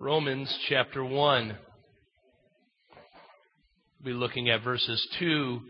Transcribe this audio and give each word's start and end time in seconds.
Romans 0.00 0.56
chapter 0.68 1.04
1. 1.04 1.56
We'll 4.00 4.04
be 4.04 4.12
looking 4.12 4.48
at 4.48 4.62
verses 4.62 5.04
2, 5.18 5.60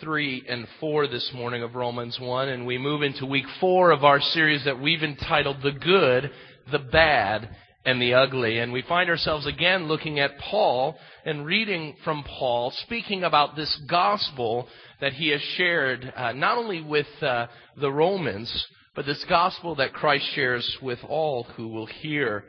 3, 0.00 0.44
and 0.48 0.66
4 0.80 1.08
this 1.08 1.30
morning 1.34 1.62
of 1.62 1.74
Romans 1.74 2.18
1, 2.18 2.48
and 2.48 2.66
we 2.66 2.78
move 2.78 3.02
into 3.02 3.26
week 3.26 3.44
4 3.60 3.90
of 3.90 4.02
our 4.02 4.18
series 4.18 4.64
that 4.64 4.80
we've 4.80 5.02
entitled 5.02 5.58
The 5.62 5.72
Good, 5.72 6.30
the 6.72 6.78
Bad, 6.78 7.54
and 7.84 8.00
the 8.00 8.14
Ugly. 8.14 8.60
And 8.60 8.72
we 8.72 8.80
find 8.80 9.10
ourselves 9.10 9.46
again 9.46 9.88
looking 9.88 10.20
at 10.20 10.38
Paul 10.38 10.96
and 11.26 11.44
reading 11.44 11.96
from 12.02 12.24
Paul, 12.24 12.72
speaking 12.84 13.24
about 13.24 13.56
this 13.56 13.78
gospel 13.86 14.68
that 15.02 15.12
he 15.12 15.28
has 15.28 15.42
shared 15.58 16.14
uh, 16.16 16.32
not 16.32 16.56
only 16.56 16.80
with 16.80 17.08
uh, 17.20 17.48
the 17.78 17.92
Romans, 17.92 18.68
but 18.94 19.04
this 19.04 19.22
gospel 19.28 19.74
that 19.74 19.92
Christ 19.92 20.24
shares 20.34 20.78
with 20.80 21.00
all 21.06 21.42
who 21.42 21.68
will 21.68 21.84
hear. 21.84 22.44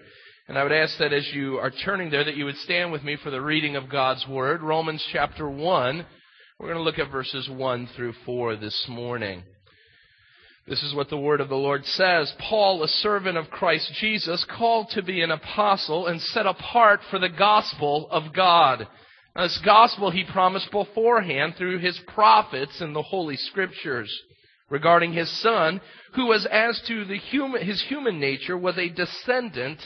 And 0.47 0.57
I 0.57 0.63
would 0.63 0.71
ask 0.71 0.97
that 0.99 1.11
as 1.11 1.29
you 1.33 1.57
are 1.57 1.73
turning 1.83 2.09
there, 2.09 2.23
that 2.23 2.37
you 2.37 2.45
would 2.45 2.55
stand 2.55 2.93
with 2.93 3.03
me 3.03 3.17
for 3.21 3.29
the 3.29 3.41
reading 3.41 3.75
of 3.75 3.89
God's 3.89 4.25
Word. 4.29 4.61
Romans 4.61 5.05
chapter 5.11 5.49
1. 5.49 6.05
We're 6.57 6.67
going 6.67 6.77
to 6.77 6.83
look 6.83 6.99
at 6.99 7.11
verses 7.11 7.49
1 7.49 7.89
through 7.93 8.13
4 8.25 8.55
this 8.55 8.85
morning. 8.87 9.43
This 10.65 10.81
is 10.83 10.95
what 10.95 11.09
the 11.09 11.17
Word 11.17 11.41
of 11.41 11.49
the 11.49 11.55
Lord 11.55 11.83
says. 11.83 12.33
Paul, 12.49 12.81
a 12.81 12.87
servant 12.87 13.37
of 13.37 13.49
Christ 13.49 13.91
Jesus, 13.99 14.45
called 14.49 14.87
to 14.91 15.01
be 15.01 15.21
an 15.21 15.31
apostle 15.31 16.07
and 16.07 16.21
set 16.21 16.45
apart 16.45 17.01
for 17.11 17.19
the 17.19 17.27
gospel 17.27 18.07
of 18.09 18.33
God. 18.33 18.87
Now, 19.35 19.43
this 19.43 19.59
gospel 19.65 20.11
he 20.11 20.23
promised 20.23 20.71
beforehand 20.71 21.55
through 21.57 21.79
his 21.79 21.99
prophets 22.07 22.79
in 22.79 22.93
the 22.93 23.03
Holy 23.03 23.35
Scriptures 23.35 24.09
regarding 24.69 25.11
his 25.11 25.41
son, 25.41 25.81
who 26.13 26.27
was 26.27 26.47
as 26.49 26.81
to 26.87 27.03
the 27.03 27.17
human, 27.17 27.65
his 27.65 27.83
human 27.89 28.17
nature 28.17 28.57
was 28.57 28.77
a 28.77 28.87
descendant 28.87 29.79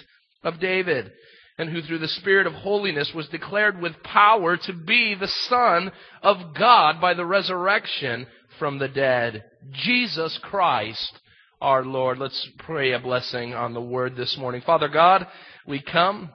of 0.44 0.60
David, 0.60 1.12
and 1.58 1.70
who 1.70 1.82
through 1.82 2.00
the 2.00 2.08
Spirit 2.08 2.48
of 2.48 2.54
holiness 2.54 3.12
was 3.14 3.28
declared 3.30 3.80
with 3.80 4.02
power 4.04 4.58
to 4.58 4.74
be 4.74 5.16
the 5.16 5.28
Son 5.28 5.92
of 6.24 6.56
God 6.58 7.00
by 7.00 7.14
the 7.14 7.26
resurrection 7.26 8.26
from 8.58 8.80
the 8.80 8.88
dead. 8.88 9.44
Jesus 9.72 10.40
Christ, 10.42 11.20
our 11.60 11.84
Lord. 11.84 12.18
Let's 12.18 12.50
pray 12.60 12.94
a 12.94 13.00
blessing 13.00 13.54
on 13.54 13.74
the 13.74 13.82
word 13.82 14.16
this 14.16 14.38
morning. 14.38 14.62
Father 14.66 14.88
God, 14.88 15.28
we 15.68 15.82
come. 15.82 16.32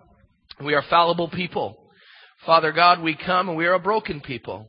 We 0.62 0.75
are 0.75 0.84
fallible 0.88 1.28
people. 1.28 1.91
Father 2.44 2.72
God, 2.72 3.03
we 3.03 3.16
come 3.16 3.48
and 3.48 3.59
we 3.59 3.66
are 3.66 3.75
a 3.75 3.81
broken 3.81 4.20
people. 4.20 4.69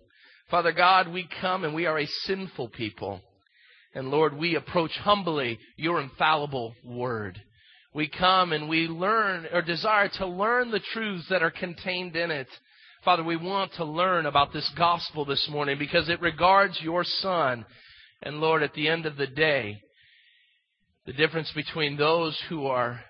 Father 0.50 0.72
God, 0.72 1.12
we 1.12 1.28
come 1.42 1.64
and 1.64 1.76
we 1.76 1.86
are 1.86 2.00
a 2.00 2.08
sinful 2.24 2.70
people. 2.70 3.22
And 3.94 4.10
Lord, 4.10 4.36
we 4.36 4.56
approach 4.56 4.92
humbly 4.98 5.60
your 5.76 6.02
infallible 6.02 6.74
word 6.84 7.42
we 7.98 8.08
come 8.08 8.54
and 8.54 8.70
we 8.70 8.88
learn 8.88 9.48
or 9.52 9.64
desire 9.64 10.08
to 10.08 10.28
learn 10.28 10.70
the 10.70 10.84
truths 10.94 11.26
that 11.32 11.42
are 11.42 11.50
contained 11.50 12.16
in 12.16 12.30
it. 12.30 12.48
Father, 13.04 13.24
we 13.24 13.38
want 13.38 13.74
to 13.74 13.86
learn 13.86 14.28
about 14.28 14.54
this 14.54 14.72
gospel 14.78 15.26
this 15.26 15.50
morning 15.50 15.80
because 15.80 16.08
it 16.08 16.22
regards 16.22 16.80
your 16.80 17.04
Son. 17.04 17.66
And 18.22 18.40
Lord, 18.40 18.62
at 18.62 18.76
the 18.76 18.88
end 18.88 19.08
of 19.08 19.18
the 19.18 19.26
day, 19.26 19.82
the 21.08 21.14
difference 21.14 21.52
between 21.56 21.98
those 21.98 22.40
who 22.50 22.68
are 22.68 23.02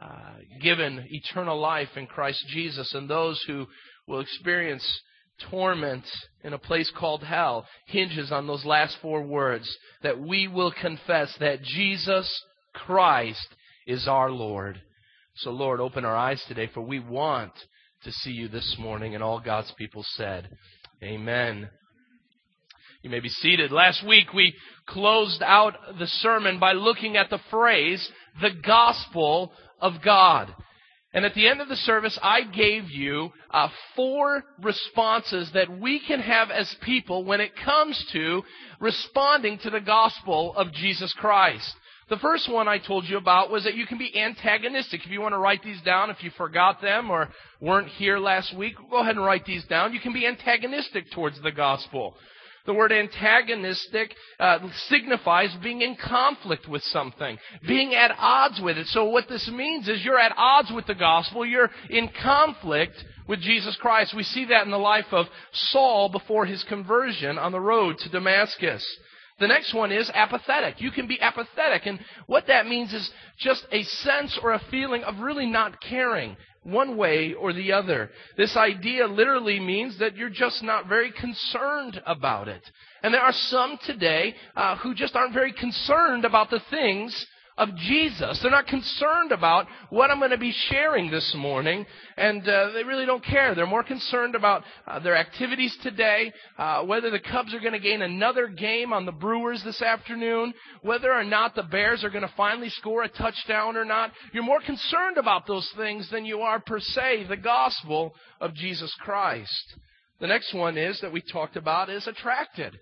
uh, 0.00 0.36
given 0.62 1.06
eternal 1.10 1.60
life 1.60 1.90
in 1.96 2.06
Christ 2.06 2.42
Jesus 2.48 2.94
and 2.94 3.10
those 3.10 3.44
who 3.46 3.66
will 4.08 4.20
experience 4.20 5.02
torment 5.50 6.04
in 6.44 6.54
a 6.54 6.58
place 6.58 6.90
called 6.98 7.24
hell 7.24 7.66
hinges 7.84 8.32
on 8.32 8.46
those 8.46 8.64
last 8.64 8.96
four 9.02 9.20
words 9.22 9.70
that 10.02 10.18
we 10.18 10.48
will 10.48 10.72
confess 10.72 11.30
that 11.40 11.62
Jesus 11.62 12.42
Christ 12.72 13.46
is 13.90 14.06
our 14.06 14.30
Lord. 14.30 14.80
So, 15.36 15.50
Lord, 15.50 15.80
open 15.80 16.04
our 16.04 16.16
eyes 16.16 16.42
today, 16.46 16.68
for 16.72 16.80
we 16.80 17.00
want 17.00 17.52
to 18.04 18.12
see 18.12 18.30
you 18.30 18.48
this 18.48 18.76
morning. 18.78 19.14
And 19.14 19.24
all 19.24 19.40
God's 19.40 19.72
people 19.76 20.04
said, 20.16 20.48
Amen. 21.02 21.68
You 23.02 23.10
may 23.10 23.20
be 23.20 23.28
seated. 23.28 23.72
Last 23.72 24.06
week 24.06 24.32
we 24.34 24.54
closed 24.86 25.42
out 25.42 25.74
the 25.98 26.06
sermon 26.06 26.60
by 26.60 26.72
looking 26.72 27.16
at 27.16 27.30
the 27.30 27.40
phrase, 27.50 28.06
the 28.40 28.50
gospel 28.64 29.52
of 29.80 29.94
God. 30.04 30.54
And 31.12 31.24
at 31.24 31.34
the 31.34 31.48
end 31.48 31.60
of 31.60 31.68
the 31.68 31.76
service, 31.76 32.16
I 32.22 32.42
gave 32.42 32.90
you 32.90 33.30
uh, 33.50 33.68
four 33.96 34.44
responses 34.62 35.50
that 35.54 35.80
we 35.80 36.00
can 36.06 36.20
have 36.20 36.50
as 36.50 36.72
people 36.82 37.24
when 37.24 37.40
it 37.40 37.52
comes 37.64 38.04
to 38.12 38.42
responding 38.78 39.58
to 39.62 39.70
the 39.70 39.80
gospel 39.80 40.54
of 40.54 40.72
Jesus 40.72 41.12
Christ. 41.18 41.74
The 42.10 42.18
first 42.18 42.50
one 42.50 42.66
I 42.66 42.78
told 42.78 43.08
you 43.08 43.16
about 43.16 43.52
was 43.52 43.62
that 43.62 43.76
you 43.76 43.86
can 43.86 43.96
be 43.96 44.20
antagonistic. 44.20 45.04
If 45.04 45.12
you 45.12 45.20
want 45.20 45.32
to 45.32 45.38
write 45.38 45.62
these 45.62 45.80
down, 45.82 46.10
if 46.10 46.24
you 46.24 46.32
forgot 46.36 46.82
them 46.82 47.08
or 47.08 47.28
weren't 47.60 47.86
here 47.86 48.18
last 48.18 48.54
week, 48.56 48.74
go 48.90 48.98
ahead 48.98 49.14
and 49.14 49.24
write 49.24 49.44
these 49.44 49.64
down. 49.66 49.94
You 49.94 50.00
can 50.00 50.12
be 50.12 50.26
antagonistic 50.26 51.12
towards 51.12 51.40
the 51.40 51.52
gospel. 51.52 52.16
The 52.66 52.74
word 52.74 52.90
antagonistic 52.90 54.12
uh, 54.40 54.58
signifies 54.88 55.56
being 55.62 55.82
in 55.82 55.96
conflict 55.96 56.68
with 56.68 56.82
something, 56.82 57.38
being 57.66 57.94
at 57.94 58.10
odds 58.18 58.60
with 58.60 58.76
it. 58.76 58.88
So 58.88 59.04
what 59.04 59.28
this 59.28 59.48
means 59.48 59.88
is 59.88 60.04
you're 60.04 60.18
at 60.18 60.34
odds 60.36 60.72
with 60.74 60.86
the 60.86 60.96
gospel. 60.96 61.46
You're 61.46 61.70
in 61.90 62.10
conflict 62.22 63.02
with 63.28 63.40
Jesus 63.40 63.76
Christ. 63.80 64.16
We 64.16 64.24
see 64.24 64.46
that 64.46 64.64
in 64.64 64.72
the 64.72 64.78
life 64.78 65.06
of 65.12 65.26
Saul 65.52 66.08
before 66.08 66.44
his 66.44 66.64
conversion 66.64 67.38
on 67.38 67.52
the 67.52 67.60
road 67.60 67.98
to 67.98 68.08
Damascus. 68.08 68.84
The 69.40 69.48
next 69.48 69.74
one 69.74 69.90
is 69.90 70.10
apathetic. 70.14 70.80
You 70.80 70.90
can 70.90 71.06
be 71.06 71.20
apathetic. 71.20 71.86
And 71.86 71.98
what 72.26 72.46
that 72.48 72.66
means 72.66 72.92
is 72.92 73.10
just 73.38 73.66
a 73.72 73.82
sense 73.82 74.38
or 74.42 74.52
a 74.52 74.62
feeling 74.70 75.02
of 75.02 75.18
really 75.18 75.46
not 75.46 75.80
caring 75.80 76.36
one 76.62 76.98
way 76.98 77.32
or 77.32 77.54
the 77.54 77.72
other. 77.72 78.10
This 78.36 78.54
idea 78.56 79.06
literally 79.06 79.58
means 79.58 79.98
that 79.98 80.14
you're 80.14 80.28
just 80.28 80.62
not 80.62 80.88
very 80.88 81.10
concerned 81.10 82.02
about 82.06 82.48
it. 82.48 82.62
And 83.02 83.14
there 83.14 83.22
are 83.22 83.32
some 83.32 83.78
today 83.86 84.34
uh, 84.54 84.76
who 84.76 84.94
just 84.94 85.16
aren't 85.16 85.32
very 85.32 85.52
concerned 85.54 86.26
about 86.26 86.50
the 86.50 86.60
things 86.70 87.26
of 87.60 87.76
Jesus. 87.76 88.40
They're 88.40 88.50
not 88.50 88.66
concerned 88.66 89.32
about 89.32 89.66
what 89.90 90.10
I'm 90.10 90.18
going 90.18 90.30
to 90.30 90.38
be 90.38 90.54
sharing 90.70 91.10
this 91.10 91.34
morning, 91.36 91.84
and 92.16 92.40
uh, 92.48 92.70
they 92.72 92.84
really 92.84 93.04
don't 93.04 93.22
care. 93.22 93.54
They're 93.54 93.66
more 93.66 93.84
concerned 93.84 94.34
about 94.34 94.64
uh, 94.86 94.98
their 95.00 95.14
activities 95.14 95.76
today, 95.82 96.32
uh, 96.58 96.84
whether 96.84 97.10
the 97.10 97.20
Cubs 97.20 97.52
are 97.52 97.60
going 97.60 97.74
to 97.74 97.78
gain 97.78 98.00
another 98.00 98.48
game 98.48 98.94
on 98.94 99.04
the 99.04 99.12
Brewers 99.12 99.62
this 99.62 99.82
afternoon, 99.82 100.54
whether 100.80 101.12
or 101.12 101.22
not 101.22 101.54
the 101.54 101.62
Bears 101.62 102.02
are 102.02 102.08
going 102.08 102.26
to 102.26 102.32
finally 102.34 102.70
score 102.70 103.02
a 103.02 103.08
touchdown 103.08 103.76
or 103.76 103.84
not. 103.84 104.10
You're 104.32 104.42
more 104.42 104.62
concerned 104.62 105.18
about 105.18 105.46
those 105.46 105.70
things 105.76 106.08
than 106.10 106.24
you 106.24 106.40
are, 106.40 106.60
per 106.60 106.80
se, 106.80 107.26
the 107.28 107.36
gospel 107.36 108.14
of 108.40 108.54
Jesus 108.54 108.94
Christ. 109.00 109.74
The 110.18 110.28
next 110.28 110.54
one 110.54 110.78
is 110.78 110.98
that 111.02 111.12
we 111.12 111.20
talked 111.20 111.56
about 111.56 111.90
is 111.90 112.06
attracted. 112.06 112.78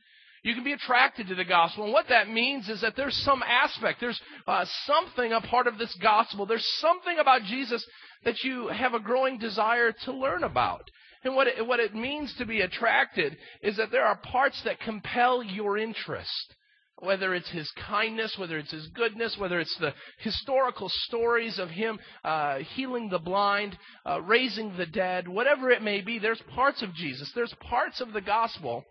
You 0.48 0.54
can 0.54 0.64
be 0.64 0.72
attracted 0.72 1.28
to 1.28 1.34
the 1.34 1.44
gospel. 1.44 1.84
And 1.84 1.92
what 1.92 2.08
that 2.08 2.30
means 2.30 2.70
is 2.70 2.80
that 2.80 2.96
there's 2.96 3.22
some 3.22 3.42
aspect, 3.42 4.00
there's 4.00 4.18
uh, 4.46 4.64
something, 4.86 5.30
a 5.30 5.42
part 5.42 5.66
of 5.66 5.76
this 5.76 5.94
gospel, 6.00 6.46
there's 6.46 6.66
something 6.78 7.18
about 7.18 7.42
Jesus 7.42 7.86
that 8.24 8.42
you 8.42 8.68
have 8.68 8.94
a 8.94 8.98
growing 8.98 9.36
desire 9.36 9.92
to 10.06 10.12
learn 10.12 10.44
about. 10.44 10.90
And 11.22 11.36
what 11.36 11.48
it, 11.48 11.66
what 11.66 11.80
it 11.80 11.94
means 11.94 12.34
to 12.38 12.46
be 12.46 12.62
attracted 12.62 13.36
is 13.62 13.76
that 13.76 13.90
there 13.90 14.06
are 14.06 14.16
parts 14.16 14.62
that 14.64 14.80
compel 14.80 15.42
your 15.42 15.76
interest. 15.76 16.54
Whether 17.00 17.34
it's 17.34 17.50
his 17.50 17.70
kindness, 17.86 18.34
whether 18.38 18.56
it's 18.56 18.72
his 18.72 18.88
goodness, 18.94 19.36
whether 19.38 19.60
it's 19.60 19.76
the 19.78 19.92
historical 20.20 20.88
stories 20.88 21.58
of 21.58 21.68
him 21.68 21.98
uh, 22.24 22.60
healing 22.74 23.10
the 23.10 23.18
blind, 23.18 23.76
uh, 24.06 24.22
raising 24.22 24.74
the 24.78 24.86
dead, 24.86 25.28
whatever 25.28 25.70
it 25.70 25.82
may 25.82 26.00
be, 26.00 26.18
there's 26.18 26.42
parts 26.54 26.82
of 26.82 26.94
Jesus, 26.94 27.30
there's 27.34 27.54
parts 27.68 28.00
of 28.00 28.14
the 28.14 28.22
gospel 28.22 28.86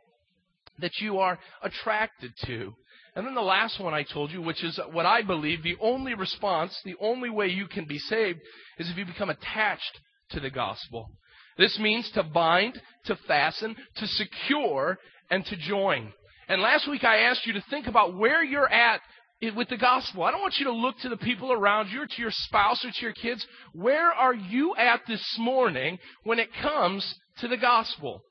that 0.79 0.99
you 0.99 1.19
are 1.19 1.37
attracted 1.61 2.31
to. 2.45 2.73
And 3.15 3.25
then 3.25 3.33
the 3.33 3.41
last 3.41 3.79
one 3.79 3.93
I 3.93 4.03
told 4.03 4.31
you, 4.31 4.41
which 4.41 4.63
is 4.63 4.79
what 4.91 5.05
I 5.07 5.23
believe 5.23 5.63
the 5.63 5.77
only 5.81 6.13
response, 6.13 6.79
the 6.85 6.95
only 7.01 7.29
way 7.29 7.47
you 7.47 7.67
can 7.67 7.85
be 7.85 7.97
saved, 7.97 8.39
is 8.77 8.89
if 8.89 8.97
you 8.97 9.05
become 9.05 9.31
attached 9.31 9.99
to 10.31 10.39
the 10.39 10.51
gospel. 10.51 11.09
This 11.57 11.79
means 11.79 12.11
to 12.11 12.21
bind, 12.21 12.79
to 13.05 13.15
fasten, 13.27 13.75
to 13.95 14.07
secure, 14.07 14.99
and 15.31 15.43
to 15.45 15.55
join. 15.55 16.13
And 16.47 16.61
last 16.61 16.87
week 16.87 17.03
I 17.03 17.21
asked 17.21 17.47
you 17.47 17.53
to 17.53 17.63
think 17.69 17.87
about 17.87 18.15
where 18.15 18.43
you're 18.43 18.71
at 18.71 19.01
with 19.55 19.69
the 19.69 19.77
gospel. 19.77 20.23
I 20.23 20.31
don't 20.31 20.41
want 20.41 20.55
you 20.59 20.65
to 20.65 20.71
look 20.71 20.99
to 20.99 21.09
the 21.09 21.17
people 21.17 21.51
around 21.51 21.89
you 21.89 22.03
or 22.03 22.07
to 22.07 22.21
your 22.21 22.31
spouse 22.31 22.83
or 22.85 22.91
to 22.91 23.01
your 23.01 23.13
kids. 23.13 23.45
Where 23.73 24.11
are 24.11 24.33
you 24.33 24.75
at 24.75 25.01
this 25.07 25.23
morning 25.39 25.97
when 26.23 26.39
it 26.39 26.49
comes 26.61 27.15
to 27.39 27.47
the 27.47 27.57
gospel? 27.57 28.21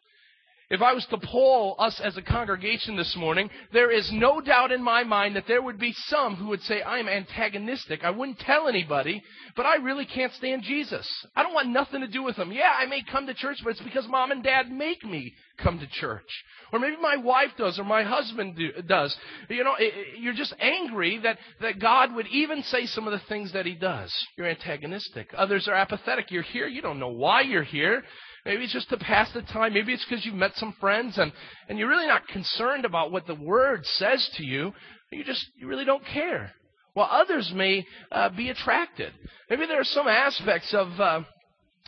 If 0.68 0.82
I 0.82 0.94
was 0.94 1.06
to 1.06 1.18
poll 1.18 1.76
us 1.78 2.00
as 2.00 2.16
a 2.16 2.22
congregation 2.22 2.96
this 2.96 3.14
morning, 3.16 3.50
there 3.72 3.88
is 3.88 4.10
no 4.10 4.40
doubt 4.40 4.72
in 4.72 4.82
my 4.82 5.04
mind 5.04 5.36
that 5.36 5.46
there 5.46 5.62
would 5.62 5.78
be 5.78 5.92
some 5.92 6.34
who 6.34 6.48
would 6.48 6.62
say, 6.62 6.82
I'm 6.82 7.08
antagonistic. 7.08 8.02
I 8.02 8.10
wouldn't 8.10 8.40
tell 8.40 8.66
anybody, 8.66 9.22
but 9.54 9.64
I 9.64 9.76
really 9.76 10.06
can't 10.06 10.32
stand 10.32 10.64
Jesus. 10.64 11.08
I 11.36 11.44
don't 11.44 11.54
want 11.54 11.68
nothing 11.68 12.00
to 12.00 12.08
do 12.08 12.24
with 12.24 12.34
him. 12.34 12.50
Yeah, 12.50 12.72
I 12.76 12.86
may 12.86 13.00
come 13.02 13.28
to 13.28 13.34
church, 13.34 13.58
but 13.62 13.70
it's 13.70 13.80
because 13.80 14.08
mom 14.08 14.32
and 14.32 14.42
dad 14.42 14.68
make 14.72 15.04
me 15.04 15.34
come 15.58 15.78
to 15.78 15.86
church. 15.86 16.26
Or 16.72 16.80
maybe 16.80 16.96
my 17.00 17.16
wife 17.16 17.52
does, 17.56 17.78
or 17.78 17.84
my 17.84 18.02
husband 18.02 18.56
do, 18.56 18.72
does. 18.82 19.16
You 19.48 19.62
know, 19.62 19.76
you're 20.18 20.34
just 20.34 20.54
angry 20.58 21.18
that, 21.18 21.38
that 21.60 21.78
God 21.78 22.12
would 22.16 22.26
even 22.26 22.64
say 22.64 22.86
some 22.86 23.06
of 23.06 23.12
the 23.12 23.24
things 23.28 23.52
that 23.52 23.66
he 23.66 23.74
does. 23.74 24.12
You're 24.36 24.48
antagonistic. 24.48 25.32
Others 25.36 25.68
are 25.68 25.74
apathetic. 25.74 26.32
You're 26.32 26.42
here, 26.42 26.66
you 26.66 26.82
don't 26.82 26.98
know 26.98 27.12
why 27.12 27.42
you're 27.42 27.62
here. 27.62 28.02
Maybe 28.46 28.62
it's 28.62 28.72
just 28.72 28.88
to 28.90 28.96
pass 28.96 29.30
the 29.32 29.42
time. 29.42 29.74
Maybe 29.74 29.92
it's 29.92 30.04
because 30.08 30.24
you've 30.24 30.36
met 30.36 30.52
some 30.54 30.72
friends 30.80 31.18
and, 31.18 31.32
and 31.68 31.78
you're 31.78 31.88
really 31.88 32.06
not 32.06 32.28
concerned 32.28 32.84
about 32.84 33.10
what 33.10 33.26
the 33.26 33.34
Word 33.34 33.84
says 33.84 34.30
to 34.36 34.44
you. 34.44 34.72
You 35.10 35.24
just, 35.24 35.44
you 35.58 35.66
really 35.66 35.84
don't 35.84 36.04
care. 36.06 36.52
While 36.94 37.08
others 37.10 37.52
may 37.52 37.84
uh, 38.12 38.28
be 38.30 38.48
attracted. 38.48 39.12
Maybe 39.50 39.66
there 39.66 39.80
are 39.80 39.84
some 39.84 40.06
aspects 40.06 40.72
of, 40.72 40.88
uh, 41.00 41.20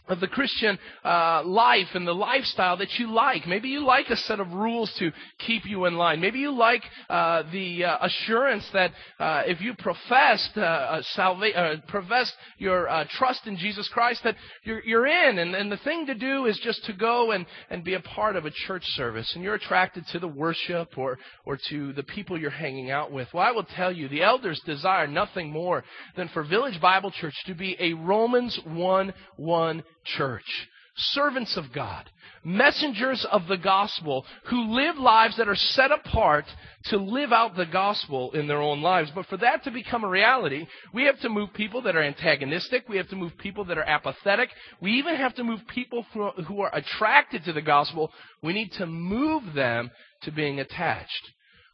of 0.09 0.21
the 0.21 0.27
Christian 0.27 0.79
uh, 1.05 1.43
life 1.45 1.89
and 1.95 2.07
the 2.07 2.15
lifestyle 2.15 2.77
that 2.79 2.99
you 2.99 3.13
like. 3.13 3.47
Maybe 3.47 3.69
you 3.69 3.85
like 3.85 4.09
a 4.11 4.17
set 4.17 4.41
of 4.41 4.53
rules 4.53 4.93
to 4.99 5.13
keep 5.39 5.67
you 5.67 5.85
in 5.85 5.97
line. 5.97 6.21
Maybe 6.21 6.39
you 6.39 6.51
like 6.51 6.83
uh, 7.09 7.45
the 7.53 7.85
uh, 7.85 7.99
assurance 8.01 8.69
that 8.73 8.93
uh, 9.19 9.43
if 9.47 9.61
you 9.61 9.75
professed 9.75 10.57
uh, 10.57 11.03
salva- 11.15 11.57
uh, 11.57 11.77
profess 11.89 12.33
your 12.59 12.89
trust 13.11 13.47
in 13.47 13.57
Jesus 13.57 13.89
Christ, 13.89 14.23
that 14.25 14.37
you're, 14.65 14.83
you're 14.85 15.07
in. 15.07 15.39
And, 15.39 15.55
and 15.55 15.71
the 15.71 15.77
thing 15.79 16.07
to 16.07 16.15
do 16.15 16.47
is 16.47 16.59
just 16.63 16.85
to 16.87 16.93
go 16.93 17.33
and, 17.33 17.47
and 17.71 17.85
be 17.85 17.95
a 17.95 18.01
part 18.01 18.37
of 18.37 18.47
a 18.47 18.51
church 18.51 18.85
service. 18.95 19.31
And 19.35 19.45
you're 19.45 19.55
attracted 19.55 20.07
to 20.09 20.19
the 20.19 20.29
worship 20.29 20.97
or, 20.97 21.19
or 21.45 21.59
to 21.69 21.93
the 21.93 22.03
people 22.03 22.39
you're 22.39 22.51
hanging 22.51 22.91
out 22.91 23.13
with. 23.13 23.29
Well, 23.33 23.45
I 23.45 23.53
will 23.53 23.65
tell 23.65 23.93
you, 23.93 24.09
the 24.09 24.23
elders 24.23 24.61
desire 24.65 25.07
nothing 25.07 25.51
more 25.51 25.85
than 26.17 26.29
for 26.29 26.43
Village 26.43 26.81
Bible 26.81 27.11
Church 27.11 27.35
to 27.47 27.55
be 27.55 27.77
a 27.79 27.93
Romans 27.95 28.59
1 28.65 29.13
1 29.37 29.83
church. 30.17 30.69
Servants 31.01 31.57
of 31.57 31.73
God, 31.73 32.11
messengers 32.45 33.25
of 33.31 33.47
the 33.47 33.57
gospel 33.57 34.25
who 34.47 34.75
live 34.75 34.97
lives 34.97 35.37
that 35.37 35.49
are 35.49 35.55
set 35.55 35.93
apart 35.93 36.45
to 36.87 36.97
live 36.97 37.33
out 37.33 37.55
the 37.55 37.67
gospel 37.67 38.33
in 38.33 38.49
their 38.49 38.61
own 38.61 38.83
lives. 38.83 39.13
But 39.15 39.27
for 39.27 39.37
that 39.37 39.63
to 39.63 39.71
become 39.71 40.03
a 40.03 40.09
reality, 40.09 40.67
we 40.93 41.05
have 41.05 41.21
to 41.21 41.29
move 41.29 41.55
people 41.55 41.83
that 41.83 41.95
are 41.95 42.03
antagonistic. 42.03 42.89
We 42.89 42.97
have 42.97 43.09
to 43.11 43.17
move 43.17 43.39
people 43.39 43.65
that 43.67 43.79
are 43.79 43.85
apathetic. 43.85 44.51
We 44.81 44.93
even 44.95 45.15
have 45.15 45.37
to 45.37 45.45
move 45.45 45.61
people 45.69 46.05
who 46.13 46.61
are 46.63 46.75
attracted 46.75 47.45
to 47.45 47.53
the 47.53 47.63
gospel. 47.63 48.11
We 48.43 48.53
need 48.53 48.73
to 48.73 48.87
move 48.87 49.55
them 49.55 49.93
to 50.23 50.33
being 50.33 50.59
attached. 50.59 51.31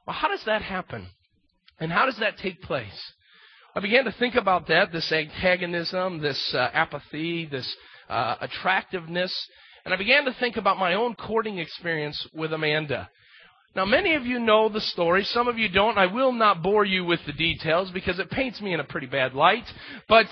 Well, 0.06 0.16
how 0.16 0.28
does 0.28 0.44
that 0.44 0.60
happen? 0.60 1.06
And 1.80 1.90
how 1.90 2.04
does 2.04 2.18
that 2.18 2.36
take 2.36 2.60
place? 2.60 3.12
I 3.74 3.80
began 3.80 4.04
to 4.04 4.12
think 4.12 4.34
about 4.34 4.68
that, 4.68 4.92
this 4.92 5.10
antagonism, 5.10 6.20
this 6.20 6.54
uh, 6.54 6.68
apathy, 6.72 7.46
this 7.46 7.74
uh, 8.08 8.36
attractiveness. 8.40 9.32
And 9.84 9.92
I 9.92 9.96
began 9.96 10.24
to 10.24 10.34
think 10.40 10.56
about 10.56 10.78
my 10.78 10.94
own 10.94 11.14
courting 11.14 11.58
experience 11.58 12.26
with 12.34 12.52
Amanda. 12.52 13.10
Now, 13.76 13.84
many 13.84 14.14
of 14.14 14.24
you 14.24 14.38
know 14.38 14.68
the 14.68 14.80
story. 14.80 15.24
Some 15.24 15.48
of 15.48 15.58
you 15.58 15.68
don't. 15.68 15.98
I 15.98 16.06
will 16.06 16.32
not 16.32 16.62
bore 16.62 16.84
you 16.84 17.04
with 17.04 17.20
the 17.26 17.32
details 17.32 17.90
because 17.90 18.18
it 18.18 18.30
paints 18.30 18.60
me 18.60 18.72
in 18.72 18.80
a 18.80 18.84
pretty 18.84 19.08
bad 19.08 19.34
light. 19.34 19.64
But 20.08 20.26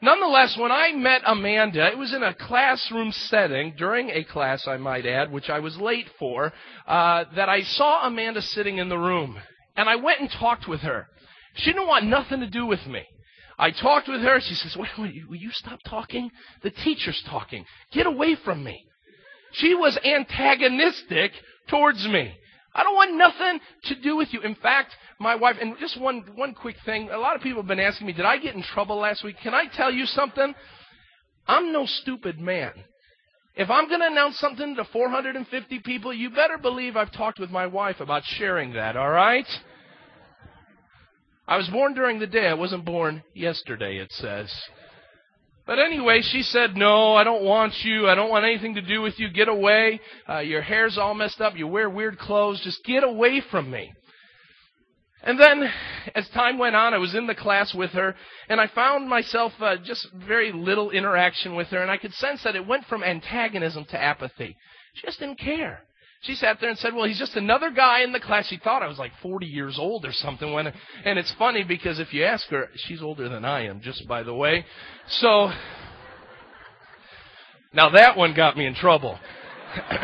nonetheless, 0.00 0.56
when 0.58 0.72
I 0.72 0.92
met 0.92 1.20
Amanda, 1.26 1.86
it 1.88 1.98
was 1.98 2.14
in 2.14 2.22
a 2.22 2.34
classroom 2.34 3.12
setting, 3.12 3.74
during 3.76 4.08
a 4.08 4.24
class, 4.24 4.66
I 4.66 4.78
might 4.78 5.04
add, 5.04 5.30
which 5.30 5.50
I 5.50 5.58
was 5.58 5.76
late 5.76 6.08
for, 6.18 6.52
uh, 6.86 7.24
that 7.36 7.50
I 7.50 7.62
saw 7.62 8.06
Amanda 8.06 8.40
sitting 8.40 8.78
in 8.78 8.88
the 8.88 8.98
room. 8.98 9.36
And 9.76 9.88
I 9.88 9.96
went 9.96 10.20
and 10.20 10.30
talked 10.30 10.66
with 10.66 10.80
her. 10.80 11.06
She 11.54 11.70
didn't 11.70 11.86
want 11.86 12.06
nothing 12.06 12.40
to 12.40 12.48
do 12.48 12.64
with 12.64 12.86
me. 12.86 13.04
I 13.58 13.70
talked 13.70 14.08
with 14.08 14.20
her. 14.20 14.40
She 14.40 14.54
says, 14.54 14.76
wait, 14.76 14.90
wait, 14.98 15.28
will 15.28 15.36
you 15.36 15.50
stop 15.52 15.80
talking? 15.84 16.30
The 16.62 16.70
teacher's 16.70 17.20
talking. 17.28 17.64
Get 17.92 18.06
away 18.06 18.36
from 18.44 18.62
me. 18.62 18.84
She 19.52 19.74
was 19.74 19.98
antagonistic 20.04 21.32
towards 21.68 22.06
me. 22.06 22.34
I 22.74 22.82
don't 22.84 22.94
want 22.94 23.14
nothing 23.14 23.60
to 23.84 23.94
do 23.96 24.16
with 24.16 24.32
you. 24.32 24.40
In 24.42 24.54
fact, 24.54 24.94
my 25.18 25.34
wife, 25.34 25.56
and 25.60 25.76
just 25.80 26.00
one, 26.00 26.22
one 26.36 26.54
quick 26.54 26.76
thing. 26.84 27.10
A 27.10 27.18
lot 27.18 27.34
of 27.34 27.42
people 27.42 27.62
have 27.62 27.68
been 27.68 27.80
asking 27.80 28.06
me, 28.06 28.12
did 28.12 28.24
I 28.24 28.38
get 28.38 28.54
in 28.54 28.62
trouble 28.62 28.96
last 28.98 29.24
week? 29.24 29.36
Can 29.42 29.54
I 29.54 29.64
tell 29.66 29.90
you 29.90 30.06
something? 30.06 30.54
I'm 31.46 31.72
no 31.72 31.86
stupid 31.86 32.38
man. 32.38 32.72
If 33.56 33.70
I'm 33.70 33.88
going 33.88 34.00
to 34.00 34.06
announce 34.06 34.38
something 34.38 34.76
to 34.76 34.84
450 34.84 35.80
people, 35.80 36.12
you 36.12 36.30
better 36.30 36.58
believe 36.58 36.96
I've 36.96 37.10
talked 37.10 37.40
with 37.40 37.50
my 37.50 37.66
wife 37.66 37.98
about 37.98 38.22
sharing 38.24 38.74
that, 38.74 38.96
alright? 38.96 39.48
I 41.48 41.56
was 41.56 41.68
born 41.68 41.94
during 41.94 42.18
the 42.18 42.26
day. 42.26 42.46
I 42.46 42.54
wasn't 42.54 42.84
born 42.84 43.22
yesterday, 43.34 43.96
it 43.96 44.12
says. 44.12 44.54
But 45.66 45.78
anyway, 45.78 46.20
she 46.22 46.42
said, 46.42 46.76
No, 46.76 47.14
I 47.14 47.24
don't 47.24 47.42
want 47.42 47.72
you. 47.82 48.06
I 48.06 48.14
don't 48.14 48.28
want 48.28 48.44
anything 48.44 48.74
to 48.74 48.82
do 48.82 49.00
with 49.00 49.18
you. 49.18 49.30
Get 49.30 49.48
away. 49.48 49.98
Uh, 50.28 50.40
your 50.40 50.60
hair's 50.60 50.98
all 50.98 51.14
messed 51.14 51.40
up. 51.40 51.56
You 51.56 51.66
wear 51.66 51.88
weird 51.88 52.18
clothes. 52.18 52.60
Just 52.62 52.84
get 52.84 53.02
away 53.02 53.42
from 53.50 53.70
me. 53.70 53.92
And 55.22 55.40
then, 55.40 55.70
as 56.14 56.28
time 56.28 56.58
went 56.58 56.76
on, 56.76 56.94
I 56.94 56.98
was 56.98 57.14
in 57.14 57.26
the 57.26 57.34
class 57.34 57.74
with 57.74 57.90
her, 57.90 58.14
and 58.48 58.60
I 58.60 58.68
found 58.68 59.08
myself 59.08 59.52
uh, 59.60 59.76
just 59.82 60.06
very 60.14 60.52
little 60.52 60.90
interaction 60.90 61.56
with 61.56 61.68
her, 61.68 61.82
and 61.82 61.90
I 61.90 61.96
could 61.96 62.14
sense 62.14 62.44
that 62.44 62.54
it 62.54 62.66
went 62.66 62.84
from 62.84 63.02
antagonism 63.02 63.84
to 63.86 64.00
apathy. 64.00 64.56
She 64.94 65.06
just 65.06 65.18
didn't 65.18 65.40
care. 65.40 65.80
She 66.22 66.34
sat 66.34 66.58
there 66.60 66.68
and 66.68 66.78
said, 66.78 66.94
well, 66.94 67.04
he's 67.04 67.18
just 67.18 67.36
another 67.36 67.70
guy 67.70 68.02
in 68.02 68.12
the 68.12 68.18
class. 68.18 68.48
She 68.48 68.58
thought 68.58 68.82
I 68.82 68.88
was 68.88 68.98
like 68.98 69.12
40 69.22 69.46
years 69.46 69.78
old 69.78 70.04
or 70.04 70.12
something. 70.12 70.52
When, 70.52 70.66
and 71.04 71.18
it's 71.18 71.32
funny 71.38 71.62
because 71.62 72.00
if 72.00 72.12
you 72.12 72.24
ask 72.24 72.48
her, 72.48 72.68
she's 72.74 73.02
older 73.02 73.28
than 73.28 73.44
I 73.44 73.66
am, 73.66 73.80
just 73.80 74.06
by 74.08 74.24
the 74.24 74.34
way. 74.34 74.64
So, 75.08 75.50
now 77.72 77.90
that 77.90 78.16
one 78.16 78.34
got 78.34 78.56
me 78.56 78.66
in 78.66 78.74
trouble. 78.74 79.16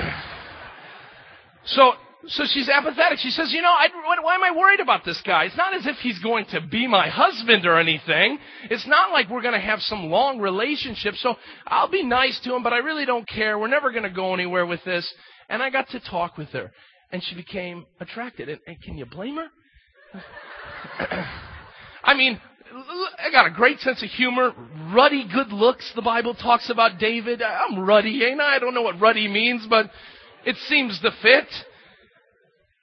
so, 1.65 1.95
so 2.29 2.45
she's 2.47 2.69
apathetic. 2.69 3.19
She 3.19 3.31
says, 3.31 3.51
you 3.53 3.61
know, 3.61 3.73
I, 3.73 3.89
why 4.23 4.37
am 4.37 4.45
I 4.45 4.57
worried 4.57 4.81
about 4.81 5.05
this 5.05 5.21
guy? 5.27 5.45
It's 5.45 5.57
not 5.57 5.75
as 5.75 5.85
if 5.85 5.97
he's 5.97 6.21
going 6.21 6.47
to 6.53 6.61
be 6.61 6.87
my 6.87 7.09
husband 7.09 7.67
or 7.67 7.79
anything. 7.79 8.39
It's 8.71 8.87
not 8.87 9.11
like 9.11 9.29
we're 9.29 9.43
going 9.43 9.55
to 9.55 9.61
have 9.61 9.81
some 9.81 10.07
long 10.07 10.39
relationship. 10.39 11.15
So 11.17 11.35
I'll 11.67 11.91
be 11.91 12.05
nice 12.05 12.39
to 12.45 12.55
him, 12.55 12.63
but 12.63 12.73
I 12.73 12.79
really 12.79 13.05
don't 13.05 13.27
care. 13.29 13.59
We're 13.59 13.67
never 13.67 13.91
going 13.91 14.05
to 14.05 14.11
go 14.11 14.33
anywhere 14.33 14.65
with 14.65 14.83
this. 14.85 15.13
And 15.49 15.63
I 15.63 15.71
got 15.71 15.89
to 15.91 16.01
talk 16.01 16.37
with 16.37 16.49
her, 16.51 16.73
and 17.13 17.23
she 17.23 17.35
became 17.35 17.87
attracted. 18.01 18.49
And, 18.49 18.61
and 18.67 18.81
can 18.83 18.97
you 18.97 19.07
blame 19.07 19.37
her? 19.37 19.49
I 22.05 22.15
mean, 22.15 22.41
I 23.19 23.31
got 23.31 23.47
a 23.47 23.51
great 23.51 23.81
sense 23.81 24.03
of 24.03 24.11
humor, 24.11 24.53
ruddy 24.93 25.27
good 25.33 25.53
looks. 25.53 25.91
The 25.95 26.03
Bible 26.03 26.35
talks 26.35 26.71
about 26.71 26.99
David. 26.99 27.43
I'm 27.43 27.79
ruddy, 27.79 28.25
ain't 28.25 28.41
I? 28.41 28.57
I 28.57 28.59
don't 28.59 28.75
know 28.75 28.83
what 28.83 29.01
ruddy 29.01 29.29
means, 29.29 29.67
but 29.69 29.91
it 30.45 30.57
seems 30.69 31.01
to 31.01 31.11
fit. 31.23 31.47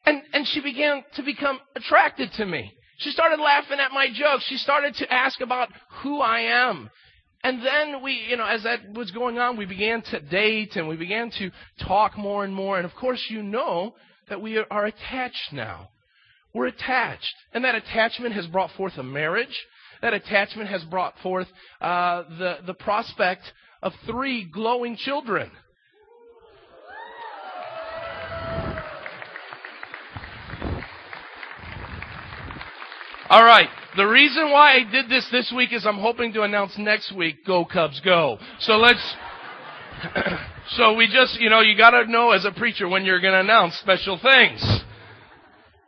And, 0.05 0.21
and 0.33 0.47
she 0.47 0.61
began 0.61 1.03
to 1.15 1.23
become 1.23 1.59
attracted 1.75 2.31
to 2.33 2.45
me. 2.45 2.73
She 2.99 3.11
started 3.11 3.39
laughing 3.39 3.79
at 3.79 3.91
my 3.91 4.07
jokes. 4.13 4.45
She 4.47 4.57
started 4.57 4.95
to 4.95 5.11
ask 5.11 5.41
about 5.41 5.69
who 6.01 6.19
I 6.19 6.41
am. 6.41 6.89
And 7.43 7.59
then 7.65 8.03
we, 8.03 8.13
you 8.29 8.37
know, 8.37 8.45
as 8.45 8.63
that 8.63 8.93
was 8.93 9.11
going 9.11 9.39
on, 9.39 9.57
we 9.57 9.65
began 9.65 10.01
to 10.03 10.19
date 10.19 10.75
and 10.75 10.87
we 10.87 10.95
began 10.95 11.31
to 11.39 11.51
talk 11.85 12.17
more 12.17 12.43
and 12.43 12.53
more. 12.53 12.77
And 12.77 12.85
of 12.85 12.93
course, 12.95 13.23
you 13.29 13.41
know 13.41 13.95
that 14.29 14.41
we 14.41 14.57
are 14.57 14.85
attached 14.85 15.51
now. 15.51 15.89
We're 16.53 16.67
attached. 16.67 17.33
And 17.53 17.65
that 17.65 17.75
attachment 17.75 18.35
has 18.35 18.45
brought 18.47 18.71
forth 18.71 18.93
a 18.97 19.03
marriage. 19.03 19.65
That 20.01 20.13
attachment 20.13 20.69
has 20.69 20.83
brought 20.83 21.13
forth 21.23 21.47
uh, 21.79 22.23
the, 22.37 22.57
the 22.65 22.73
prospect 22.73 23.43
of 23.81 23.93
three 24.05 24.43
glowing 24.43 24.95
children. 24.97 25.51
All 33.29 33.45
right. 33.45 33.69
The 33.97 34.05
reason 34.05 34.51
why 34.51 34.75
I 34.75 34.89
did 34.89 35.09
this 35.09 35.27
this 35.33 35.51
week 35.53 35.73
is 35.73 35.85
I'm 35.85 35.99
hoping 35.99 36.31
to 36.33 36.43
announce 36.43 36.77
next 36.77 37.13
week, 37.13 37.45
Go 37.45 37.65
Cubs 37.65 37.99
Go. 37.99 38.37
So 38.59 38.77
let's, 38.77 39.15
so 40.77 40.93
we 40.93 41.07
just, 41.07 41.41
you 41.41 41.49
know, 41.49 41.59
you 41.59 41.77
gotta 41.77 42.09
know 42.09 42.31
as 42.31 42.45
a 42.45 42.51
preacher 42.51 42.87
when 42.87 43.03
you're 43.03 43.19
gonna 43.19 43.41
announce 43.41 43.75
special 43.75 44.17
things. 44.17 44.81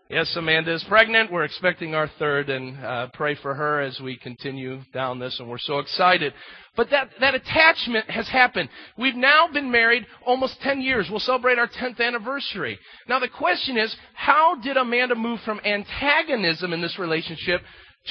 Yes, 0.10 0.36
Amanda 0.36 0.74
is 0.74 0.84
pregnant. 0.88 1.32
We're 1.32 1.46
expecting 1.46 1.96
our 1.96 2.08
third 2.20 2.50
and 2.50 2.78
uh, 2.86 3.08
pray 3.14 3.36
for 3.36 3.56
her 3.56 3.80
as 3.80 4.00
we 4.00 4.18
continue 4.18 4.82
down 4.94 5.18
this 5.18 5.40
and 5.40 5.50
we're 5.50 5.58
so 5.58 5.80
excited. 5.80 6.34
But 6.76 6.90
that, 6.90 7.10
that 7.22 7.36
attachment 7.36 8.10
has 8.10 8.28
happened. 8.28 8.70
We've 8.98 9.16
now 9.16 9.48
been 9.52 9.72
married 9.72 10.06
almost 10.26 10.60
10 10.62 10.82
years. 10.82 11.08
We'll 11.10 11.20
celebrate 11.20 11.58
our 11.58 11.68
10th 11.70 12.00
anniversary. 12.00 12.78
Now 13.08 13.20
the 13.20 13.30
question 13.30 13.78
is, 13.78 13.96
how 14.14 14.56
did 14.62 14.76
Amanda 14.76 15.16
move 15.16 15.40
from 15.46 15.62
antagonism 15.64 16.74
in 16.74 16.82
this 16.82 17.00
relationship 17.00 17.62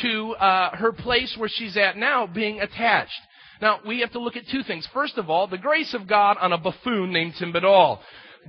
to 0.00 0.34
uh, 0.34 0.76
her 0.76 0.92
place 0.92 1.34
where 1.37 1.50
she's 1.52 1.76
at 1.76 1.96
now, 1.96 2.26
being 2.26 2.61
attached. 2.61 3.20
Now, 3.61 3.80
we 3.87 4.00
have 4.00 4.12
to 4.12 4.18
look 4.18 4.37
at 4.37 4.49
two 4.50 4.62
things. 4.62 4.88
First 4.92 5.18
of 5.18 5.30
all, 5.30 5.46
the 5.46 5.58
grace 5.58 5.94
of 5.94 6.08
God 6.08 6.37
on 6.40 6.52
a 6.52 6.58
buffoon 6.58 7.12
named 7.12 7.34
Tim 7.38 7.52
Badal. 7.52 7.99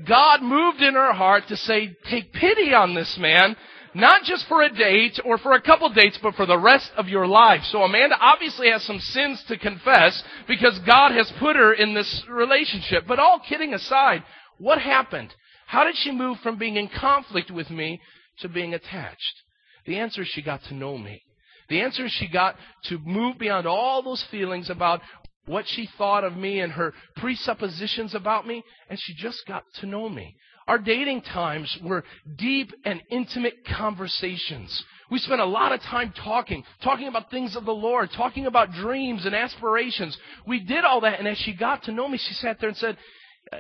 God 0.08 0.42
moved 0.42 0.82
in 0.82 0.96
her 0.96 1.14
heart 1.14 1.44
to 1.50 1.58
say, 1.58 1.96
take 2.10 2.34
pity 2.34 2.74
on 2.74 2.96
this 2.96 3.16
man, 3.20 3.56
not 3.94 4.24
just 4.24 4.48
for 4.48 4.64
a 4.64 4.74
date 4.74 5.20
or 5.24 5.38
for 5.38 5.54
a 5.54 5.62
couple 5.62 5.88
dates, 5.94 6.18
but 6.22 6.34
for 6.34 6.48
the 6.48 6.58
rest 6.58 6.90
of 6.98 7.08
your 7.10 7.28
life. 7.28 7.62
So 7.66 7.84
Amanda 7.84 8.16
obviously 8.20 8.72
has 8.72 8.82
some 8.84 9.00
sins 9.00 9.44
to 9.50 9.58
confess 9.58 10.24
because 10.48 10.80
God 10.80 11.12
has 11.12 11.32
put 11.40 11.56
her 11.56 11.74
in 11.74 11.94
this 11.94 12.24
relationship. 12.28 13.04
But 13.08 13.20
all 13.20 13.40
kidding 13.48 13.76
aside, 13.76 14.24
what 14.58 14.80
happened? 14.80 15.32
How 15.68 15.84
did 15.84 15.96
she 15.98 16.12
move 16.12 16.38
from 16.40 16.58
being 16.58 16.76
in 16.76 16.88
conflict 16.88 17.52
with 17.52 17.70
me 17.70 18.02
to 18.40 18.50
being 18.50 18.74
attached? 18.74 19.44
The 19.86 20.00
answer 20.00 20.24
is 20.24 20.28
she 20.30 20.42
got 20.42 20.64
to 20.70 20.74
know 20.74 20.98
me. 20.98 21.22
The 21.70 21.82
answer 21.82 22.08
she 22.10 22.28
got 22.28 22.56
to 22.86 23.00
move 23.00 23.38
beyond 23.38 23.68
all 23.68 24.02
those 24.02 24.24
feelings 24.32 24.70
about 24.70 25.02
what 25.46 25.66
she 25.68 25.90
thought 25.98 26.24
of 26.24 26.38
me 26.38 26.60
and 26.60 26.72
her 26.72 26.94
presuppositions 27.18 28.16
about 28.16 28.48
me, 28.48 28.64
and 28.90 29.00
she 29.00 29.14
just 29.14 29.46
got 29.48 29.64
to 29.82 29.86
know 29.86 30.08
me. 30.10 30.36
Our 30.68 30.78
dating 30.78 31.24
times 31.24 31.78
were 31.84 32.06
deep 32.38 32.72
and 32.86 33.02
intimate 33.10 33.66
conversations. 33.66 34.84
We 35.12 35.20
spent 35.20 35.42
a 35.42 35.46
lot 35.46 35.74
of 35.74 35.82
time 35.82 36.14
talking, 36.24 36.64
talking 36.82 37.08
about 37.08 37.30
things 37.30 37.58
of 37.58 37.66
the 37.66 37.74
Lord, 37.74 38.10
talking 38.16 38.46
about 38.46 38.72
dreams 38.72 39.26
and 39.26 39.36
aspirations. 39.36 40.18
We 40.48 40.62
did 40.62 40.86
all 40.86 41.02
that, 41.02 41.20
and 41.20 41.28
as 41.28 41.38
she 41.40 41.54
got 41.54 41.84
to 41.84 41.92
know 41.92 42.08
me, 42.08 42.18
she 42.18 42.34
sat 42.36 42.60
there 42.60 42.70
and 42.70 42.78
said, 42.78 42.98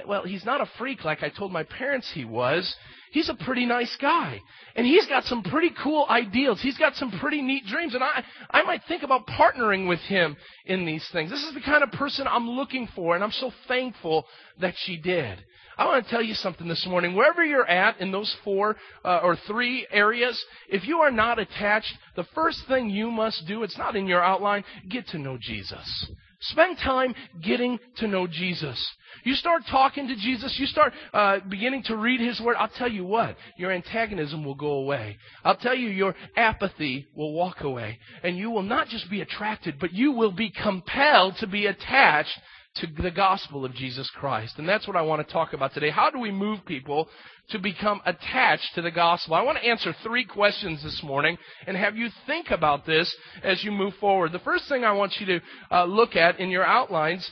Well, 0.07 0.23
he's 0.23 0.45
not 0.45 0.61
a 0.61 0.69
freak 0.77 1.03
like 1.03 1.23
I 1.23 1.29
told 1.29 1.51
my 1.51 1.63
parents 1.63 2.11
he 2.13 2.25
was 2.25 2.75
he's 3.13 3.29
a 3.29 3.35
pretty 3.45 3.65
nice 3.65 3.95
guy. 4.01 4.41
And 4.75 4.85
he's 4.85 5.07
got 5.07 5.23
some 5.23 5.43
pretty 5.43 5.71
cool 5.81 6.05
ideals. 6.09 6.61
He's 6.61 6.77
got 6.77 6.95
some 6.95 7.11
pretty 7.19 7.41
neat 7.41 7.65
dreams. 7.65 7.93
And 7.93 8.03
I, 8.03 8.23
I 8.49 8.63
might 8.63 8.81
think 8.87 9.03
about 9.03 9.25
partnering 9.27 9.87
with 9.87 9.99
him 9.99 10.35
in 10.65 10.85
these 10.85 11.07
things. 11.13 11.29
This 11.29 11.43
is 11.43 11.53
the 11.53 11.61
kind 11.61 11.83
of 11.83 11.91
person 11.91 12.27
I'm 12.27 12.49
looking 12.49 12.89
for, 12.95 13.15
and 13.15 13.23
I'm 13.23 13.31
so 13.31 13.51
thankful 13.67 14.25
that 14.59 14.73
she 14.77 14.97
did. 14.97 15.37
I 15.77 15.85
want 15.85 16.03
to 16.03 16.11
tell 16.11 16.21
you 16.21 16.35
something 16.35 16.67
this 16.67 16.85
morning. 16.87 17.15
Wherever 17.15 17.43
you're 17.43 17.67
at 17.67 17.99
in 17.99 18.11
those 18.11 18.35
four 18.43 18.75
uh, 19.03 19.21
or 19.23 19.37
three 19.47 19.87
areas, 19.91 20.43
if 20.69 20.85
you 20.87 20.97
are 20.99 21.09
not 21.09 21.39
attached, 21.39 21.93
the 22.15 22.25
first 22.35 22.59
thing 22.67 22.89
you 22.89 23.09
must 23.09 23.47
do, 23.47 23.63
it's 23.63 23.77
not 23.77 23.95
in 23.95 24.05
your 24.05 24.23
outline, 24.23 24.63
get 24.89 25.07
to 25.07 25.17
know 25.17 25.37
Jesus. 25.39 26.11
Spend 26.47 26.77
time 26.79 27.15
getting 27.41 27.79
to 27.97 28.07
know 28.07 28.27
Jesus. 28.27 28.77
You 29.23 29.35
start 29.35 29.63
talking 29.69 30.07
to 30.07 30.15
Jesus, 30.15 30.53
you 30.59 30.65
start 30.65 30.91
uh, 31.13 31.39
beginning 31.47 31.83
to 31.83 31.95
read 31.95 32.19
His 32.19 32.41
Word, 32.41 32.57
I'll 32.59 32.67
tell 32.67 32.91
you 32.91 33.05
what, 33.05 33.37
your 33.57 33.71
antagonism 33.71 34.43
will 34.43 34.55
go 34.55 34.71
away. 34.73 35.17
I'll 35.43 35.55
tell 35.55 35.75
you 35.75 35.89
your 35.89 36.15
apathy 36.35 37.07
will 37.15 37.31
walk 37.31 37.61
away. 37.61 37.99
And 38.23 38.37
you 38.37 38.49
will 38.49 38.63
not 38.63 38.89
just 38.89 39.09
be 39.09 39.21
attracted, 39.21 39.79
but 39.79 39.93
you 39.93 40.11
will 40.11 40.31
be 40.31 40.49
compelled 40.51 41.37
to 41.37 41.47
be 41.47 41.67
attached 41.67 42.37
to 42.75 42.87
the 43.01 43.11
gospel 43.11 43.65
of 43.65 43.73
Jesus 43.75 44.09
Christ. 44.15 44.55
And 44.57 44.67
that's 44.67 44.87
what 44.87 44.95
I 44.95 45.01
want 45.03 45.25
to 45.25 45.31
talk 45.31 45.53
about 45.53 45.73
today. 45.73 45.91
How 45.91 46.09
do 46.09 46.19
we 46.19 46.31
move 46.31 46.65
people 46.65 47.07
to 47.49 47.59
become 47.59 48.01
attached 48.05 48.73
to 48.75 48.81
the 48.81 48.91
gospel? 48.91 49.35
I 49.35 49.43
want 49.43 49.59
to 49.59 49.67
answer 49.67 49.95
three 50.01 50.25
questions 50.25 50.81
this 50.83 51.01
morning 51.03 51.37
and 51.67 51.77
have 51.77 51.95
you 51.95 52.09
think 52.25 52.49
about 52.49 52.85
this 52.85 53.15
as 53.43 53.63
you 53.63 53.71
move 53.71 53.93
forward. 53.99 54.31
The 54.31 54.39
first 54.39 54.67
thing 54.67 54.83
I 54.83 54.93
want 54.93 55.13
you 55.19 55.25
to 55.27 55.39
uh, 55.71 55.85
look 55.85 56.15
at 56.15 56.39
in 56.39 56.49
your 56.49 56.65
outlines 56.65 57.29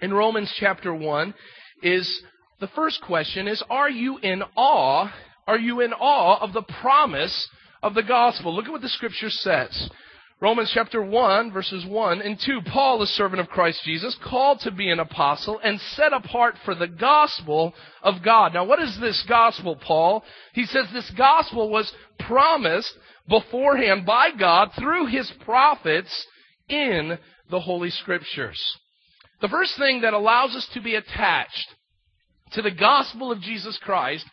in 0.00 0.14
Romans 0.14 0.52
chapter 0.58 0.94
1 0.94 1.34
is 1.82 2.22
the 2.60 2.68
first 2.68 3.00
question 3.02 3.48
is, 3.48 3.62
are 3.70 3.90
you 3.90 4.18
in 4.18 4.42
awe? 4.54 5.12
Are 5.46 5.58
you 5.58 5.80
in 5.80 5.92
awe 5.92 6.38
of 6.40 6.52
the 6.52 6.62
promise 6.62 7.48
of 7.82 7.94
the 7.94 8.02
gospel? 8.02 8.54
Look 8.54 8.66
at 8.66 8.70
what 8.70 8.82
the 8.82 8.88
scripture 8.88 9.30
says. 9.30 9.90
Romans 10.42 10.70
chapter 10.72 11.02
1 11.02 11.52
verses 11.52 11.84
1 11.84 12.22
and 12.22 12.40
2. 12.40 12.60
Paul, 12.72 13.02
a 13.02 13.06
servant 13.06 13.40
of 13.40 13.48
Christ 13.48 13.82
Jesus, 13.84 14.16
called 14.24 14.60
to 14.60 14.70
be 14.70 14.88
an 14.88 14.98
apostle 14.98 15.60
and 15.62 15.78
set 15.78 16.14
apart 16.14 16.54
for 16.64 16.74
the 16.74 16.88
gospel 16.88 17.74
of 18.02 18.22
God. 18.24 18.54
Now 18.54 18.64
what 18.64 18.80
is 18.80 18.98
this 18.98 19.22
gospel, 19.28 19.76
Paul? 19.76 20.24
He 20.54 20.64
says 20.64 20.86
this 20.92 21.10
gospel 21.16 21.68
was 21.68 21.92
promised 22.20 22.92
beforehand 23.28 24.06
by 24.06 24.30
God 24.30 24.70
through 24.78 25.06
his 25.06 25.30
prophets 25.44 26.26
in 26.70 27.18
the 27.50 27.60
Holy 27.60 27.90
Scriptures. 27.90 28.60
The 29.42 29.48
first 29.48 29.76
thing 29.78 30.00
that 30.02 30.14
allows 30.14 30.56
us 30.56 30.66
to 30.72 30.80
be 30.80 30.94
attached 30.94 31.68
to 32.52 32.62
the 32.62 32.70
gospel 32.70 33.30
of 33.30 33.42
Jesus 33.42 33.78
Christ 33.82 34.24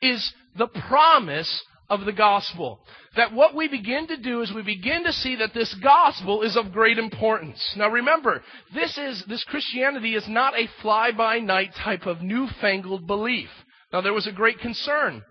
is 0.00 0.32
the 0.56 0.68
promise 0.68 1.62
of 1.90 2.04
the 2.04 2.12
gospel. 2.12 2.80
That 3.16 3.32
what 3.32 3.54
we 3.54 3.68
begin 3.68 4.06
to 4.08 4.16
do 4.16 4.42
is 4.42 4.52
we 4.52 4.62
begin 4.62 5.04
to 5.04 5.12
see 5.12 5.36
that 5.36 5.54
this 5.54 5.74
gospel 5.82 6.42
is 6.42 6.56
of 6.56 6.72
great 6.72 6.98
importance. 6.98 7.62
Now 7.76 7.88
remember, 7.88 8.42
this 8.74 8.96
is, 8.98 9.24
this 9.28 9.44
Christianity 9.44 10.14
is 10.14 10.28
not 10.28 10.54
a 10.54 10.68
fly-by-night 10.82 11.74
type 11.82 12.06
of 12.06 12.22
newfangled 12.22 13.06
belief. 13.06 13.48
Now 13.92 14.02
there 14.02 14.12
was 14.12 14.26
a 14.26 14.32
great 14.32 14.58
concern 14.58 15.22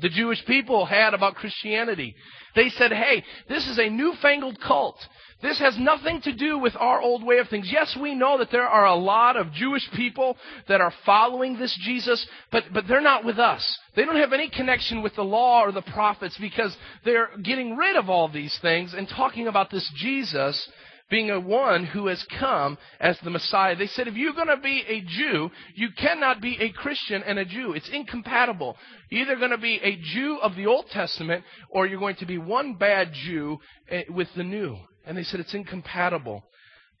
the 0.00 0.08
Jewish 0.08 0.44
people 0.46 0.86
had 0.86 1.14
about 1.14 1.34
Christianity. 1.34 2.14
They 2.54 2.70
said, 2.70 2.92
hey, 2.92 3.24
this 3.48 3.66
is 3.66 3.78
a 3.78 3.90
newfangled 3.90 4.60
cult. 4.60 4.96
This 5.42 5.58
has 5.58 5.76
nothing 5.76 6.20
to 6.22 6.32
do 6.32 6.58
with 6.58 6.74
our 6.78 7.00
old 7.00 7.24
way 7.24 7.38
of 7.38 7.48
things. 7.48 7.68
Yes, 7.70 7.98
we 8.00 8.14
know 8.14 8.38
that 8.38 8.52
there 8.52 8.68
are 8.68 8.86
a 8.86 8.94
lot 8.94 9.36
of 9.36 9.52
Jewish 9.52 9.86
people 9.94 10.36
that 10.68 10.80
are 10.80 10.92
following 11.04 11.58
this 11.58 11.76
Jesus, 11.82 12.24
but, 12.52 12.64
but 12.72 12.84
they're 12.86 13.00
not 13.00 13.24
with 13.24 13.40
us. 13.40 13.66
They 13.96 14.04
don't 14.04 14.16
have 14.16 14.32
any 14.32 14.48
connection 14.48 15.02
with 15.02 15.16
the 15.16 15.24
law 15.24 15.62
or 15.62 15.72
the 15.72 15.82
prophets 15.82 16.38
because 16.40 16.76
they're 17.04 17.30
getting 17.42 17.76
rid 17.76 17.96
of 17.96 18.08
all 18.08 18.28
these 18.28 18.56
things 18.62 18.94
and 18.94 19.08
talking 19.08 19.48
about 19.48 19.70
this 19.70 19.90
Jesus 19.96 20.68
being 21.12 21.30
a 21.30 21.38
one 21.38 21.84
who 21.84 22.06
has 22.06 22.24
come 22.40 22.78
as 22.98 23.18
the 23.20 23.28
Messiah. 23.28 23.76
They 23.76 23.86
said, 23.86 24.08
if 24.08 24.14
you're 24.14 24.32
going 24.32 24.48
to 24.48 24.56
be 24.56 24.82
a 24.88 25.02
Jew, 25.02 25.50
you 25.74 25.90
cannot 25.94 26.40
be 26.40 26.56
a 26.58 26.72
Christian 26.72 27.22
and 27.22 27.38
a 27.38 27.44
Jew. 27.44 27.74
It's 27.74 27.90
incompatible. 27.90 28.78
You're 29.10 29.26
either 29.26 29.36
going 29.36 29.50
to 29.50 29.58
be 29.58 29.78
a 29.82 29.96
Jew 30.14 30.38
of 30.42 30.56
the 30.56 30.66
Old 30.66 30.86
Testament 30.88 31.44
or 31.68 31.86
you're 31.86 32.00
going 32.00 32.16
to 32.16 32.26
be 32.26 32.38
one 32.38 32.76
bad 32.76 33.12
Jew 33.12 33.58
eh, 33.90 34.04
with 34.08 34.28
the 34.34 34.42
new. 34.42 34.78
And 35.04 35.18
they 35.18 35.22
said 35.22 35.38
it's 35.38 35.52
incompatible. 35.52 36.44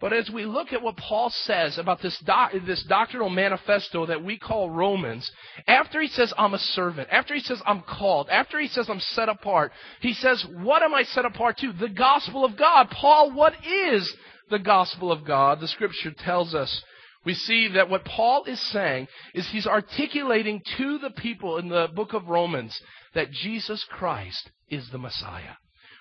But 0.02 0.12
as 0.12 0.28
we 0.28 0.46
look 0.46 0.72
at 0.72 0.82
what 0.82 0.96
Paul 0.96 1.30
says 1.30 1.78
about 1.78 2.02
this, 2.02 2.18
doc, 2.26 2.50
this 2.66 2.82
doctrinal 2.88 3.30
manifesto 3.30 4.04
that 4.06 4.24
we 4.24 4.36
call 4.36 4.68
Romans, 4.68 5.30
after 5.68 6.00
he 6.00 6.08
says, 6.08 6.34
I'm 6.36 6.54
a 6.54 6.58
servant, 6.58 7.08
after 7.12 7.34
he 7.34 7.40
says, 7.40 7.62
I'm 7.64 7.82
called, 7.82 8.28
after 8.28 8.58
he 8.58 8.66
says, 8.66 8.90
I'm 8.90 8.98
set 8.98 9.28
apart, 9.28 9.70
he 10.00 10.12
says, 10.12 10.44
What 10.58 10.82
am 10.82 10.92
I 10.92 11.04
set 11.04 11.24
apart 11.24 11.58
to? 11.58 11.72
The 11.72 11.88
gospel 11.88 12.44
of 12.44 12.56
God. 12.56 12.90
Paul, 12.90 13.30
what 13.30 13.54
is 13.64 14.12
the 14.50 14.58
gospel 14.58 15.12
of 15.12 15.24
God? 15.24 15.60
The 15.60 15.68
scripture 15.68 16.10
tells 16.10 16.52
us. 16.52 16.82
We 17.24 17.34
see 17.34 17.68
that 17.74 17.88
what 17.88 18.04
Paul 18.04 18.42
is 18.46 18.60
saying 18.72 19.06
is 19.32 19.48
he's 19.48 19.68
articulating 19.68 20.62
to 20.78 20.98
the 20.98 21.10
people 21.10 21.58
in 21.58 21.68
the 21.68 21.86
book 21.94 22.12
of 22.12 22.26
Romans 22.26 22.76
that 23.14 23.30
Jesus 23.30 23.86
Christ 23.88 24.50
is 24.68 24.90
the 24.90 24.98
Messiah. 24.98 25.52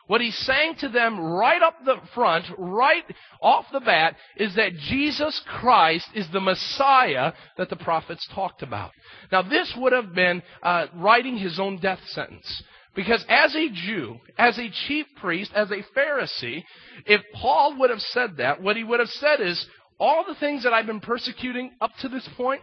What 0.07 0.21
he's 0.21 0.37
saying 0.37 0.75
to 0.79 0.89
them 0.89 1.19
right 1.19 1.61
up 1.61 1.75
the 1.85 1.97
front, 2.13 2.45
right 2.57 3.03
off 3.41 3.65
the 3.71 3.79
bat, 3.79 4.15
is 4.35 4.55
that 4.55 4.73
Jesus 4.73 5.41
Christ 5.47 6.07
is 6.13 6.27
the 6.31 6.41
Messiah 6.41 7.33
that 7.57 7.69
the 7.69 7.75
prophets 7.75 8.27
talked 8.33 8.61
about. 8.61 8.91
Now, 9.31 9.41
this 9.41 9.73
would 9.77 9.93
have 9.93 10.13
been 10.13 10.41
uh, 10.63 10.87
writing 10.95 11.37
his 11.37 11.59
own 11.59 11.79
death 11.79 11.99
sentence. 12.07 12.63
Because 12.93 13.23
as 13.29 13.55
a 13.55 13.69
Jew, 13.69 14.17
as 14.37 14.57
a 14.57 14.69
chief 14.87 15.05
priest, 15.21 15.51
as 15.55 15.71
a 15.71 15.83
Pharisee, 15.97 16.61
if 17.05 17.21
Paul 17.33 17.79
would 17.79 17.89
have 17.89 18.01
said 18.01 18.37
that, 18.37 18.61
what 18.61 18.75
he 18.75 18.83
would 18.83 18.99
have 18.99 19.09
said 19.09 19.39
is, 19.39 19.65
all 19.97 20.25
the 20.27 20.35
things 20.35 20.63
that 20.63 20.73
I've 20.73 20.87
been 20.87 20.99
persecuting 20.99 21.71
up 21.79 21.91
to 22.01 22.09
this 22.09 22.27
point, 22.35 22.61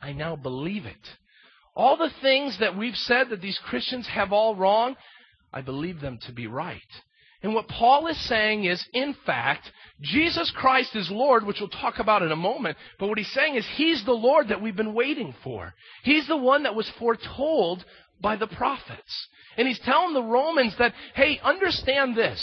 I 0.00 0.12
now 0.12 0.36
believe 0.36 0.86
it. 0.86 1.08
All 1.74 1.96
the 1.96 2.10
things 2.20 2.58
that 2.60 2.76
we've 2.76 2.94
said 2.94 3.30
that 3.30 3.40
these 3.40 3.58
Christians 3.64 4.06
have 4.08 4.32
all 4.32 4.54
wrong, 4.54 4.94
I 5.52 5.60
believe 5.60 6.00
them 6.00 6.18
to 6.26 6.32
be 6.32 6.46
right. 6.46 6.80
And 7.42 7.54
what 7.54 7.66
Paul 7.68 8.06
is 8.06 8.28
saying 8.28 8.64
is, 8.64 8.84
in 8.92 9.16
fact, 9.26 9.68
Jesus 10.00 10.52
Christ 10.54 10.94
is 10.94 11.10
Lord, 11.10 11.44
which 11.44 11.58
we'll 11.58 11.68
talk 11.68 11.98
about 11.98 12.22
in 12.22 12.30
a 12.30 12.36
moment. 12.36 12.76
But 13.00 13.08
what 13.08 13.18
he's 13.18 13.32
saying 13.32 13.56
is, 13.56 13.66
He's 13.74 14.04
the 14.04 14.12
Lord 14.12 14.48
that 14.48 14.62
we've 14.62 14.76
been 14.76 14.94
waiting 14.94 15.34
for. 15.42 15.74
He's 16.04 16.28
the 16.28 16.36
one 16.36 16.62
that 16.62 16.76
was 16.76 16.90
foretold 17.00 17.84
by 18.20 18.36
the 18.36 18.46
prophets. 18.46 19.28
And 19.56 19.68
he's 19.68 19.80
telling 19.80 20.14
the 20.14 20.22
Romans 20.22 20.74
that, 20.78 20.94
hey, 21.14 21.40
understand 21.42 22.16
this, 22.16 22.42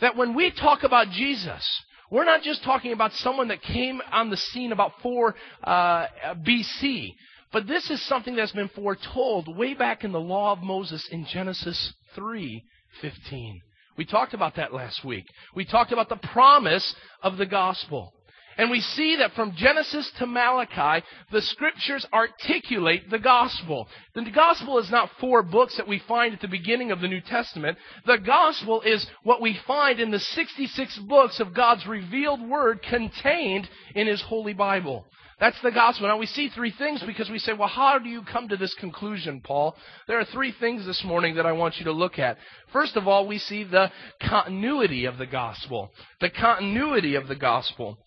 that 0.00 0.16
when 0.16 0.34
we 0.34 0.50
talk 0.50 0.82
about 0.82 1.08
Jesus, 1.10 1.64
we're 2.10 2.24
not 2.24 2.42
just 2.42 2.62
talking 2.64 2.92
about 2.92 3.12
someone 3.12 3.48
that 3.48 3.62
came 3.62 4.02
on 4.12 4.28
the 4.28 4.36
scene 4.36 4.72
about 4.72 4.92
4 5.02 5.34
uh, 5.62 6.06
BC, 6.46 7.14
but 7.54 7.68
this 7.68 7.88
is 7.88 8.04
something 8.08 8.34
that's 8.34 8.50
been 8.50 8.68
foretold 8.70 9.46
way 9.56 9.74
back 9.74 10.02
in 10.02 10.10
the 10.10 10.18
law 10.18 10.50
of 10.50 10.58
Moses 10.58 11.06
in 11.12 11.24
Genesis 11.24 11.94
3:15. 12.16 13.60
We 13.96 14.04
talked 14.04 14.34
about 14.34 14.56
that 14.56 14.74
last 14.74 15.04
week. 15.04 15.24
We 15.54 15.64
talked 15.64 15.92
about 15.92 16.08
the 16.08 16.16
promise 16.16 16.96
of 17.22 17.36
the 17.36 17.46
gospel. 17.46 18.12
And 18.56 18.72
we 18.72 18.80
see 18.80 19.16
that 19.16 19.34
from 19.34 19.54
Genesis 19.54 20.10
to 20.18 20.26
Malachi, 20.26 21.06
the 21.30 21.42
scriptures 21.42 22.04
articulate 22.12 23.08
the 23.08 23.20
gospel. 23.20 23.88
The 24.14 24.30
gospel 24.32 24.78
is 24.78 24.90
not 24.90 25.10
four 25.20 25.44
books 25.44 25.76
that 25.76 25.86
we 25.86 26.00
find 26.00 26.34
at 26.34 26.40
the 26.40 26.48
beginning 26.48 26.90
of 26.90 27.00
the 27.00 27.08
New 27.08 27.20
Testament. 27.20 27.78
The 28.04 28.18
gospel 28.18 28.80
is 28.80 29.06
what 29.22 29.40
we 29.40 29.54
find 29.66 30.00
in 30.00 30.10
the 30.10 30.18
66 30.18 30.98
books 30.98 31.38
of 31.38 31.54
God's 31.54 31.86
revealed 31.86 32.40
word 32.42 32.82
contained 32.82 33.68
in 33.94 34.08
His 34.08 34.22
holy 34.22 34.54
Bible. 34.54 35.06
That's 35.40 35.60
the 35.62 35.72
gospel. 35.72 36.08
Now 36.08 36.18
we 36.18 36.26
see 36.26 36.48
three 36.48 36.70
things 36.70 37.02
because 37.04 37.28
we 37.28 37.38
say, 37.38 37.52
well, 37.52 37.68
how 37.68 37.98
do 37.98 38.08
you 38.08 38.22
come 38.22 38.48
to 38.48 38.56
this 38.56 38.74
conclusion, 38.74 39.40
Paul? 39.40 39.76
There 40.06 40.18
are 40.18 40.24
three 40.24 40.52
things 40.58 40.86
this 40.86 41.02
morning 41.04 41.34
that 41.36 41.46
I 41.46 41.52
want 41.52 41.78
you 41.78 41.84
to 41.86 41.92
look 41.92 42.18
at. 42.18 42.38
First 42.72 42.96
of 42.96 43.08
all, 43.08 43.26
we 43.26 43.38
see 43.38 43.64
the 43.64 43.90
continuity 44.20 45.06
of 45.06 45.18
the 45.18 45.26
gospel. 45.26 45.90
The 46.20 46.30
continuity 46.30 47.16
of 47.16 47.26
the 47.28 47.36
gospel. 47.36 47.98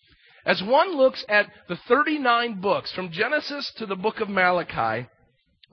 As 0.45 0.63
one 0.63 0.95
looks 0.95 1.25
at 1.27 1.47
the 1.67 1.77
39 1.89 2.61
books 2.61 2.93
from 2.93 3.11
Genesis 3.11 3.71
to 3.77 3.85
the 3.85 3.97
book 3.97 4.21
of 4.21 4.29
Malachi, 4.29 5.07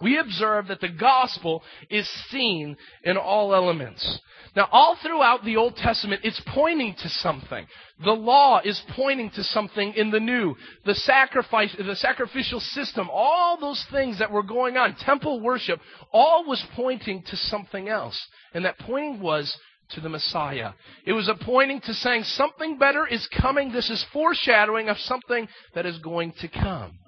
we 0.00 0.18
observe 0.18 0.68
that 0.68 0.80
the 0.80 0.88
gospel 0.88 1.62
is 1.88 2.08
seen 2.30 2.76
in 3.04 3.16
all 3.16 3.54
elements. 3.54 4.20
Now, 4.56 4.68
all 4.70 4.96
throughout 5.02 5.44
the 5.44 5.56
Old 5.56 5.76
Testament, 5.76 6.20
it's 6.24 6.40
pointing 6.48 6.94
to 7.02 7.08
something. 7.08 7.66
The 8.04 8.12
law 8.12 8.60
is 8.64 8.80
pointing 8.90 9.30
to 9.30 9.42
something 9.42 9.94
in 9.94 10.10
the 10.10 10.20
new. 10.20 10.54
The 10.84 10.94
sacrifice, 10.94 11.74
the 11.76 11.96
sacrificial 11.96 12.60
system, 12.60 13.08
all 13.10 13.58
those 13.58 13.84
things 13.90 14.18
that 14.18 14.30
were 14.30 14.42
going 14.42 14.76
on, 14.76 14.94
temple 14.96 15.40
worship, 15.40 15.80
all 16.12 16.44
was 16.44 16.64
pointing 16.74 17.22
to 17.22 17.36
something 17.36 17.88
else. 17.88 18.20
And 18.52 18.64
that 18.64 18.78
pointing 18.78 19.20
was 19.20 19.56
to 19.90 20.00
the 20.00 20.08
Messiah. 20.08 20.72
It 21.04 21.12
was 21.12 21.28
a 21.28 21.44
pointing 21.44 21.80
to 21.82 21.94
saying 21.94 22.24
something 22.24 22.78
better 22.78 23.06
is 23.06 23.28
coming. 23.40 23.72
This 23.72 23.90
is 23.90 24.04
foreshadowing 24.12 24.88
of 24.88 24.98
something 24.98 25.48
that 25.74 25.86
is 25.86 25.98
going 25.98 26.32
to 26.40 26.48
come. 26.48 26.98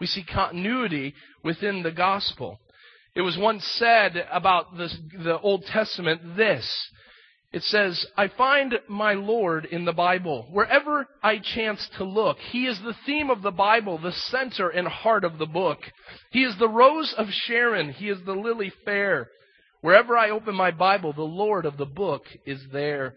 We 0.00 0.06
see 0.06 0.24
continuity 0.24 1.14
within 1.44 1.82
the 1.82 1.92
gospel. 1.92 2.58
It 3.14 3.20
was 3.20 3.36
once 3.38 3.64
said 3.78 4.16
about 4.30 4.76
this, 4.76 4.96
the 5.12 5.38
Old 5.40 5.64
Testament 5.64 6.36
this. 6.36 6.90
It 7.52 7.62
says, 7.64 8.06
I 8.16 8.28
find 8.28 8.74
my 8.88 9.14
Lord 9.14 9.64
in 9.64 9.84
the 9.84 9.92
Bible. 9.92 10.46
Wherever 10.52 11.08
I 11.20 11.38
chance 11.38 11.88
to 11.98 12.04
look, 12.04 12.38
He 12.38 12.66
is 12.66 12.78
the 12.78 12.94
theme 13.04 13.28
of 13.28 13.42
the 13.42 13.50
Bible, 13.50 13.98
the 13.98 14.12
center 14.12 14.68
and 14.68 14.86
heart 14.86 15.24
of 15.24 15.38
the 15.38 15.46
book. 15.46 15.78
He 16.30 16.44
is 16.44 16.56
the 16.58 16.68
rose 16.68 17.12
of 17.18 17.26
Sharon. 17.30 17.92
He 17.92 18.08
is 18.08 18.18
the 18.24 18.34
lily 18.34 18.72
fair. 18.84 19.28
Wherever 19.80 20.16
I 20.16 20.30
open 20.30 20.54
my 20.54 20.70
Bible, 20.70 21.12
the 21.12 21.22
Lord 21.22 21.66
of 21.66 21.76
the 21.76 21.86
book 21.86 22.22
is 22.46 22.60
there. 22.72 23.14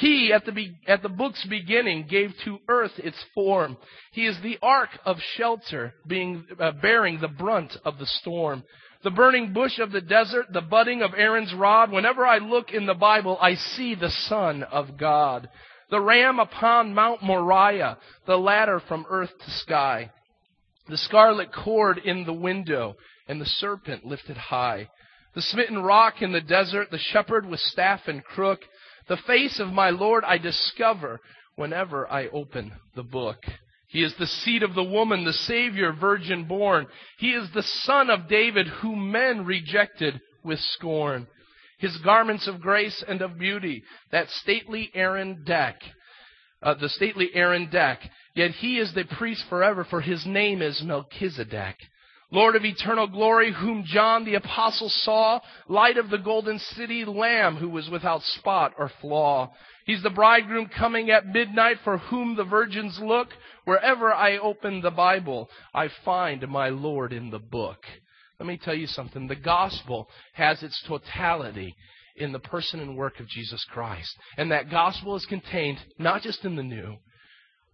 He, 0.00 0.32
at 0.32 0.44
the, 0.44 0.52
be- 0.52 0.78
at 0.86 1.02
the 1.02 1.08
book's 1.08 1.44
beginning, 1.46 2.06
gave 2.08 2.32
to 2.44 2.58
earth 2.68 2.92
its 2.98 3.16
form. 3.34 3.76
He 4.12 4.26
is 4.26 4.36
the 4.42 4.58
ark 4.62 4.90
of 5.04 5.16
shelter, 5.36 5.94
being, 6.06 6.46
uh, 6.60 6.72
bearing 6.80 7.20
the 7.20 7.28
brunt 7.28 7.76
of 7.84 7.98
the 7.98 8.06
storm. 8.06 8.62
The 9.02 9.10
burning 9.10 9.52
bush 9.52 9.78
of 9.78 9.90
the 9.90 10.00
desert, 10.00 10.46
the 10.52 10.60
budding 10.60 11.02
of 11.02 11.14
Aaron's 11.16 11.52
rod. 11.52 11.90
Whenever 11.90 12.24
I 12.24 12.38
look 12.38 12.72
in 12.72 12.86
the 12.86 12.94
Bible, 12.94 13.38
I 13.40 13.54
see 13.54 13.94
the 13.96 14.10
Son 14.10 14.62
of 14.62 14.96
God. 14.98 15.48
The 15.90 16.00
ram 16.00 16.38
upon 16.38 16.94
Mount 16.94 17.22
Moriah, 17.22 17.98
the 18.26 18.36
ladder 18.36 18.80
from 18.86 19.06
earth 19.08 19.30
to 19.44 19.50
sky. 19.50 20.10
The 20.88 20.98
scarlet 20.98 21.48
cord 21.52 21.98
in 21.98 22.24
the 22.24 22.32
window, 22.32 22.94
and 23.26 23.40
the 23.40 23.46
serpent 23.46 24.04
lifted 24.04 24.36
high. 24.36 24.88
The 25.34 25.42
smitten 25.42 25.78
rock 25.82 26.22
in 26.22 26.32
the 26.32 26.40
desert, 26.40 26.90
the 26.90 26.98
shepherd 26.98 27.46
with 27.46 27.60
staff 27.60 28.02
and 28.06 28.22
crook. 28.24 28.60
The 29.08 29.16
face 29.26 29.58
of 29.58 29.72
my 29.72 29.90
Lord 29.90 30.24
I 30.24 30.38
discover 30.38 31.20
whenever 31.56 32.10
I 32.10 32.28
open 32.28 32.72
the 32.94 33.02
book. 33.02 33.38
He 33.88 34.02
is 34.02 34.14
the 34.18 34.26
seed 34.26 34.62
of 34.62 34.74
the 34.74 34.84
woman, 34.84 35.24
the 35.24 35.32
Savior, 35.32 35.92
virgin 35.92 36.44
born. 36.44 36.86
He 37.18 37.30
is 37.30 37.48
the 37.52 37.62
son 37.62 38.10
of 38.10 38.28
David, 38.28 38.66
whom 38.66 39.10
men 39.10 39.46
rejected 39.46 40.20
with 40.44 40.58
scorn. 40.60 41.26
His 41.78 41.96
garments 41.98 42.46
of 42.46 42.60
grace 42.60 43.02
and 43.06 43.22
of 43.22 43.38
beauty, 43.38 43.82
that 44.10 44.28
stately 44.28 44.90
Aaron 44.94 45.42
deck, 45.44 45.80
uh, 46.62 46.74
the 46.74 46.88
stately 46.88 47.30
Aaron 47.34 47.70
deck. 47.70 48.00
Yet 48.34 48.50
he 48.50 48.78
is 48.78 48.92
the 48.94 49.04
priest 49.04 49.44
forever, 49.48 49.84
for 49.84 50.00
his 50.00 50.26
name 50.26 50.60
is 50.60 50.82
Melchizedek. 50.84 51.76
Lord 52.30 52.56
of 52.56 52.64
eternal 52.64 53.06
glory, 53.06 53.52
whom 53.52 53.84
John 53.86 54.24
the 54.24 54.34
apostle 54.34 54.90
saw, 54.90 55.40
light 55.66 55.96
of 55.96 56.10
the 56.10 56.18
golden 56.18 56.58
city, 56.58 57.04
lamb 57.06 57.56
who 57.56 57.70
was 57.70 57.88
without 57.88 58.22
spot 58.22 58.74
or 58.78 58.90
flaw. 59.00 59.52
He's 59.86 60.02
the 60.02 60.10
bridegroom 60.10 60.68
coming 60.68 61.10
at 61.10 61.26
midnight 61.26 61.78
for 61.84 61.96
whom 61.96 62.36
the 62.36 62.44
virgins 62.44 63.00
look. 63.02 63.28
Wherever 63.64 64.12
I 64.12 64.36
open 64.36 64.82
the 64.82 64.90
Bible, 64.90 65.48
I 65.72 65.88
find 66.04 66.46
my 66.48 66.68
Lord 66.68 67.14
in 67.14 67.30
the 67.30 67.38
book. 67.38 67.78
Let 68.38 68.46
me 68.46 68.58
tell 68.62 68.74
you 68.74 68.86
something. 68.86 69.26
The 69.26 69.34
gospel 69.34 70.08
has 70.34 70.62
its 70.62 70.82
totality 70.86 71.74
in 72.16 72.32
the 72.32 72.38
person 72.38 72.80
and 72.80 72.96
work 72.96 73.20
of 73.20 73.28
Jesus 73.28 73.64
Christ. 73.70 74.14
And 74.36 74.52
that 74.52 74.70
gospel 74.70 75.16
is 75.16 75.24
contained 75.24 75.78
not 75.98 76.20
just 76.20 76.44
in 76.44 76.56
the 76.56 76.62
new, 76.62 76.96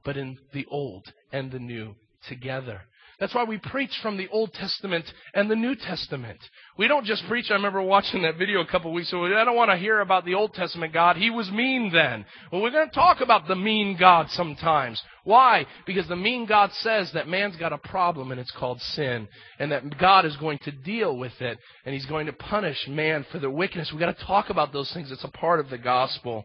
but 0.04 0.16
in 0.16 0.38
the 0.52 0.66
old 0.70 1.12
and 1.32 1.50
the 1.50 1.58
new 1.58 1.96
together. 2.28 2.82
That's 3.21 3.35
why 3.35 3.44
we 3.44 3.59
preach 3.59 3.92
from 4.02 4.16
the 4.16 4.28
Old 4.28 4.52
Testament 4.52 5.04
and 5.34 5.50
the 5.50 5.56
New 5.56 5.75
Testament. 5.76 6.39
We 6.76 6.89
don't 6.89 7.04
just 7.04 7.25
preach. 7.28 7.50
I 7.50 7.54
remember 7.54 7.80
watching 7.80 8.23
that 8.23 8.36
video 8.36 8.60
a 8.60 8.67
couple 8.67 8.91
of 8.91 8.95
weeks 8.95 9.12
ago. 9.12 9.26
I 9.26 9.45
don't 9.45 9.56
want 9.56 9.71
to 9.71 9.76
hear 9.76 10.00
about 10.00 10.25
the 10.25 10.34
Old 10.34 10.54
Testament 10.54 10.93
God. 10.93 11.17
He 11.17 11.30
was 11.30 11.50
mean 11.50 11.91
then. 11.93 12.25
Well, 12.50 12.60
we're 12.60 12.71
going 12.71 12.89
to 12.89 12.95
talk 12.95 13.21
about 13.21 13.47
the 13.47 13.54
mean 13.54 13.97
God 13.99 14.30
sometimes. 14.30 15.00
Why? 15.23 15.67
Because 15.86 16.08
the 16.08 16.17
mean 16.17 16.47
God 16.47 16.73
says 16.73 17.12
that 17.12 17.28
man's 17.28 17.56
got 17.56 17.73
a 17.73 17.78
problem 17.78 18.32
and 18.32 18.41
it's 18.41 18.50
called 18.50 18.80
sin. 18.80 19.28
And 19.58 19.71
that 19.71 19.99
God 19.99 20.25
is 20.25 20.36
going 20.36 20.58
to 20.65 20.73
deal 20.73 21.17
with 21.17 21.41
it. 21.41 21.58
And 21.84 21.95
He's 21.95 22.06
going 22.06 22.26
to 22.26 22.32
punish 22.32 22.89
man 22.89 23.25
for 23.30 23.39
their 23.39 23.50
wickedness. 23.50 23.91
We've 23.93 24.00
got 24.00 24.17
to 24.17 24.25
talk 24.25 24.50
about 24.50 24.73
those 24.73 24.93
things. 24.93 25.12
It's 25.12 25.25
a 25.25 25.28
part 25.28 25.60
of 25.60 25.71
the 25.71 25.78
gospel. 25.78 26.45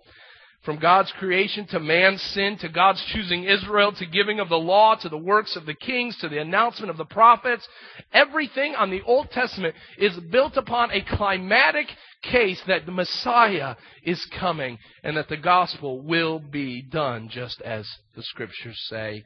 From 0.63 0.78
God's 0.78 1.12
creation 1.13 1.65
to 1.67 1.80
man's 1.80 2.22
sin, 2.22 2.58
to 2.58 2.67
God's 2.67 3.04
choosing 3.13 3.45
Israel, 3.45 3.93
to 3.93 4.06
giving 4.06 4.41
of 4.41 4.50
the 4.50 4.60
law, 4.60 4.95
to 4.95 5.08
the 5.08 5.17
works 5.17 5.56
of 5.56 5.65
the 5.65 5.74
kings, 5.74 6.17
to 6.17 6.28
the 6.28 6.39
announcement 6.39 6.89
of 6.91 6.98
the 6.98 7.06
prophets, 7.06 7.65
everything 8.12 8.76
on 8.76 8.89
the 8.89 9.02
Old 9.04 9.32
Testament 9.32 9.74
is 9.98 10.19
built 10.32 10.58
upon 10.58 10.91
a 10.91 11.02
climatic 11.15 11.88
case 12.24 12.62
that 12.67 12.86
the 12.86 12.91
Messiah 12.91 13.76
is 14.04 14.24
coming 14.38 14.78
and 15.02 15.15
that 15.15 15.30
the 15.30 15.38
gospel 15.38 16.02
will 16.02 16.39
be 16.39 16.82
done 16.82 17.30
just 17.30 17.62
as 17.62 17.88
the 18.17 18.24
scriptures 18.24 18.78
say. 18.89 19.24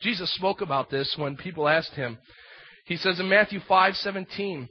Jesus 0.00 0.32
spoke 0.34 0.60
about 0.60 0.88
this 0.88 1.16
when 1.16 1.36
people 1.36 1.68
asked 1.68 1.94
him. 1.94 2.18
He 2.84 2.96
says 2.96 3.18
in 3.18 3.28
Matthew 3.28 3.58
5:17, 3.60 4.68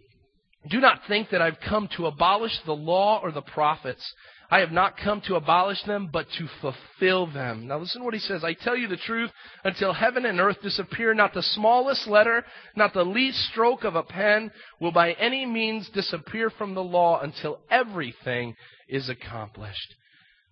"Do 0.70 0.80
not 0.80 1.06
think 1.08 1.30
that 1.30 1.42
I've 1.42 1.60
come 1.60 1.90
to 1.90 2.08
abolish 2.08 2.58
the 2.62 2.76
law 2.76 3.20
or 3.22 3.32
the 3.32 3.42
prophets. 3.42 4.14
I 4.50 4.60
have 4.60 4.72
not 4.72 4.98
come 4.98 5.22
to 5.22 5.36
abolish 5.36 5.82
them, 5.84 6.10
but 6.12 6.28
to 6.38 6.48
fulfill 6.62 7.28
them. 7.28 7.68
Now 7.68 7.80
listen 7.80 8.02
to 8.02 8.06
what 8.06 8.14
he 8.14 8.20
says. 8.20 8.44
I 8.44 8.54
tell 8.54 8.76
you 8.76 8.88
the 8.88 8.98
truth, 8.98 9.32
until 9.64 9.94
heaven 9.94 10.26
and 10.26 10.40
earth 10.40 10.62
disappear, 10.62 11.14
not 11.14 11.34
the 11.34 11.42
smallest 11.42 12.08
letter, 12.08 12.44
not 12.76 12.94
the 12.94 13.04
least 13.04 13.40
stroke 13.50 13.84
of 13.84 13.96
a 13.96 14.04
pen 14.04 14.52
will 14.80 14.92
by 14.92 15.14
any 15.14 15.46
means 15.46 15.90
disappear 15.90 16.50
from 16.50 16.76
the 16.76 16.84
law 16.84 17.20
until 17.22 17.60
everything 17.70 18.56
is 18.88 19.10
accomplished. 19.10 19.96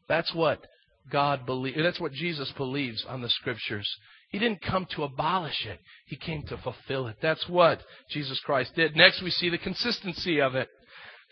That's 0.08 0.34
what 0.34 0.66
God 1.12 1.46
believes. 1.46 1.78
That's 1.78 2.00
what 2.00 2.14
Jesus 2.14 2.52
believes 2.58 3.06
on 3.08 3.22
the 3.22 3.30
scriptures. 3.30 3.90
He 4.30 4.40
didn't 4.40 4.64
come 4.64 4.88
to 4.96 5.04
abolish 5.04 5.66
it. 5.68 5.80
He 6.08 6.16
came 6.16 6.42
to 6.48 6.58
fulfill 6.58 7.08
it. 7.08 7.18
That's 7.22 7.48
what 7.48 7.82
Jesus 8.10 8.40
Christ 8.44 8.74
did. 8.76 8.96
Next, 8.96 9.22
we 9.22 9.30
see 9.30 9.50
the 9.50 9.60
consistency 9.60 10.42
of 10.42 10.56
it. 10.56 10.70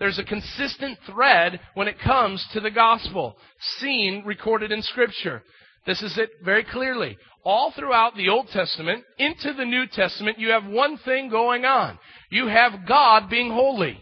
There's 0.01 0.17
a 0.17 0.23
consistent 0.23 0.97
thread 1.05 1.59
when 1.75 1.87
it 1.87 1.99
comes 1.99 2.43
to 2.53 2.59
the 2.59 2.71
gospel, 2.71 3.37
seen 3.77 4.23
recorded 4.25 4.71
in 4.71 4.81
Scripture. 4.81 5.43
This 5.85 6.01
is 6.01 6.17
it 6.17 6.31
very 6.43 6.63
clearly. 6.63 7.19
All 7.43 7.71
throughout 7.71 8.15
the 8.15 8.29
Old 8.29 8.47
Testament, 8.47 9.03
into 9.19 9.53
the 9.53 9.63
New 9.63 9.85
Testament, 9.85 10.39
you 10.39 10.49
have 10.49 10.65
one 10.65 10.97
thing 10.97 11.29
going 11.29 11.65
on. 11.65 11.99
You 12.31 12.47
have 12.47 12.87
God 12.87 13.29
being 13.29 13.51
holy. 13.51 13.95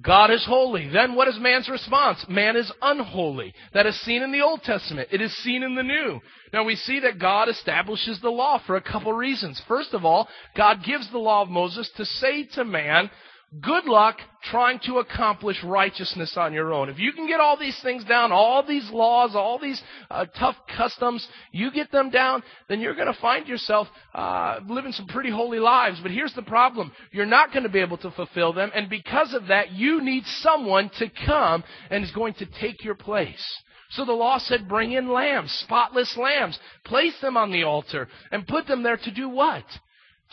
God 0.00 0.30
is 0.30 0.44
holy. 0.46 0.88
Then 0.88 1.16
what 1.16 1.26
is 1.26 1.40
man's 1.40 1.68
response? 1.68 2.24
Man 2.28 2.54
is 2.54 2.70
unholy. 2.80 3.52
That 3.74 3.86
is 3.86 4.00
seen 4.02 4.22
in 4.22 4.30
the 4.30 4.42
Old 4.42 4.62
Testament. 4.62 5.08
It 5.10 5.20
is 5.20 5.36
seen 5.38 5.64
in 5.64 5.74
the 5.74 5.82
New. 5.82 6.20
Now 6.52 6.62
we 6.62 6.76
see 6.76 7.00
that 7.00 7.18
God 7.18 7.48
establishes 7.48 8.20
the 8.20 8.30
law 8.30 8.62
for 8.64 8.76
a 8.76 8.80
couple 8.80 9.12
reasons. 9.12 9.60
First 9.66 9.92
of 9.92 10.04
all, 10.04 10.28
God 10.56 10.84
gives 10.84 11.10
the 11.10 11.18
law 11.18 11.42
of 11.42 11.48
Moses 11.48 11.90
to 11.96 12.04
say 12.04 12.44
to 12.54 12.64
man, 12.64 13.10
Good 13.60 13.84
luck 13.84 14.16
trying 14.44 14.80
to 14.86 14.98
accomplish 14.98 15.62
righteousness 15.62 16.38
on 16.38 16.54
your 16.54 16.72
own. 16.72 16.88
If 16.88 16.98
you 16.98 17.12
can 17.12 17.26
get 17.26 17.38
all 17.38 17.58
these 17.58 17.78
things 17.82 18.02
down, 18.02 18.32
all 18.32 18.66
these 18.66 18.88
laws, 18.90 19.32
all 19.34 19.58
these 19.58 19.80
uh, 20.10 20.24
tough 20.38 20.56
customs, 20.74 21.26
you 21.50 21.70
get 21.70 21.92
them 21.92 22.08
down, 22.08 22.42
then 22.70 22.80
you're 22.80 22.94
going 22.94 23.12
to 23.12 23.20
find 23.20 23.46
yourself 23.46 23.88
uh, 24.14 24.60
living 24.66 24.92
some 24.92 25.06
pretty 25.06 25.30
holy 25.30 25.58
lives. 25.58 26.00
But 26.00 26.12
here's 26.12 26.32
the 26.32 26.42
problem. 26.42 26.92
You're 27.10 27.26
not 27.26 27.52
going 27.52 27.64
to 27.64 27.68
be 27.68 27.80
able 27.80 27.98
to 27.98 28.10
fulfill 28.12 28.54
them, 28.54 28.70
and 28.74 28.88
because 28.88 29.34
of 29.34 29.48
that, 29.48 29.72
you 29.72 30.02
need 30.02 30.24
someone 30.24 30.90
to 30.98 31.10
come 31.26 31.62
and 31.90 32.02
is 32.02 32.10
going 32.12 32.32
to 32.34 32.46
take 32.58 32.82
your 32.82 32.94
place. 32.94 33.44
So 33.90 34.06
the 34.06 34.12
law 34.12 34.38
said, 34.38 34.66
bring 34.66 34.92
in 34.92 35.12
lambs, 35.12 35.52
spotless 35.62 36.16
lambs, 36.16 36.58
place 36.86 37.14
them 37.20 37.36
on 37.36 37.52
the 37.52 37.64
altar, 37.64 38.08
and 38.30 38.46
put 38.46 38.66
them 38.66 38.82
there 38.82 38.96
to 38.96 39.10
do 39.10 39.28
what? 39.28 39.64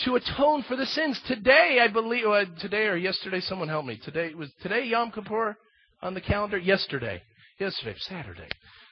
To 0.05 0.15
atone 0.15 0.63
for 0.63 0.77
the 0.77 0.85
sins. 0.85 1.19
Today, 1.27 1.79
I 1.81 1.91
believe, 1.91 2.25
uh, 2.25 2.45
today 2.59 2.87
or 2.87 2.95
yesterday, 2.95 3.41
someone 3.41 3.67
help 3.67 3.85
me. 3.85 3.99
Today, 4.03 4.33
was 4.33 4.49
today 4.61 4.85
Yom 4.85 5.11
Kippur 5.11 5.57
on 6.01 6.13
the 6.13 6.21
calendar? 6.21 6.57
Yesterday. 6.57 7.21
Yesterday, 7.59 7.95
Saturday. 7.99 8.47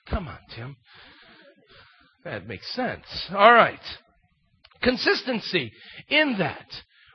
Come 0.10 0.28
on, 0.28 0.39
Tim. 0.54 0.76
That 2.26 2.46
makes 2.46 2.70
sense. 2.74 3.06
All 3.32 3.54
right. 3.54 3.80
Consistency 4.84 5.72
in 6.10 6.36
that. 6.39 6.67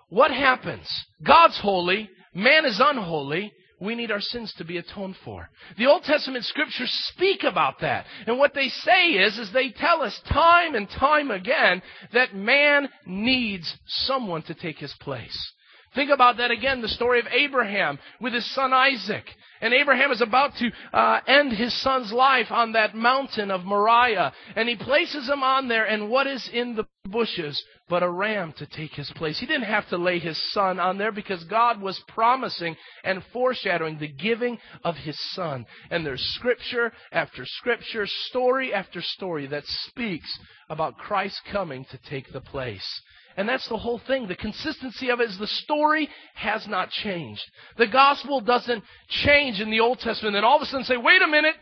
What 0.09 0.31
happens? 0.31 0.89
God's 1.23 1.59
holy, 1.61 2.09
man 2.35 2.65
is 2.65 2.81
unholy, 2.83 3.53
we 3.83 3.97
need 3.97 4.13
our 4.13 4.21
sins 4.21 4.55
to 4.59 4.65
be 4.65 4.79
atoned 4.79 5.17
for. 5.25 5.51
The 5.77 5.87
Old 5.87 6.05
Testament 6.05 6.45
scriptures 6.45 6.91
speak 7.15 7.43
about 7.43 7.81
that. 7.81 8.07
And 8.27 8.39
what 8.39 8.55
they 8.55 8.69
say 8.69 9.09
is, 9.11 9.39
is 9.39 9.53
they 9.53 9.71
tell 9.71 10.03
us 10.03 10.19
time 10.29 10.75
and 10.75 10.89
time 10.89 11.31
again 11.31 11.83
that 12.13 12.35
man 12.35 12.89
needs 13.05 13.77
someone 13.87 14.43
to 14.43 14.55
take 14.55 14.79
his 14.79 14.95
place. 15.01 15.53
Think 15.95 16.11
about 16.11 16.39
that 16.39 16.51
again, 16.51 16.81
the 16.81 16.89
story 16.89 17.21
of 17.21 17.27
Abraham 17.27 17.99
with 18.21 18.33
his 18.33 18.55
son 18.55 18.73
Isaac. 18.73 19.25
And 19.61 19.75
Abraham 19.75 20.11
is 20.11 20.23
about 20.23 20.53
to 20.57 20.71
uh, 20.93 21.21
end 21.27 21.53
his 21.53 21.79
son's 21.83 22.11
life 22.13 22.51
on 22.51 22.73
that 22.73 22.97
mountain 22.97 23.51
of 23.51 23.65
Moriah. 23.65 24.33
And 24.57 24.69
he 24.69 24.77
places 24.77 25.29
him 25.29 25.43
on 25.43 25.69
there, 25.69 25.85
and 25.85 26.11
what 26.11 26.27
is 26.27 26.49
in 26.53 26.75
the 26.75 26.87
bushes 27.05 27.63
but 27.89 28.03
a 28.03 28.11
ram 28.11 28.55
to 28.57 28.67
take 28.67 28.93
his 28.93 29.13
place? 29.15 29.39
He 29.39 29.47
didn't 29.47 29.65
have 29.65 29.89
to 29.91 29.99
lay 29.99 30.19
his 30.19 30.41
son 30.53 30.81
on 30.81 30.97
there 30.97 31.13
because 31.13 31.45
God 31.45 31.81
was 31.81 32.03
promising 32.09 32.75
and 33.05 33.23
foreshadowing 33.33 33.99
the 33.99 34.09
giving 34.09 34.59
of 34.83 34.97
his 34.97 35.19
son. 35.35 35.67
And 35.91 36.05
there's 36.05 36.23
scripture 36.37 36.93
after 37.13 37.45
scripture, 37.45 38.07
story 38.07 38.73
after 38.73 39.03
story 39.03 39.47
that 39.49 39.65
speaks 39.67 40.39
about 40.71 40.97
Christ 40.97 41.41
coming 41.53 41.85
to 41.91 41.99
take 42.09 42.33
the 42.33 42.41
place. 42.41 43.03
And 43.37 43.49
that's 43.49 43.69
the 43.69 43.79
whole 43.79 44.01
thing. 44.07 44.29
The 44.29 44.37
consistency 44.37 45.11
of 45.11 45.21
it 45.21 45.31
is 45.31 45.39
the 45.39 45.47
story 45.47 46.09
has 46.35 46.67
not 46.67 46.91
changed. 46.91 47.43
The 47.79 47.87
gospel 47.87 48.41
doesn't 48.41 48.85
change 49.09 49.61
in 49.61 49.71
the 49.71 49.81
Old 49.81 50.01
Testament. 50.01 50.37
And 50.37 50.45
all 50.45 50.57
of 50.57 50.63
a 50.63 50.67
sudden 50.67 50.85
say, 50.85 50.97
wait 50.97 51.23
a 51.23 51.27
minute, 51.27 51.55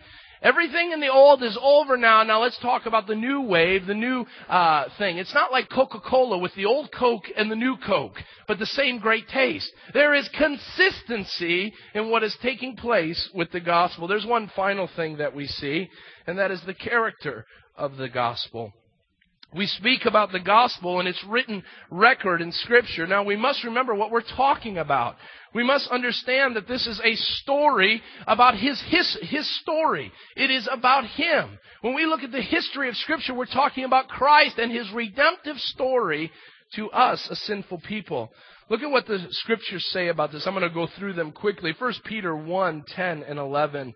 everything 0.43 0.93
in 0.93 1.01
the 1.01 1.13
old 1.13 1.43
is 1.43 1.59
over 1.63 1.97
now. 1.97 2.23
Now 2.23 2.43
let's 2.43 2.59
talk 2.59 2.87
about 2.87 3.07
the 3.07 3.15
new 3.15 3.43
wave, 3.43 3.87
the 3.87 3.95
new 3.95 4.25
uh, 4.49 4.87
thing. 4.99 5.19
It's 5.19 5.35
not 5.35 5.53
like 5.53 5.69
Coca-Cola 5.69 6.39
with 6.39 6.55
the 6.55 6.67
old 6.67 6.91
Coke 6.93 7.27
and 7.37 7.51
the 7.51 7.57
new 7.57 7.77
Coke, 7.77 8.17
but 8.49 8.59
the 8.59 8.67
same 8.67 8.99
great 8.99 9.29
taste. 9.29 9.71
There 9.95 10.15
is 10.15 10.29
consistency 10.37 11.73
in 11.95 12.11
what 12.11 12.25
is 12.25 12.37
taking 12.43 12.77
place 12.77 13.31
with 13.35 13.53
the 13.53 13.61
gospel. 13.61 14.09
There's 14.09 14.27
one 14.27 14.51
final 14.57 14.89
thing 14.97 15.19
that 15.19 15.35
we 15.35 15.47
see, 15.47 15.89
and 16.27 16.39
that 16.39 16.51
is 16.51 16.63
the 16.67 16.75
character 16.75 17.45
of 17.77 17.97
the 17.97 18.09
gospel. 18.09 18.73
We 19.55 19.67
speak 19.67 20.05
about 20.05 20.31
the 20.31 20.39
gospel 20.39 21.01
and 21.01 21.09
its 21.09 21.23
written 21.29 21.65
record 21.91 22.41
in 22.41 22.53
scripture. 22.53 23.07
Now 23.07 23.25
we 23.25 23.35
must 23.35 23.65
remember 23.65 23.95
what 23.95 24.13
we're 24.13 24.21
talking 24.21 24.79
about. 24.79 25.17
We 25.53 25.65
must 25.65 25.89
understand 25.89 26.55
that 26.55 26.69
this 26.69 26.87
is 26.87 27.01
a 27.03 27.17
story 27.17 28.01
about 28.29 28.57
his, 28.57 28.81
his, 28.87 29.19
his 29.23 29.61
story. 29.61 30.13
It 30.37 30.53
is 30.53 30.69
about 30.71 31.05
him. 31.05 31.59
When 31.81 31.95
we 31.95 32.07
look 32.07 32.23
at 32.23 32.31
the 32.31 32.41
history 32.41 32.89
of 32.89 32.97
scripture, 32.97 33.35
we're 33.35 33.47
talking 33.47 33.85
about 33.85 34.07
Christ 34.07 34.59
and 34.59 34.71
his 34.71 34.89
redemptive 34.93 35.57
story 35.59 36.31
to 36.77 36.89
us, 36.91 37.27
a 37.29 37.35
sinful 37.35 37.81
people. 37.81 38.33
Look 38.69 38.83
at 38.83 38.91
what 38.91 39.07
the 39.07 39.27
scriptures 39.31 39.85
say 39.91 40.09
about 40.09 40.31
this. 40.31 40.47
I'm 40.47 40.55
going 40.55 40.69
to 40.69 40.73
go 40.73 40.87
through 40.97 41.15
them 41.15 41.33
quickly. 41.33 41.75
1 41.77 41.95
Peter 42.05 42.37
1, 42.37 42.85
10 42.87 43.25
and 43.25 43.39
11. 43.41 43.95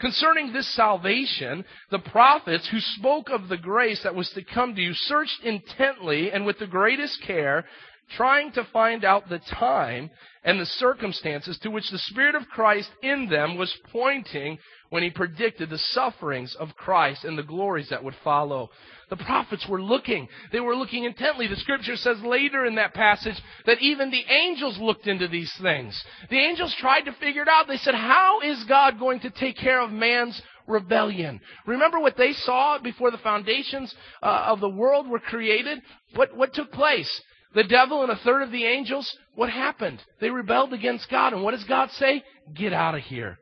Concerning 0.00 0.52
this 0.52 0.74
salvation, 0.74 1.64
the 1.90 1.98
prophets 1.98 2.68
who 2.68 2.80
spoke 2.80 3.30
of 3.30 3.48
the 3.48 3.56
grace 3.56 4.02
that 4.02 4.14
was 4.14 4.28
to 4.30 4.42
come 4.42 4.74
to 4.74 4.82
you 4.82 4.92
searched 4.92 5.40
intently 5.44 6.32
and 6.32 6.44
with 6.44 6.58
the 6.58 6.66
greatest 6.66 7.22
care, 7.22 7.64
trying 8.10 8.52
to 8.52 8.64
find 8.72 9.04
out 9.04 9.28
the 9.28 9.38
time 9.38 10.10
and 10.44 10.60
the 10.60 10.66
circumstances 10.66 11.58
to 11.58 11.70
which 11.70 11.90
the 11.90 11.98
Spirit 11.98 12.34
of 12.34 12.48
Christ 12.48 12.90
in 13.02 13.28
them 13.28 13.56
was 13.56 13.74
pointing 13.90 14.58
when 14.90 15.02
he 15.02 15.10
predicted 15.10 15.70
the 15.70 15.78
sufferings 15.78 16.54
of 16.60 16.76
Christ 16.76 17.24
and 17.24 17.36
the 17.36 17.42
glories 17.42 17.88
that 17.88 18.04
would 18.04 18.14
follow. 18.22 18.70
The 19.10 19.16
prophets 19.16 19.66
were 19.68 19.82
looking. 19.82 20.28
They 20.52 20.60
were 20.60 20.76
looking 20.76 21.04
intently. 21.04 21.46
The 21.46 21.56
scripture 21.56 21.96
says 21.96 22.20
later 22.22 22.64
in 22.66 22.76
that 22.76 22.94
passage 22.94 23.40
that 23.66 23.80
even 23.80 24.10
the 24.10 24.24
angels 24.30 24.78
looked 24.78 25.06
into 25.06 25.26
these 25.26 25.52
things. 25.60 26.00
The 26.30 26.38
angels 26.38 26.74
tried 26.78 27.02
to 27.02 27.12
figure 27.12 27.42
it 27.42 27.48
out. 27.48 27.66
They 27.66 27.78
said, 27.78 27.94
how 27.94 28.40
is 28.40 28.62
God 28.64 28.98
going 28.98 29.20
to 29.20 29.30
take 29.30 29.56
care 29.56 29.80
of 29.80 29.90
man's 29.90 30.40
rebellion? 30.66 31.40
Remember 31.66 32.00
what 32.00 32.16
they 32.16 32.32
saw 32.32 32.78
before 32.78 33.10
the 33.10 33.18
foundations 33.18 33.94
uh, 34.22 34.44
of 34.46 34.60
the 34.60 34.68
world 34.68 35.08
were 35.08 35.18
created? 35.18 35.80
What, 36.14 36.36
what 36.36 36.54
took 36.54 36.70
place? 36.70 37.10
The 37.54 37.64
devil 37.64 38.02
and 38.02 38.10
a 38.10 38.16
third 38.16 38.42
of 38.42 38.50
the 38.50 38.64
angels, 38.64 39.16
what 39.34 39.50
happened? 39.50 40.02
They 40.20 40.30
rebelled 40.30 40.72
against 40.72 41.10
God. 41.10 41.32
And 41.32 41.42
what 41.42 41.52
does 41.52 41.64
God 41.64 41.90
say? 41.92 42.22
Get 42.54 42.72
out 42.72 42.94
of 42.94 43.02
here. 43.02 43.38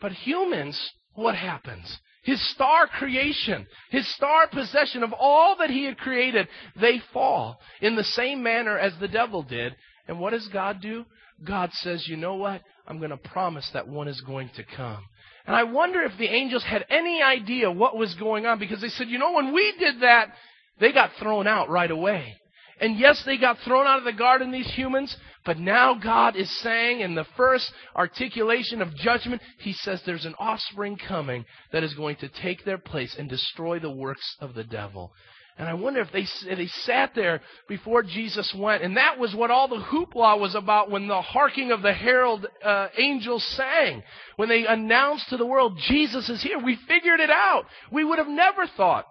But 0.00 0.12
humans, 0.12 0.78
what 1.14 1.34
happens? 1.34 1.98
His 2.22 2.40
star 2.52 2.86
creation, 2.86 3.66
his 3.90 4.06
star 4.14 4.48
possession 4.48 5.02
of 5.02 5.12
all 5.12 5.56
that 5.58 5.70
he 5.70 5.84
had 5.84 5.98
created, 5.98 6.46
they 6.80 7.00
fall 7.12 7.58
in 7.80 7.96
the 7.96 8.04
same 8.04 8.42
manner 8.42 8.78
as 8.78 8.92
the 9.00 9.08
devil 9.08 9.42
did. 9.42 9.74
And 10.06 10.20
what 10.20 10.30
does 10.30 10.48
God 10.48 10.80
do? 10.80 11.04
God 11.44 11.70
says, 11.72 12.06
you 12.06 12.16
know 12.16 12.34
what? 12.34 12.62
I'm 12.86 12.98
going 12.98 13.10
to 13.10 13.16
promise 13.16 13.68
that 13.72 13.88
one 13.88 14.08
is 14.08 14.20
going 14.20 14.50
to 14.56 14.64
come. 14.76 15.04
And 15.46 15.56
I 15.56 15.64
wonder 15.64 16.02
if 16.02 16.12
the 16.18 16.28
angels 16.28 16.64
had 16.64 16.84
any 16.90 17.22
idea 17.22 17.70
what 17.70 17.96
was 17.96 18.14
going 18.14 18.46
on 18.46 18.58
because 18.58 18.80
they 18.80 18.88
said, 18.88 19.08
you 19.08 19.18
know, 19.18 19.32
when 19.32 19.54
we 19.54 19.74
did 19.78 20.02
that, 20.02 20.28
they 20.80 20.92
got 20.92 21.12
thrown 21.18 21.46
out 21.46 21.70
right 21.70 21.90
away. 21.90 22.36
And 22.80 22.98
yes, 22.98 23.22
they 23.24 23.36
got 23.36 23.58
thrown 23.64 23.86
out 23.86 23.98
of 23.98 24.04
the 24.04 24.12
garden, 24.12 24.50
these 24.50 24.72
humans, 24.74 25.16
but 25.44 25.58
now 25.58 25.94
God 25.94 26.36
is 26.36 26.50
saying 26.60 27.00
in 27.00 27.14
the 27.14 27.26
first 27.36 27.72
articulation 27.96 28.82
of 28.82 28.94
judgment, 28.94 29.42
He 29.58 29.72
says 29.72 30.00
there's 30.04 30.26
an 30.26 30.34
offspring 30.38 30.96
coming 30.96 31.44
that 31.72 31.82
is 31.82 31.94
going 31.94 32.16
to 32.16 32.28
take 32.28 32.64
their 32.64 32.78
place 32.78 33.16
and 33.18 33.28
destroy 33.28 33.78
the 33.78 33.90
works 33.90 34.36
of 34.40 34.54
the 34.54 34.64
devil. 34.64 35.12
And 35.58 35.68
I 35.68 35.74
wonder 35.74 36.00
if 36.00 36.12
they, 36.12 36.24
if 36.48 36.56
they 36.56 36.68
sat 36.68 37.16
there 37.16 37.40
before 37.68 38.04
Jesus 38.04 38.54
went. 38.56 38.84
And 38.84 38.96
that 38.96 39.18
was 39.18 39.34
what 39.34 39.50
all 39.50 39.66
the 39.66 39.82
hoopla 39.82 40.38
was 40.38 40.54
about 40.54 40.88
when 40.88 41.08
the 41.08 41.20
harking 41.20 41.72
of 41.72 41.82
the 41.82 41.92
herald 41.92 42.46
uh, 42.64 42.88
angels 42.96 43.44
sang. 43.56 44.04
When 44.36 44.48
they 44.48 44.66
announced 44.66 45.28
to 45.30 45.36
the 45.36 45.46
world, 45.46 45.76
Jesus 45.88 46.28
is 46.28 46.40
here. 46.42 46.60
We 46.60 46.78
figured 46.86 47.18
it 47.18 47.30
out. 47.30 47.64
We 47.90 48.04
would 48.04 48.18
have 48.18 48.28
never 48.28 48.68
thought 48.76 49.06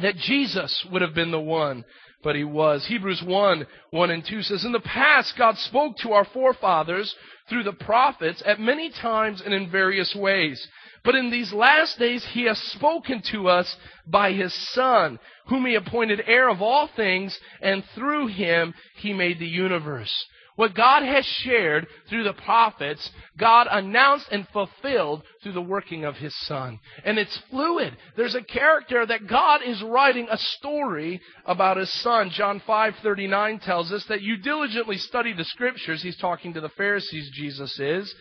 that 0.00 0.16
Jesus 0.16 0.86
would 0.92 1.02
have 1.02 1.14
been 1.14 1.32
the 1.32 1.40
one 1.40 1.84
but 2.22 2.36
he 2.36 2.44
was. 2.44 2.86
Hebrews 2.86 3.22
1, 3.22 3.66
1 3.90 4.10
and 4.10 4.24
2 4.24 4.42
says, 4.42 4.64
In 4.64 4.72
the 4.72 4.80
past, 4.80 5.34
God 5.36 5.58
spoke 5.58 5.96
to 5.98 6.12
our 6.12 6.24
forefathers 6.24 7.14
through 7.48 7.64
the 7.64 7.72
prophets 7.72 8.42
at 8.46 8.60
many 8.60 8.90
times 8.90 9.42
and 9.44 9.52
in 9.52 9.70
various 9.70 10.14
ways. 10.14 10.66
But 11.04 11.16
in 11.16 11.30
these 11.30 11.52
last 11.52 11.98
days, 11.98 12.24
he 12.32 12.44
has 12.44 12.58
spoken 12.58 13.22
to 13.32 13.48
us 13.48 13.76
by 14.06 14.32
his 14.32 14.54
Son, 14.72 15.18
whom 15.48 15.66
he 15.66 15.74
appointed 15.74 16.22
heir 16.26 16.48
of 16.48 16.62
all 16.62 16.88
things, 16.94 17.38
and 17.60 17.82
through 17.94 18.28
him 18.28 18.72
he 18.96 19.12
made 19.12 19.38
the 19.38 19.46
universe. 19.46 20.12
What 20.56 20.74
God 20.74 21.02
has 21.02 21.24
shared 21.24 21.86
through 22.08 22.24
the 22.24 22.34
prophets, 22.34 23.10
God 23.38 23.66
announced 23.70 24.26
and 24.30 24.46
fulfilled 24.48 25.22
through 25.42 25.52
the 25.52 25.62
working 25.62 26.04
of 26.04 26.16
His 26.16 26.34
Son. 26.46 26.78
And 27.04 27.18
it's 27.18 27.38
fluid. 27.50 27.96
There's 28.16 28.34
a 28.34 28.42
character 28.42 29.06
that 29.06 29.26
God 29.26 29.62
is 29.64 29.82
writing 29.82 30.28
a 30.30 30.36
story 30.36 31.20
about 31.46 31.78
His 31.78 31.90
Son. 32.02 32.30
John 32.30 32.60
5:39 32.60 33.60
tells 33.60 33.92
us 33.92 34.04
that 34.06 34.22
you 34.22 34.36
diligently 34.36 34.98
study 34.98 35.32
the 35.32 35.44
Scriptures. 35.44 36.02
He's 36.02 36.18
talking 36.18 36.52
to 36.52 36.60
the 36.60 36.68
Pharisees, 36.70 37.30
Jesus 37.32 37.78
is, 37.80 38.14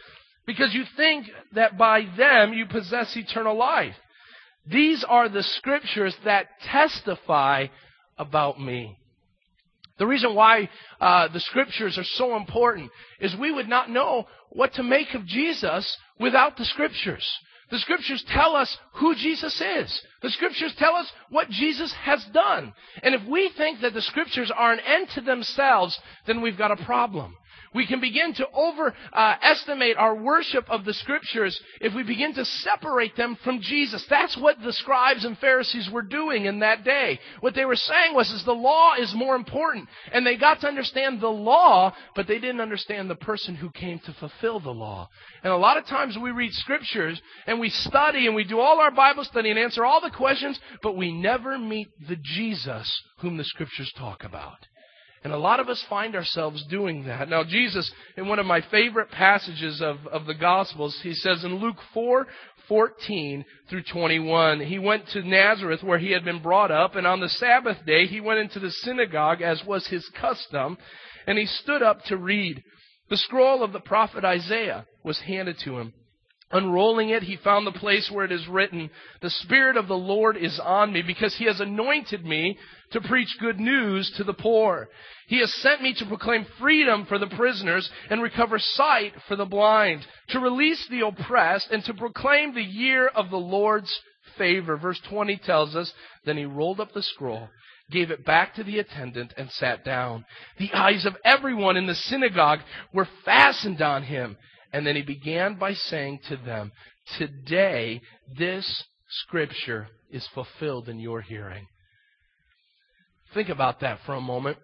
because 0.45 0.73
you 0.73 0.85
think 0.95 1.29
that 1.53 1.77
by 1.77 2.05
them 2.17 2.53
you 2.53 2.65
possess 2.65 3.15
eternal 3.17 3.57
life. 3.57 3.95
These 4.65 5.03
are 5.03 5.27
the 5.27 5.43
Scriptures 5.43 6.15
that 6.23 6.47
testify 6.61 7.67
about 8.17 8.59
me. 8.61 9.00
The 10.01 10.07
reason 10.07 10.33
why 10.33 10.67
uh, 10.99 11.27
the 11.27 11.39
scriptures 11.39 11.95
are 11.99 12.03
so 12.03 12.35
important 12.35 12.89
is 13.19 13.35
we 13.35 13.51
would 13.51 13.69
not 13.69 13.91
know 13.91 14.25
what 14.49 14.73
to 14.73 14.83
make 14.83 15.13
of 15.13 15.27
Jesus 15.27 15.95
without 16.19 16.57
the 16.57 16.65
scriptures. 16.65 17.23
The 17.69 17.77
scriptures 17.77 18.25
tell 18.27 18.55
us 18.55 18.75
who 18.93 19.13
Jesus 19.13 19.61
is. 19.61 20.01
The 20.23 20.31
scriptures 20.31 20.73
tell 20.79 20.95
us 20.95 21.07
what 21.29 21.51
Jesus 21.51 21.93
has 22.01 22.25
done. 22.33 22.73
And 23.03 23.13
if 23.13 23.21
we 23.29 23.51
think 23.55 23.81
that 23.81 23.93
the 23.93 24.01
scriptures 24.01 24.51
are 24.53 24.73
an 24.73 24.79
end 24.79 25.09
to 25.13 25.21
themselves, 25.21 25.99
then 26.25 26.41
we've 26.41 26.57
got 26.57 26.71
a 26.71 26.83
problem. 26.83 27.35
We 27.73 27.87
can 27.87 28.01
begin 28.01 28.33
to 28.33 28.47
overestimate 28.53 29.95
uh, 29.95 29.99
our 29.99 30.15
worship 30.15 30.69
of 30.69 30.83
the 30.83 30.93
scriptures 30.93 31.57
if 31.79 31.93
we 31.93 32.03
begin 32.03 32.33
to 32.33 32.43
separate 32.43 33.15
them 33.15 33.37
from 33.45 33.61
Jesus. 33.61 34.05
That's 34.09 34.35
what 34.37 34.61
the 34.61 34.73
scribes 34.73 35.23
and 35.23 35.37
Pharisees 35.37 35.89
were 35.89 36.01
doing 36.01 36.45
in 36.45 36.59
that 36.59 36.83
day. 36.83 37.17
What 37.39 37.55
they 37.55 37.63
were 37.63 37.77
saying 37.77 38.13
was, 38.13 38.29
is 38.29 38.43
the 38.43 38.51
law 38.51 38.95
is 38.99 39.13
more 39.15 39.37
important. 39.37 39.87
And 40.11 40.27
they 40.27 40.35
got 40.35 40.59
to 40.61 40.67
understand 40.67 41.21
the 41.21 41.29
law, 41.29 41.95
but 42.13 42.27
they 42.27 42.39
didn't 42.39 42.59
understand 42.59 43.09
the 43.09 43.15
person 43.15 43.55
who 43.55 43.69
came 43.71 43.99
to 43.99 44.13
fulfill 44.19 44.59
the 44.59 44.71
law. 44.71 45.07
And 45.41 45.53
a 45.53 45.57
lot 45.57 45.77
of 45.77 45.85
times 45.85 46.17
we 46.21 46.31
read 46.31 46.51
scriptures 46.53 47.21
and 47.47 47.57
we 47.57 47.69
study 47.69 48.27
and 48.27 48.35
we 48.35 48.43
do 48.43 48.59
all 48.59 48.81
our 48.81 48.91
Bible 48.91 49.23
study 49.23 49.49
and 49.49 49.57
answer 49.57 49.85
all 49.85 50.01
the 50.01 50.11
questions, 50.11 50.59
but 50.83 50.97
we 50.97 51.13
never 51.13 51.57
meet 51.57 51.87
the 52.09 52.17
Jesus 52.17 53.01
whom 53.19 53.37
the 53.37 53.45
scriptures 53.45 53.93
talk 53.97 54.25
about. 54.25 54.57
And 55.23 55.33
a 55.33 55.37
lot 55.37 55.59
of 55.59 55.69
us 55.69 55.83
find 55.87 56.15
ourselves 56.15 56.65
doing 56.67 57.05
that. 57.05 57.29
Now, 57.29 57.43
Jesus, 57.43 57.91
in 58.17 58.27
one 58.27 58.39
of 58.39 58.45
my 58.45 58.61
favorite 58.71 59.11
passages 59.11 59.79
of, 59.79 60.07
of 60.07 60.25
the 60.25 60.33
Gospels, 60.33 60.99
he 61.03 61.13
says 61.13 61.43
in 61.43 61.55
Luke 61.55 61.77
4, 61.93 62.25
14 62.67 63.45
through 63.69 63.83
21, 63.83 64.61
he 64.61 64.79
went 64.79 65.07
to 65.09 65.21
Nazareth 65.21 65.83
where 65.83 65.99
he 65.99 66.11
had 66.11 66.23
been 66.23 66.41
brought 66.41 66.71
up, 66.71 66.95
and 66.95 67.05
on 67.05 67.19
the 67.19 67.29
Sabbath 67.29 67.85
day 67.85 68.07
he 68.07 68.19
went 68.19 68.39
into 68.39 68.59
the 68.59 68.71
synagogue 68.71 69.41
as 69.41 69.63
was 69.65 69.85
his 69.87 70.09
custom, 70.19 70.77
and 71.27 71.37
he 71.37 71.45
stood 71.45 71.83
up 71.83 72.03
to 72.05 72.17
read. 72.17 72.63
The 73.09 73.17
scroll 73.17 73.63
of 73.63 73.73
the 73.73 73.79
prophet 73.79 74.23
Isaiah 74.23 74.87
was 75.03 75.19
handed 75.19 75.59
to 75.65 75.79
him. 75.79 75.93
Unrolling 76.51 77.09
it, 77.09 77.23
he 77.23 77.37
found 77.37 77.65
the 77.65 77.71
place 77.71 78.09
where 78.11 78.25
it 78.25 78.31
is 78.31 78.47
written, 78.47 78.89
The 79.21 79.29
Spirit 79.29 79.77
of 79.77 79.87
the 79.87 79.97
Lord 79.97 80.35
is 80.35 80.59
on 80.59 80.91
me 80.91 81.01
because 81.01 81.35
he 81.35 81.45
has 81.45 81.59
anointed 81.59 82.25
me 82.25 82.57
to 82.91 83.01
preach 83.01 83.37
good 83.39 83.59
news 83.59 84.11
to 84.17 84.23
the 84.23 84.33
poor. 84.33 84.89
He 85.27 85.39
has 85.39 85.53
sent 85.61 85.81
me 85.81 85.93
to 85.97 86.05
proclaim 86.05 86.45
freedom 86.59 87.05
for 87.05 87.17
the 87.17 87.27
prisoners 87.27 87.89
and 88.09 88.21
recover 88.21 88.59
sight 88.59 89.13
for 89.27 89.35
the 89.35 89.45
blind, 89.45 90.05
to 90.29 90.39
release 90.39 90.85
the 90.89 91.05
oppressed 91.05 91.71
and 91.71 91.83
to 91.85 91.93
proclaim 91.93 92.53
the 92.53 92.61
year 92.61 93.07
of 93.07 93.29
the 93.29 93.37
Lord's 93.37 93.97
favor. 94.37 94.75
Verse 94.77 94.99
20 95.09 95.37
tells 95.37 95.75
us, 95.75 95.93
Then 96.25 96.37
he 96.37 96.45
rolled 96.45 96.79
up 96.81 96.93
the 96.93 97.03
scroll 97.03 97.47
gave 97.91 98.09
it 98.09 98.25
back 98.25 98.55
to 98.55 98.63
the 98.63 98.79
attendant, 98.79 99.33
and 99.37 99.51
sat 99.51 99.83
down. 99.83 100.25
The 100.57 100.71
eyes 100.73 101.05
of 101.05 101.17
everyone 101.23 101.77
in 101.77 101.87
the 101.87 101.95
synagogue 101.95 102.59
were 102.93 103.07
fastened 103.25 103.81
on 103.81 104.03
him. 104.03 104.37
And 104.73 104.85
then 104.85 104.95
he 104.95 105.01
began 105.01 105.55
by 105.55 105.73
saying 105.73 106.19
to 106.29 106.37
them, 106.37 106.71
Today 107.17 108.01
this 108.37 108.83
scripture 109.09 109.87
is 110.09 110.27
fulfilled 110.33 110.87
in 110.87 110.99
your 110.99 111.21
hearing. 111.21 111.67
Think 113.33 113.49
about 113.49 113.79
that 113.81 113.99
for 114.05 114.13
a 114.15 114.21
moment. 114.21 114.57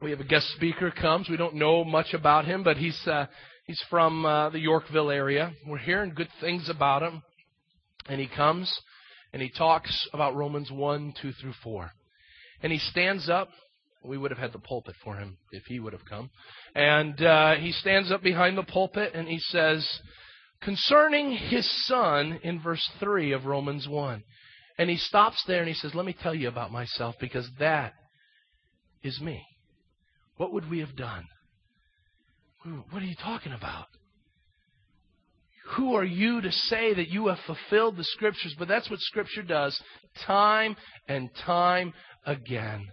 We 0.00 0.10
have 0.10 0.20
a 0.20 0.24
guest 0.24 0.48
speaker 0.56 0.90
comes. 0.90 1.28
We 1.28 1.36
don't 1.36 1.54
know 1.54 1.84
much 1.84 2.12
about 2.12 2.44
him, 2.44 2.64
but 2.64 2.76
he's 2.76 2.98
uh, 3.06 3.26
he's 3.66 3.80
from 3.88 4.26
uh, 4.26 4.50
the 4.50 4.58
Yorkville 4.58 5.10
area. 5.10 5.52
We're 5.66 5.78
hearing 5.78 6.12
good 6.14 6.30
things 6.40 6.68
about 6.68 7.02
him, 7.02 7.22
and 8.08 8.20
he 8.20 8.26
comes 8.26 8.72
and 9.32 9.40
he 9.40 9.50
talks 9.50 10.08
about 10.12 10.34
Romans 10.34 10.70
one, 10.70 11.14
two 11.20 11.32
through 11.32 11.54
four, 11.62 11.92
and 12.62 12.72
he 12.72 12.78
stands 12.78 13.28
up 13.30 13.48
we 14.04 14.18
would 14.18 14.30
have 14.30 14.38
had 14.38 14.52
the 14.52 14.58
pulpit 14.58 14.94
for 15.02 15.16
him 15.16 15.38
if 15.52 15.64
he 15.66 15.78
would 15.78 15.92
have 15.92 16.04
come. 16.08 16.30
And 16.74 17.20
uh, 17.22 17.54
he 17.54 17.72
stands 17.72 18.10
up 18.10 18.22
behind 18.22 18.58
the 18.58 18.62
pulpit 18.62 19.12
and 19.14 19.28
he 19.28 19.38
says, 19.38 19.86
concerning 20.62 21.32
his 21.32 21.68
son 21.86 22.40
in 22.42 22.60
verse 22.60 22.88
3 23.00 23.32
of 23.32 23.44
Romans 23.44 23.88
1. 23.88 24.22
And 24.78 24.90
he 24.90 24.96
stops 24.96 25.42
there 25.46 25.60
and 25.60 25.68
he 25.68 25.74
says, 25.74 25.94
Let 25.94 26.06
me 26.06 26.16
tell 26.20 26.34
you 26.34 26.48
about 26.48 26.72
myself 26.72 27.14
because 27.20 27.48
that 27.58 27.92
is 29.02 29.20
me. 29.20 29.44
What 30.36 30.52
would 30.52 30.68
we 30.70 30.80
have 30.80 30.96
done? 30.96 31.24
What 32.90 33.02
are 33.02 33.06
you 33.06 33.16
talking 33.22 33.52
about? 33.52 33.86
Who 35.76 35.94
are 35.94 36.04
you 36.04 36.40
to 36.40 36.52
say 36.52 36.94
that 36.94 37.08
you 37.08 37.28
have 37.28 37.38
fulfilled 37.46 37.96
the 37.96 38.04
scriptures? 38.04 38.54
But 38.58 38.68
that's 38.68 38.90
what 38.90 39.00
scripture 39.00 39.42
does 39.42 39.80
time 40.26 40.76
and 41.08 41.30
time 41.44 41.92
again. 42.26 42.86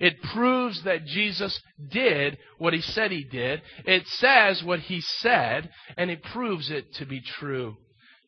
It 0.00 0.20
proves 0.34 0.82
that 0.84 1.04
Jesus 1.04 1.60
did 1.90 2.38
what 2.58 2.72
he 2.72 2.80
said 2.80 3.12
he 3.12 3.22
did. 3.22 3.62
It 3.84 4.06
says 4.06 4.62
what 4.64 4.80
he 4.80 5.00
said, 5.00 5.70
and 5.96 6.10
it 6.10 6.22
proves 6.22 6.70
it 6.70 6.92
to 6.94 7.06
be 7.06 7.20
true. 7.20 7.76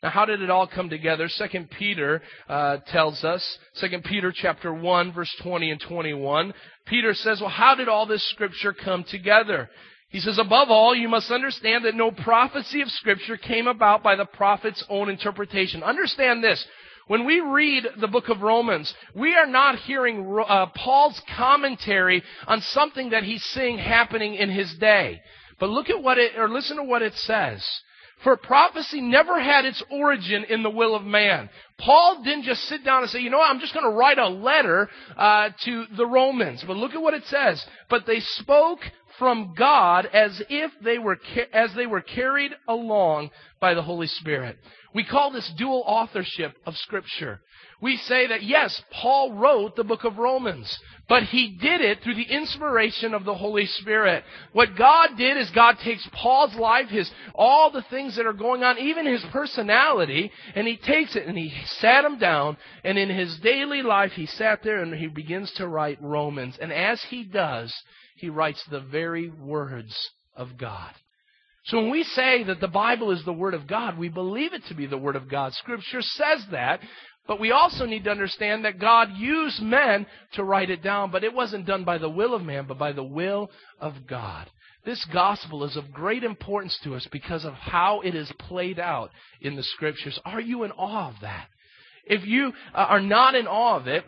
Now, 0.02 0.11
how 0.11 0.24
did 0.24 0.42
it 0.42 0.50
all 0.50 0.66
come 0.66 0.90
together? 0.90 1.28
Second 1.28 1.70
Peter 1.70 2.22
uh, 2.48 2.78
tells 2.88 3.24
us. 3.24 3.58
Second 3.74 4.04
Peter 4.04 4.32
chapter 4.35 4.72
one, 4.72 5.12
verse 5.12 5.35
twenty 5.42 5.70
and 5.70 5.80
twenty-one. 5.80 6.52
Peter 6.87 7.14
says, 7.14 7.40
"Well, 7.40 7.50
how 7.50 7.74
did 7.74 7.88
all 7.88 8.06
this 8.06 8.28
scripture 8.30 8.72
come 8.72 9.04
together?" 9.04 9.70
He 10.11 10.20
says, 10.20 10.38
above 10.38 10.68
all, 10.70 10.94
you 10.94 11.08
must 11.08 11.30
understand 11.30 11.87
that 11.87 11.94
no 11.94 12.11
prophecy 12.11 12.82
of 12.82 12.90
Scripture 12.90 13.38
came 13.38 13.66
about 13.66 14.02
by 14.02 14.14
the 14.14 14.26
prophet's 14.26 14.85
own 14.90 15.08
interpretation. 15.08 15.82
Understand 15.82 16.44
this. 16.44 16.62
When 17.08 17.26
we 17.26 17.40
read 17.40 17.84
the 18.00 18.08
book 18.08 18.28
of 18.28 18.42
Romans, 18.42 18.92
we 19.14 19.34
are 19.34 19.46
not 19.46 19.78
hearing 19.78 20.38
uh, 20.46 20.66
Paul's 20.66 21.20
commentary 21.36 22.22
on 22.46 22.60
something 22.60 23.10
that 23.10 23.24
he's 23.24 23.42
seeing 23.42 23.78
happening 23.78 24.34
in 24.34 24.50
his 24.50 24.74
day. 24.78 25.20
But 25.58 25.70
look 25.70 25.90
at 25.90 26.02
what 26.02 26.18
it, 26.18 26.38
or 26.38 26.48
listen 26.48 26.76
to 26.76 26.84
what 26.84 27.02
it 27.02 27.14
says. 27.14 27.64
For 28.24 28.36
prophecy 28.36 29.00
never 29.00 29.40
had 29.40 29.64
its 29.64 29.82
origin 29.90 30.44
in 30.48 30.62
the 30.62 30.70
will 30.70 30.94
of 30.94 31.02
man. 31.02 31.50
Paul 31.78 32.22
didn't 32.22 32.44
just 32.44 32.62
sit 32.62 32.84
down 32.84 33.02
and 33.02 33.10
say, 33.10 33.18
you 33.18 33.30
know 33.30 33.38
what, 33.38 33.50
I'm 33.50 33.58
just 33.58 33.74
going 33.74 33.90
to 33.90 33.96
write 33.96 34.18
a 34.18 34.28
letter 34.28 34.88
uh, 35.16 35.50
to 35.64 35.86
the 35.96 36.06
Romans. 36.06 36.62
But 36.64 36.76
look 36.76 36.94
at 36.94 37.02
what 37.02 37.14
it 37.14 37.24
says. 37.24 37.64
But 37.90 38.06
they 38.06 38.20
spoke 38.20 38.78
from 39.18 39.54
God 39.58 40.06
as 40.06 40.40
if 40.48 40.70
they 40.82 40.98
were 40.98 41.18
as 41.52 41.70
they 41.74 41.86
were 41.86 42.00
carried 42.00 42.52
along 42.68 43.30
by 43.60 43.74
the 43.74 43.82
Holy 43.82 44.06
Spirit. 44.06 44.56
We 44.94 45.05
call 45.05 45.31
this 45.31 45.50
dual 45.57 45.83
authorship 45.87 46.57
of 46.66 46.76
Scripture. 46.76 47.40
We 47.81 47.96
say 47.96 48.28
that 48.28 48.42
yes, 48.42 48.81
Paul 48.92 49.33
wrote 49.33 49.74
the 49.74 49.85
book 49.85 50.05
of 50.05 50.18
Romans, 50.18 50.78
but 51.09 51.24
he 51.24 51.48
did 51.48 51.81
it 51.81 52.00
through 52.00 52.14
the 52.14 52.22
inspiration 52.22 53.12
of 53.12 53.24
the 53.24 53.35
Holy 53.35 53.66
Spirit. 53.66 54.22
What 54.52 54.76
God 54.76 55.16
did 55.16 55.37
is 55.37 55.50
God 55.50 55.78
takes 55.78 56.07
Paul's 56.12 56.55
life, 56.55 56.88
his, 56.88 57.11
all 57.35 57.70
the 57.70 57.83
things 57.83 58.16
that 58.16 58.26
are 58.26 58.33
going 58.33 58.62
on, 58.62 58.78
even 58.78 59.07
his 59.07 59.24
personality, 59.33 60.31
and 60.55 60.66
he 60.66 60.76
takes 60.76 61.16
it 61.16 61.26
and 61.26 61.37
he 61.37 61.52
sat 61.81 62.05
him 62.05 62.18
down, 62.18 62.57
and 62.85 62.98
in 62.98 63.09
his 63.09 63.37
daily 63.38 63.83
life 63.83 64.12
he 64.12 64.26
sat 64.26 64.62
there 64.62 64.83
and 64.83 64.94
he 64.94 65.09
begins 65.09 65.50
to 65.52 65.66
write 65.66 65.98
Romans. 66.00 66.59
And 66.61 66.72
as 66.72 67.02
he 67.05 67.24
does, 67.24 67.74
he 68.16 68.28
writes 68.28 68.62
the 68.70 68.81
very 68.81 69.28
words 69.28 70.11
of 70.37 70.57
God. 70.57 70.92
So 71.64 71.79
when 71.79 71.90
we 71.90 72.03
say 72.03 72.42
that 72.44 72.61
the 72.61 72.68
Bible 72.68 73.12
is 73.12 73.25
the 73.25 73.33
Word 73.33 73.55
of 73.55 73.66
God, 73.66 73.96
we 73.96 74.09
believe 74.09 74.53
it 74.53 74.64
to 74.66 74.75
be 74.75 74.87
the 74.87 74.98
Word 74.98 75.16
of 75.16 75.29
God. 75.29 75.53
Scripture 75.55 76.03
says 76.03 76.44
that, 76.51 76.81
but 77.29 77.38
we 77.38 77.53
also 77.53 77.87
need 77.87 78.05
to 78.05 78.11
understand 78.11 78.64
that 78.64 78.81
God 78.81 79.11
used 79.16 79.62
men 79.62 80.07
to 80.33 80.42
write 80.42 80.70
it 80.70 80.83
down, 80.83 81.12
but 81.12 81.22
it 81.22 81.33
wasn't 81.33 81.66
done 81.66 81.85
by 81.85 81.98
the 81.98 82.11
will 82.11 82.35
of 82.35 82.42
man, 82.42 82.64
but 82.66 82.79
by 82.79 82.92
the 82.92 83.05
will 83.05 83.48
of 83.81 84.07
God. 84.09 84.51
This 84.85 85.05
gospel 85.12 85.62
is 85.62 85.77
of 85.77 85.92
great 85.92 86.25
importance 86.25 86.77
to 86.83 86.96
us 86.96 87.07
because 87.12 87.44
of 87.44 87.55
how 87.55 88.01
it 88.01 88.16
is 88.16 88.33
played 88.40 88.81
out 88.81 89.11
in 89.40 89.55
the 89.55 89.62
Scriptures. 89.62 90.18
Are 90.25 90.40
you 90.40 90.64
in 90.64 90.72
awe 90.72 91.11
of 91.11 91.14
that? 91.22 91.46
If 92.05 92.27
you 92.27 92.53
uh, 92.75 92.79
are 92.79 93.01
not 93.01 93.37
in 93.37 93.46
awe 93.46 93.77
of 93.77 93.87
it, 93.87 94.05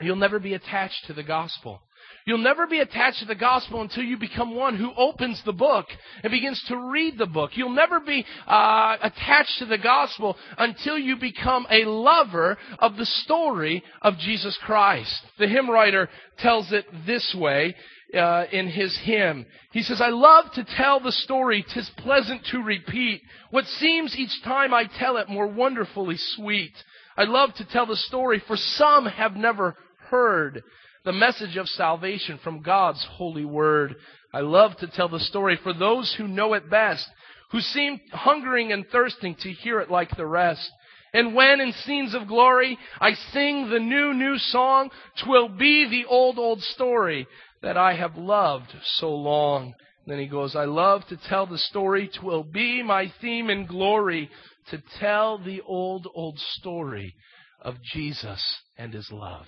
you'll 0.00 0.16
never 0.16 0.38
be 0.38 0.54
attached 0.54 1.04
to 1.06 1.12
the 1.12 1.22
gospel. 1.22 1.82
You'll 2.28 2.36
never 2.36 2.66
be 2.66 2.80
attached 2.80 3.20
to 3.20 3.24
the 3.24 3.34
gospel 3.34 3.80
until 3.80 4.02
you 4.02 4.18
become 4.18 4.54
one 4.54 4.76
who 4.76 4.92
opens 4.98 5.40
the 5.46 5.52
book 5.54 5.86
and 6.22 6.30
begins 6.30 6.62
to 6.68 6.76
read 6.76 7.16
the 7.16 7.24
book. 7.24 7.52
You'll 7.54 7.70
never 7.70 8.00
be 8.00 8.22
uh, 8.46 8.98
attached 9.00 9.58
to 9.60 9.64
the 9.64 9.78
gospel 9.78 10.36
until 10.58 10.98
you 10.98 11.16
become 11.16 11.66
a 11.70 11.86
lover 11.86 12.58
of 12.80 12.96
the 12.98 13.06
story 13.06 13.82
of 14.02 14.18
Jesus 14.18 14.58
Christ. 14.62 15.14
The 15.38 15.48
hymn 15.48 15.70
writer 15.70 16.10
tells 16.36 16.70
it 16.70 16.84
this 17.06 17.34
way. 17.34 17.74
Uh, 18.14 18.46
in 18.52 18.68
his 18.68 18.98
hymn. 19.04 19.44
He 19.70 19.82
says, 19.82 20.00
I 20.00 20.08
love 20.08 20.46
to 20.54 20.64
tell 20.64 20.98
the 20.98 21.12
story, 21.12 21.62
tis 21.74 21.90
pleasant 21.98 22.42
to 22.52 22.62
repeat. 22.62 23.20
What 23.50 23.66
seems 23.66 24.16
each 24.16 24.42
time 24.44 24.72
I 24.72 24.84
tell 24.98 25.18
it 25.18 25.28
more 25.28 25.46
wonderfully 25.46 26.16
sweet. 26.16 26.72
I 27.18 27.24
love 27.24 27.52
to 27.56 27.66
tell 27.66 27.84
the 27.84 27.96
story, 27.96 28.42
for 28.46 28.56
some 28.56 29.04
have 29.04 29.36
never 29.36 29.76
heard 30.08 30.62
the 31.04 31.12
message 31.12 31.56
of 31.56 31.68
salvation 31.68 32.38
from 32.42 32.62
God's 32.62 33.04
holy 33.12 33.44
word. 33.44 33.96
I 34.32 34.40
love 34.40 34.76
to 34.78 34.86
tell 34.86 35.08
the 35.08 35.20
story 35.20 35.58
for 35.62 35.72
those 35.72 36.14
who 36.14 36.28
know 36.28 36.54
it 36.54 36.70
best, 36.70 37.08
who 37.50 37.60
seem 37.60 38.00
hungering 38.12 38.72
and 38.72 38.86
thirsting 38.88 39.34
to 39.36 39.52
hear 39.52 39.80
it 39.80 39.90
like 39.90 40.16
the 40.16 40.26
rest. 40.26 40.70
And 41.14 41.34
when 41.34 41.60
in 41.60 41.72
scenes 41.72 42.14
of 42.14 42.28
glory 42.28 42.78
I 43.00 43.14
sing 43.14 43.70
the 43.70 43.80
new, 43.80 44.12
new 44.12 44.36
song, 44.38 44.90
twill 45.24 45.48
be 45.48 45.88
the 45.88 46.04
old, 46.04 46.38
old 46.38 46.62
story 46.62 47.26
that 47.62 47.76
I 47.76 47.94
have 47.94 48.16
loved 48.16 48.72
so 48.82 49.14
long. 49.14 49.74
Then 50.06 50.18
he 50.18 50.26
goes, 50.26 50.56
I 50.56 50.64
love 50.64 51.06
to 51.08 51.16
tell 51.16 51.46
the 51.46 51.58
story, 51.58 52.08
twill 52.08 52.42
be 52.42 52.82
my 52.82 53.12
theme 53.20 53.50
in 53.50 53.66
glory, 53.66 54.30
to 54.70 54.82
tell 54.98 55.38
the 55.38 55.60
old, 55.62 56.06
old 56.14 56.38
story 56.38 57.14
of 57.60 57.76
Jesus 57.82 58.42
and 58.76 58.92
his 58.92 59.10
love. 59.10 59.46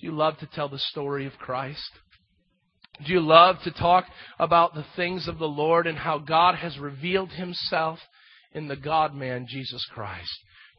Do 0.00 0.06
you 0.06 0.12
love 0.12 0.38
to 0.38 0.46
tell 0.46 0.68
the 0.68 0.78
story 0.78 1.26
of 1.26 1.38
Christ? 1.38 1.90
Do 3.04 3.12
you 3.12 3.20
love 3.20 3.60
to 3.62 3.70
talk 3.72 4.06
about 4.38 4.74
the 4.74 4.86
things 4.94 5.26
of 5.26 5.38
the 5.38 5.48
Lord 5.48 5.86
and 5.86 5.98
how 5.98 6.18
God 6.18 6.54
has 6.56 6.78
revealed 6.78 7.32
himself 7.32 7.98
in 8.52 8.68
the 8.68 8.76
God 8.76 9.14
man, 9.14 9.46
Jesus 9.48 9.84
Christ? 9.92 10.32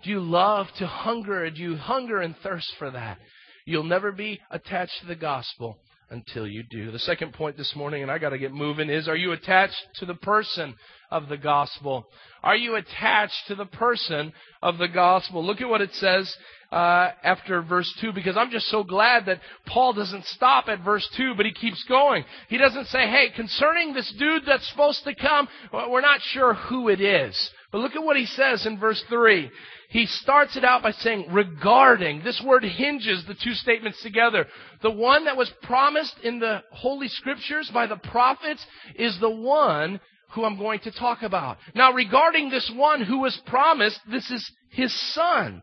Do 0.04 0.10
you 0.10 0.20
love 0.20 0.68
to 0.78 0.88
hunger? 0.88 1.50
Do 1.50 1.62
you 1.62 1.76
hunger 1.76 2.22
and 2.22 2.36
thirst 2.38 2.72
for 2.78 2.92
that? 2.92 3.18
You'll 3.66 3.84
never 3.84 4.12
be 4.12 4.40
attached 4.50 5.00
to 5.02 5.08
the 5.08 5.16
gospel 5.16 5.80
until 6.10 6.48
you 6.48 6.64
do. 6.70 6.92
The 6.92 7.00
second 7.00 7.34
point 7.34 7.58
this 7.58 7.76
morning, 7.76 8.04
and 8.04 8.12
I 8.12 8.20
got 8.20 8.30
to 8.30 8.38
get 8.38 8.54
moving, 8.54 8.90
is 8.90 9.08
are 9.08 9.16
you 9.16 9.32
attached 9.32 9.82
to 9.96 10.06
the 10.06 10.14
person 10.14 10.76
of 11.10 11.28
the 11.30 11.38
gospel? 11.38 12.06
Are 12.44 12.56
you 12.56 12.76
attached 12.76 13.48
to 13.48 13.56
the 13.56 13.66
person 13.66 14.32
of 14.62 14.78
the 14.78 14.88
gospel? 14.88 15.44
Look 15.44 15.62
at 15.62 15.70
what 15.70 15.82
it 15.82 15.94
says 15.94 16.34
uh, 16.76 17.12
after 17.24 17.62
verse 17.62 17.92
2 18.02 18.12
because 18.12 18.36
I'm 18.36 18.52
just 18.52 18.68
so 18.68 18.84
glad 18.84 19.28
that 19.28 19.40
Paul 19.66 19.94
doesn't 19.94 20.26
stop 20.26 20.68
at 20.68 20.84
verse 20.84 21.08
2, 21.16 21.34
but 21.38 21.46
he 21.46 21.54
keeps 21.54 21.82
going. 21.86 22.26
He 22.50 22.58
doesn't 22.58 22.88
say, 22.88 23.08
hey, 23.08 23.30
concerning 23.34 23.94
this 23.94 24.14
dude 24.20 24.44
that's 24.46 24.68
supposed 24.70 25.06
to 25.06 25.16
come, 25.16 25.48
we're 25.72 26.02
not 26.02 26.20
sure 26.22 26.54
who 26.54 26.90
it 26.90 27.00
is. 27.00 27.50
But 27.72 27.78
look 27.80 27.96
at 27.96 28.04
what 28.04 28.18
he 28.18 28.26
says 28.26 28.66
in 28.66 28.78
verse 28.78 29.02
3. 29.08 29.50
He 29.90 30.06
starts 30.06 30.58
it 30.58 30.66
out 30.66 30.84
by 30.84 30.92
saying, 30.92 31.32
regarding. 31.32 32.24
This 32.24 32.44
word 32.46 32.66
hinges 32.66 33.24
the 33.26 33.36
two 33.42 33.54
statements 33.54 34.04
together. 34.04 34.46
The 34.82 34.92
one 34.92 35.26
that 35.26 35.38
was 35.38 35.52
promised 35.64 36.16
in 36.24 36.40
the 36.40 36.62
Holy 36.72 37.08
Scriptures 37.08 37.72
by 37.74 37.88
the 37.88 37.96
prophets 37.96 38.66
is 38.96 39.18
the 39.22 39.30
one 39.30 40.02
who 40.34 40.44
I'm 40.44 40.58
going 40.58 40.80
to 40.82 40.92
talk 40.92 41.22
about. 41.22 41.58
Now, 41.74 41.94
regarding 41.94 42.50
this 42.50 42.70
one 42.76 43.02
who 43.02 43.20
was 43.20 43.40
promised, 43.46 44.02
this 44.12 44.30
is 44.30 44.52
his 44.72 44.94
son. 45.14 45.62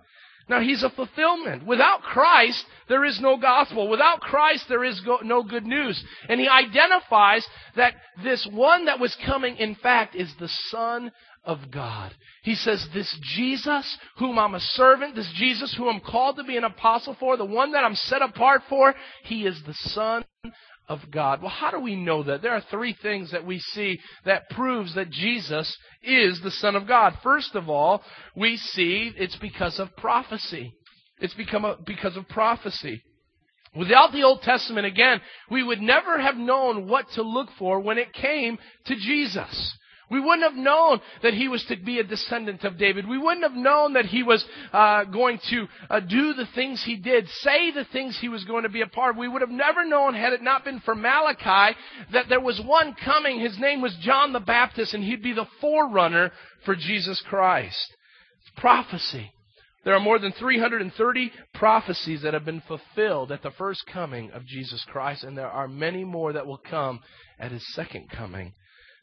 Now, 0.48 0.60
he's 0.60 0.82
a 0.82 0.90
fulfillment. 0.90 1.66
Without 1.66 2.02
Christ, 2.02 2.64
there 2.88 3.04
is 3.04 3.20
no 3.20 3.36
gospel. 3.36 3.88
Without 3.88 4.20
Christ, 4.20 4.64
there 4.68 4.84
is 4.84 5.00
go- 5.00 5.20
no 5.22 5.42
good 5.42 5.64
news. 5.64 6.02
And 6.28 6.40
he 6.40 6.48
identifies 6.48 7.46
that 7.76 7.94
this 8.22 8.46
one 8.50 8.86
that 8.86 9.00
was 9.00 9.16
coming, 9.26 9.56
in 9.56 9.74
fact, 9.76 10.14
is 10.14 10.32
the 10.38 10.50
Son 10.68 11.12
of 11.44 11.70
God. 11.70 12.14
He 12.42 12.54
says, 12.54 12.86
This 12.92 13.14
Jesus, 13.36 13.98
whom 14.18 14.38
I'm 14.38 14.54
a 14.54 14.60
servant, 14.60 15.14
this 15.14 15.32
Jesus, 15.36 15.74
who 15.76 15.88
I'm 15.88 16.00
called 16.00 16.36
to 16.36 16.44
be 16.44 16.56
an 16.56 16.64
apostle 16.64 17.16
for, 17.18 17.36
the 17.36 17.44
one 17.44 17.72
that 17.72 17.84
I'm 17.84 17.94
set 17.94 18.22
apart 18.22 18.62
for, 18.68 18.94
he 19.24 19.46
is 19.46 19.60
the 19.66 19.74
Son 19.74 20.24
of 20.92 21.10
God. 21.10 21.40
Well, 21.40 21.50
how 21.50 21.70
do 21.70 21.80
we 21.80 21.96
know 21.96 22.22
that? 22.22 22.42
There 22.42 22.54
are 22.54 22.64
three 22.70 22.94
things 23.02 23.32
that 23.32 23.46
we 23.46 23.58
see 23.58 23.98
that 24.24 24.50
proves 24.50 24.94
that 24.94 25.10
Jesus 25.10 25.76
is 26.02 26.40
the 26.42 26.50
Son 26.50 26.76
of 26.76 26.86
God. 26.86 27.14
First 27.22 27.54
of 27.54 27.68
all, 27.68 28.02
we 28.36 28.56
see 28.56 29.12
it's 29.16 29.36
because 29.36 29.80
of 29.80 29.96
prophecy. 29.96 30.72
It's 31.18 31.34
become 31.34 31.64
a, 31.64 31.76
because 31.84 32.16
of 32.16 32.28
prophecy. 32.28 33.02
Without 33.74 34.12
the 34.12 34.22
Old 34.22 34.42
Testament, 34.42 34.86
again, 34.86 35.20
we 35.50 35.62
would 35.62 35.80
never 35.80 36.20
have 36.20 36.36
known 36.36 36.88
what 36.88 37.06
to 37.14 37.22
look 37.22 37.48
for 37.58 37.80
when 37.80 37.96
it 37.96 38.12
came 38.12 38.58
to 38.86 38.94
Jesus. 38.94 39.78
We 40.12 40.20
wouldn't 40.20 40.42
have 40.42 40.62
known 40.62 41.00
that 41.22 41.32
he 41.32 41.48
was 41.48 41.64
to 41.64 41.76
be 41.76 41.98
a 41.98 42.04
descendant 42.04 42.64
of 42.64 42.76
David. 42.76 43.08
We 43.08 43.16
wouldn't 43.16 43.44
have 43.44 43.54
known 43.56 43.94
that 43.94 44.04
he 44.04 44.22
was 44.22 44.44
uh, 44.70 45.04
going 45.04 45.40
to 45.48 45.66
uh, 45.88 46.00
do 46.00 46.34
the 46.34 46.46
things 46.54 46.82
he 46.84 46.96
did, 46.96 47.26
say 47.40 47.70
the 47.70 47.86
things 47.92 48.18
he 48.20 48.28
was 48.28 48.44
going 48.44 48.64
to 48.64 48.68
be 48.68 48.82
a 48.82 48.86
part 48.86 49.12
of. 49.12 49.16
We 49.16 49.26
would 49.26 49.40
have 49.40 49.50
never 49.50 49.86
known, 49.86 50.12
had 50.12 50.34
it 50.34 50.42
not 50.42 50.66
been 50.66 50.80
for 50.80 50.94
Malachi, 50.94 51.74
that 52.12 52.28
there 52.28 52.40
was 52.40 52.60
one 52.62 52.94
coming. 53.02 53.40
His 53.40 53.58
name 53.58 53.80
was 53.80 53.96
John 54.02 54.34
the 54.34 54.40
Baptist, 54.40 54.92
and 54.92 55.02
he'd 55.02 55.22
be 55.22 55.32
the 55.32 55.48
forerunner 55.62 56.30
for 56.66 56.76
Jesus 56.76 57.22
Christ. 57.26 57.96
It's 58.42 58.60
prophecy. 58.60 59.32
There 59.84 59.94
are 59.94 60.00
more 60.00 60.18
than 60.18 60.32
330 60.32 61.32
prophecies 61.54 62.20
that 62.22 62.34
have 62.34 62.44
been 62.44 62.62
fulfilled 62.68 63.32
at 63.32 63.42
the 63.42 63.50
first 63.52 63.84
coming 63.90 64.30
of 64.32 64.44
Jesus 64.44 64.84
Christ, 64.88 65.24
and 65.24 65.38
there 65.38 65.50
are 65.50 65.66
many 65.66 66.04
more 66.04 66.34
that 66.34 66.46
will 66.46 66.60
come 66.70 67.00
at 67.38 67.50
his 67.50 67.66
second 67.74 68.10
coming. 68.10 68.52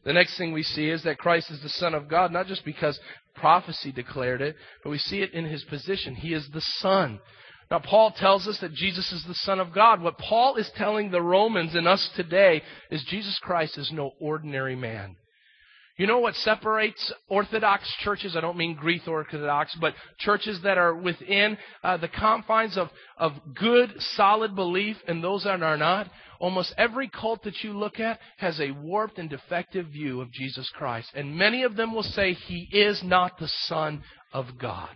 The 0.06 0.14
next 0.14 0.38
thing 0.38 0.54
we 0.54 0.64
see 0.64 0.90
is 0.90 1.04
that 1.04 1.18
Christ 1.18 1.52
is 1.52 1.62
the 1.62 1.70
Son 1.70 1.94
of 1.94 2.08
God, 2.08 2.32
not 2.32 2.48
just 2.48 2.64
because 2.64 3.00
prophecy 3.36 3.92
declared 3.92 4.42
it, 4.42 4.56
but 4.84 4.90
we 4.90 4.98
see 4.98 5.22
it 5.22 5.34
in 5.34 5.46
his 5.46 5.64
position. 5.66 6.16
He 6.16 6.34
is 6.34 6.48
the 6.50 6.62
Son. 6.62 7.20
Now, 7.70 7.80
Paul 7.80 8.12
tells 8.12 8.48
us 8.48 8.60
that 8.62 8.74
Jesus 8.74 9.12
is 9.12 9.24
the 9.26 9.36
Son 9.36 9.60
of 9.60 9.74
God. 9.74 10.02
What 10.02 10.18
Paul 10.18 10.56
is 10.56 10.72
telling 10.76 11.12
the 11.12 11.22
Romans 11.22 11.76
and 11.76 11.88
us 11.88 12.10
today 12.16 12.64
is 12.90 13.04
Jesus 13.04 13.38
Christ 13.44 13.78
is 13.78 13.92
no 13.92 14.12
ordinary 14.20 14.76
man. 14.76 15.18
You 16.00 16.08
know 16.08 16.20
what 16.20 16.36
separates 16.36 17.12
Orthodox 17.28 17.84
churches? 18.06 18.38
I 18.38 18.40
don't 18.40 18.56
mean 18.56 18.74
Greek 18.74 19.06
Orthodox, 19.06 19.76
but 19.82 19.94
churches 20.18 20.62
that 20.64 20.78
are 20.78 20.96
within 20.96 21.58
uh, 21.84 21.98
the 21.98 22.08
confines 22.08 22.78
of, 22.78 22.88
of 23.18 23.34
good, 23.54 23.94
solid 24.16 24.56
belief 24.56 24.96
and 25.10 25.22
those 25.22 25.44
that 25.44 25.62
are 25.62 25.76
not. 25.76 26.10
Almost 26.40 26.74
every 26.78 27.10
cult 27.10 27.44
that 27.44 27.66
you 27.66 27.74
look 27.78 28.00
at 28.00 28.18
has 28.38 28.62
a 28.62 28.72
warped 28.72 29.18
and 29.18 29.30
defective 29.30 29.88
view 29.88 30.22
of 30.22 30.32
Jesus 30.32 30.72
Christ. 30.74 31.10
And 31.16 31.38
many 31.38 31.64
of 31.64 31.76
them 31.76 31.94
will 31.94 32.04
say 32.04 32.32
he 32.32 32.70
is 32.72 33.02
not 33.04 33.38
the 33.38 33.52
Son 33.64 34.02
of 34.32 34.58
God. 34.58 34.96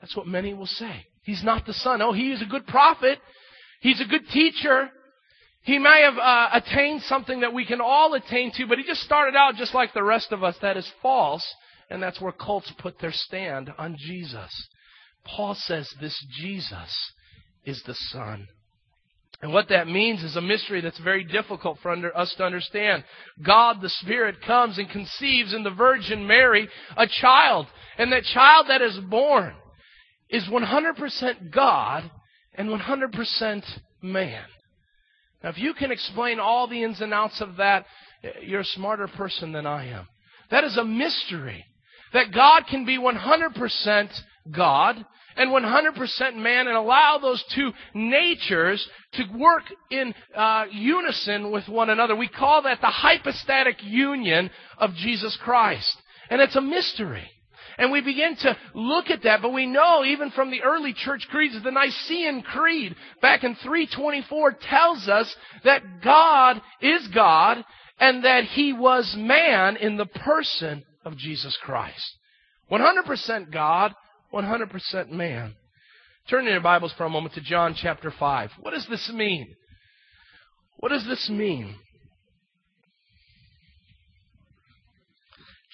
That's 0.00 0.16
what 0.16 0.28
many 0.28 0.54
will 0.54 0.66
say. 0.66 1.06
He's 1.24 1.42
not 1.42 1.66
the 1.66 1.74
Son. 1.74 2.00
Oh, 2.00 2.12
he 2.12 2.30
is 2.30 2.40
a 2.40 2.46
good 2.46 2.68
prophet. 2.68 3.18
He's 3.80 4.00
a 4.00 4.06
good 4.06 4.28
teacher. 4.28 4.90
He 5.64 5.78
may 5.78 6.02
have 6.02 6.18
uh, 6.18 6.50
attained 6.52 7.02
something 7.02 7.40
that 7.40 7.52
we 7.54 7.64
can 7.64 7.80
all 7.80 8.14
attain 8.14 8.52
to, 8.56 8.66
but 8.66 8.78
he 8.78 8.84
just 8.84 9.02
started 9.02 9.34
out 9.34 9.56
just 9.56 9.74
like 9.74 9.92
the 9.94 10.02
rest 10.02 10.30
of 10.30 10.44
us. 10.44 10.56
That 10.62 10.76
is 10.76 10.90
false. 11.02 11.44
And 11.90 12.02
that's 12.02 12.20
where 12.20 12.32
cults 12.32 12.72
put 12.78 12.98
their 12.98 13.12
stand 13.12 13.70
on 13.78 13.96
Jesus. 13.98 14.50
Paul 15.24 15.54
says 15.54 15.88
this 16.00 16.18
Jesus 16.40 17.12
is 17.64 17.82
the 17.86 17.94
Son 17.94 18.48
and 19.44 19.52
what 19.52 19.68
that 19.68 19.88
means 19.88 20.22
is 20.22 20.36
a 20.36 20.40
mystery 20.40 20.80
that's 20.80 20.98
very 21.00 21.22
difficult 21.22 21.78
for 21.82 21.90
under, 21.90 22.16
us 22.16 22.34
to 22.38 22.44
understand. 22.44 23.04
God, 23.44 23.82
the 23.82 23.90
Spirit, 23.90 24.36
comes 24.40 24.78
and 24.78 24.88
conceives 24.88 25.52
in 25.52 25.62
the 25.62 25.70
Virgin 25.70 26.26
Mary 26.26 26.66
a 26.96 27.06
child. 27.06 27.66
And 27.98 28.10
that 28.10 28.22
child 28.24 28.68
that 28.70 28.80
is 28.80 28.98
born 29.10 29.52
is 30.30 30.44
100% 30.44 31.50
God 31.50 32.10
and 32.54 32.70
100% 32.70 33.64
man. 34.00 34.44
Now, 35.44 35.50
if 35.50 35.58
you 35.58 35.74
can 35.74 35.92
explain 35.92 36.40
all 36.40 36.66
the 36.66 36.82
ins 36.82 37.02
and 37.02 37.12
outs 37.12 37.42
of 37.42 37.56
that, 37.58 37.84
you're 38.42 38.62
a 38.62 38.64
smarter 38.64 39.06
person 39.06 39.52
than 39.52 39.66
I 39.66 39.88
am. 39.88 40.08
That 40.50 40.64
is 40.64 40.78
a 40.78 40.84
mystery. 40.84 41.66
That 42.14 42.32
God 42.32 42.62
can 42.66 42.86
be 42.86 42.96
100% 42.98 44.08
God 44.50 45.04
and 45.36 45.50
100% 45.50 46.36
man 46.36 46.66
and 46.66 46.76
allow 46.76 47.18
those 47.18 47.44
two 47.54 47.72
natures 47.92 48.88
to 49.14 49.24
work 49.36 49.64
in 49.90 50.14
uh, 50.34 50.64
unison 50.70 51.50
with 51.50 51.68
one 51.68 51.90
another. 51.90 52.16
We 52.16 52.28
call 52.28 52.62
that 52.62 52.80
the 52.80 52.86
hypostatic 52.86 53.76
union 53.82 54.50
of 54.78 54.94
Jesus 54.94 55.36
Christ. 55.42 55.94
And 56.30 56.40
it's 56.40 56.56
a 56.56 56.62
mystery. 56.62 57.28
And 57.78 57.90
we 57.90 58.00
begin 58.00 58.36
to 58.36 58.56
look 58.74 59.10
at 59.10 59.22
that, 59.22 59.42
but 59.42 59.52
we 59.52 59.66
know 59.66 60.04
even 60.04 60.30
from 60.30 60.50
the 60.50 60.62
early 60.62 60.92
church 60.92 61.26
creeds, 61.30 61.60
the 61.62 61.70
Nicene 61.70 62.42
Creed 62.42 62.94
back 63.20 63.44
in 63.44 63.54
324 63.56 64.52
tells 64.68 65.08
us 65.08 65.34
that 65.64 66.02
God 66.02 66.60
is 66.80 67.06
God 67.08 67.64
and 67.98 68.24
that 68.24 68.44
He 68.44 68.72
was 68.72 69.14
man 69.16 69.76
in 69.76 69.96
the 69.96 70.06
person 70.06 70.84
of 71.04 71.16
Jesus 71.16 71.56
Christ. 71.62 72.04
100% 72.70 73.52
God, 73.52 73.94
100% 74.32 75.10
man. 75.10 75.54
Turn 76.28 76.46
in 76.46 76.52
your 76.52 76.60
Bibles 76.60 76.92
for 76.96 77.04
a 77.04 77.10
moment 77.10 77.34
to 77.34 77.40
John 77.40 77.74
chapter 77.76 78.10
5. 78.10 78.50
What 78.60 78.72
does 78.72 78.86
this 78.88 79.10
mean? 79.12 79.54
What 80.78 80.88
does 80.88 81.06
this 81.06 81.28
mean? 81.28 81.76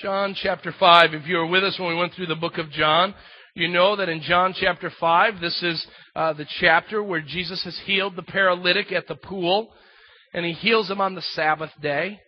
John 0.03 0.35
chapter 0.35 0.73
5. 0.79 1.13
If 1.13 1.27
you 1.27 1.37
were 1.37 1.47
with 1.47 1.63
us 1.63 1.79
when 1.79 1.91
we 1.91 1.95
went 1.95 2.15
through 2.15 2.29
the 2.29 2.35
book 2.35 2.57
of 2.57 2.71
John, 2.71 3.15
you 3.55 3.69
know 3.69 3.97
that 3.97 4.09
in 4.09 4.23
John 4.23 4.55
chapter 4.59 4.91
5, 4.99 5.41
this 5.43 5.63
is 5.63 5.87
uh, 6.17 6.33
the 6.33 6.47
chapter 6.59 7.03
where 7.03 7.21
Jesus 7.21 7.63
has 7.65 7.79
healed 7.85 8.17
the 8.17 8.23
paralytic 8.23 8.93
at 8.93 9.09
the 9.09 9.15
pool, 9.15 9.75
and 10.33 10.47
he 10.47 10.53
heals 10.53 10.91
him 10.91 11.03
on 11.03 11.15
the 11.15 11.23
Sabbath 11.35 11.71
day. 11.83 12.19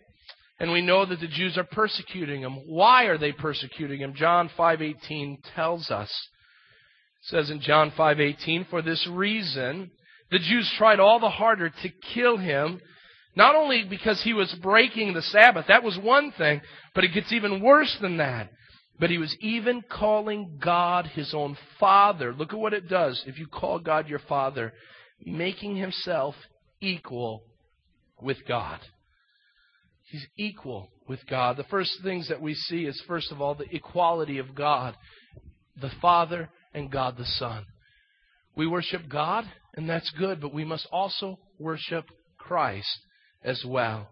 And 0.59 0.71
we 0.71 0.83
know 0.83 1.03
that 1.03 1.19
the 1.19 1.27
Jews 1.27 1.57
are 1.57 1.63
persecuting 1.63 2.41
him. 2.41 2.61
Why 2.67 3.05
are 3.05 3.17
they 3.17 3.31
persecuting 3.31 4.01
him? 4.01 4.13
John 4.13 4.49
5:18 4.55 5.37
tells 5.55 5.89
us. 5.89 6.11
It 7.23 7.29
says 7.29 7.49
in 7.49 7.59
John 7.59 7.89
5:18, 7.89 8.65
"For 8.65 8.83
this 8.83 9.07
reason 9.07 9.89
the 10.29 10.37
Jews 10.37 10.71
tried 10.77 10.99
all 10.99 11.19
the 11.19 11.29
harder 11.29 11.69
to 11.69 11.89
kill 12.13 12.37
him, 12.37 12.81
not 13.35 13.55
only 13.55 13.83
because 13.83 14.21
he 14.23 14.33
was 14.33 14.53
breaking 14.61 15.13
the 15.13 15.21
Sabbath, 15.21 15.65
that 15.67 15.83
was 15.83 15.97
one 15.97 16.31
thing, 16.37 16.61
but 16.93 17.03
it 17.03 17.13
gets 17.13 17.31
even 17.31 17.61
worse 17.63 17.95
than 17.99 18.17
that. 18.17 18.49
But 18.99 19.09
he 19.09 19.17
was 19.17 19.35
even 19.39 19.81
calling 19.81 20.59
God 20.63 21.07
his 21.07 21.33
own 21.33 21.57
father. 21.79 22.33
Look 22.33 22.53
at 22.53 22.59
what 22.59 22.73
it 22.73 22.87
does 22.87 23.23
if 23.25 23.39
you 23.39 23.47
call 23.47 23.79
God 23.79 24.07
your 24.07 24.19
father, 24.19 24.71
making 25.25 25.77
himself 25.77 26.35
equal 26.79 27.43
with 28.21 28.37
God. 28.47 28.79
He's 30.03 30.27
equal 30.37 30.89
with 31.07 31.25
God. 31.27 31.57
The 31.57 31.63
first 31.63 31.91
things 32.03 32.29
that 32.29 32.41
we 32.41 32.53
see 32.53 32.85
is, 32.85 33.01
first 33.07 33.31
of 33.31 33.41
all, 33.41 33.55
the 33.55 33.75
equality 33.75 34.37
of 34.37 34.53
God, 34.53 34.95
the 35.81 35.91
Father 36.01 36.49
and 36.73 36.91
God 36.91 37.17
the 37.17 37.25
Son. 37.25 37.65
We 38.55 38.67
worship 38.67 39.09
God, 39.09 39.45
and 39.75 39.89
that's 39.89 40.11
good, 40.11 40.39
but 40.39 40.53
we 40.53 40.63
must 40.63 40.87
also 40.91 41.39
worship 41.57 42.05
Christ 42.37 42.99
as 43.43 43.63
well. 43.65 44.09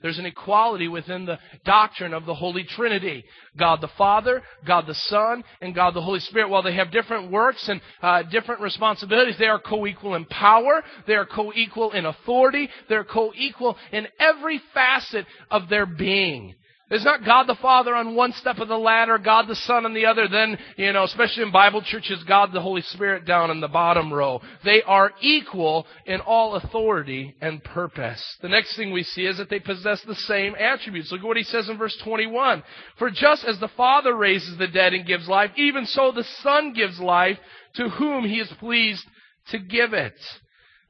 There's 0.00 0.18
an 0.18 0.26
equality 0.26 0.86
within 0.86 1.26
the 1.26 1.40
doctrine 1.64 2.14
of 2.14 2.24
the 2.24 2.34
Holy 2.34 2.62
Trinity. 2.62 3.24
God 3.56 3.80
the 3.80 3.90
Father, 3.98 4.42
God 4.64 4.86
the 4.86 4.94
Son, 4.94 5.42
and 5.60 5.74
God 5.74 5.92
the 5.92 6.00
Holy 6.00 6.20
Spirit. 6.20 6.50
While 6.50 6.62
they 6.62 6.76
have 6.76 6.92
different 6.92 7.32
works 7.32 7.68
and 7.68 7.80
uh, 8.00 8.22
different 8.22 8.60
responsibilities, 8.60 9.36
they 9.38 9.46
are 9.46 9.58
co-equal 9.58 10.14
in 10.14 10.24
power. 10.26 10.84
They 11.08 11.14
are 11.14 11.26
co-equal 11.26 11.92
in 11.92 12.06
authority. 12.06 12.68
They're 12.88 13.02
co-equal 13.02 13.76
in 13.90 14.06
every 14.20 14.60
facet 14.72 15.26
of 15.50 15.68
their 15.68 15.86
being. 15.86 16.54
It's 16.90 17.04
not 17.04 17.24
God 17.24 17.46
the 17.46 17.54
Father 17.56 17.94
on 17.94 18.14
one 18.14 18.32
step 18.32 18.58
of 18.58 18.68
the 18.68 18.78
ladder, 18.78 19.18
God 19.18 19.46
the 19.46 19.54
Son 19.54 19.84
on 19.84 19.92
the 19.92 20.06
other, 20.06 20.26
then, 20.26 20.56
you 20.76 20.90
know, 20.92 21.04
especially 21.04 21.42
in 21.42 21.52
Bible 21.52 21.82
churches, 21.82 22.24
God 22.26 22.52
the 22.52 22.62
Holy 22.62 22.80
Spirit 22.80 23.26
down 23.26 23.50
in 23.50 23.60
the 23.60 23.68
bottom 23.68 24.12
row. 24.12 24.40
They 24.64 24.82
are 24.82 25.12
equal 25.20 25.86
in 26.06 26.20
all 26.20 26.54
authority 26.54 27.36
and 27.42 27.62
purpose. 27.62 28.22
The 28.40 28.48
next 28.48 28.74
thing 28.74 28.90
we 28.90 29.02
see 29.02 29.26
is 29.26 29.36
that 29.36 29.50
they 29.50 29.60
possess 29.60 30.02
the 30.02 30.14
same 30.14 30.54
attributes. 30.54 31.12
Look 31.12 31.20
at 31.20 31.26
what 31.26 31.36
he 31.36 31.42
says 31.42 31.68
in 31.68 31.76
verse 31.76 31.96
21. 32.02 32.62
For 32.98 33.10
just 33.10 33.44
as 33.44 33.60
the 33.60 33.68
Father 33.76 34.16
raises 34.16 34.56
the 34.56 34.68
dead 34.68 34.94
and 34.94 35.06
gives 35.06 35.28
life, 35.28 35.50
even 35.56 35.84
so 35.84 36.10
the 36.10 36.24
Son 36.42 36.72
gives 36.72 36.98
life 36.98 37.38
to 37.74 37.90
whom 37.90 38.24
he 38.24 38.40
is 38.40 38.52
pleased 38.58 39.04
to 39.50 39.58
give 39.58 39.92
it. 39.92 40.14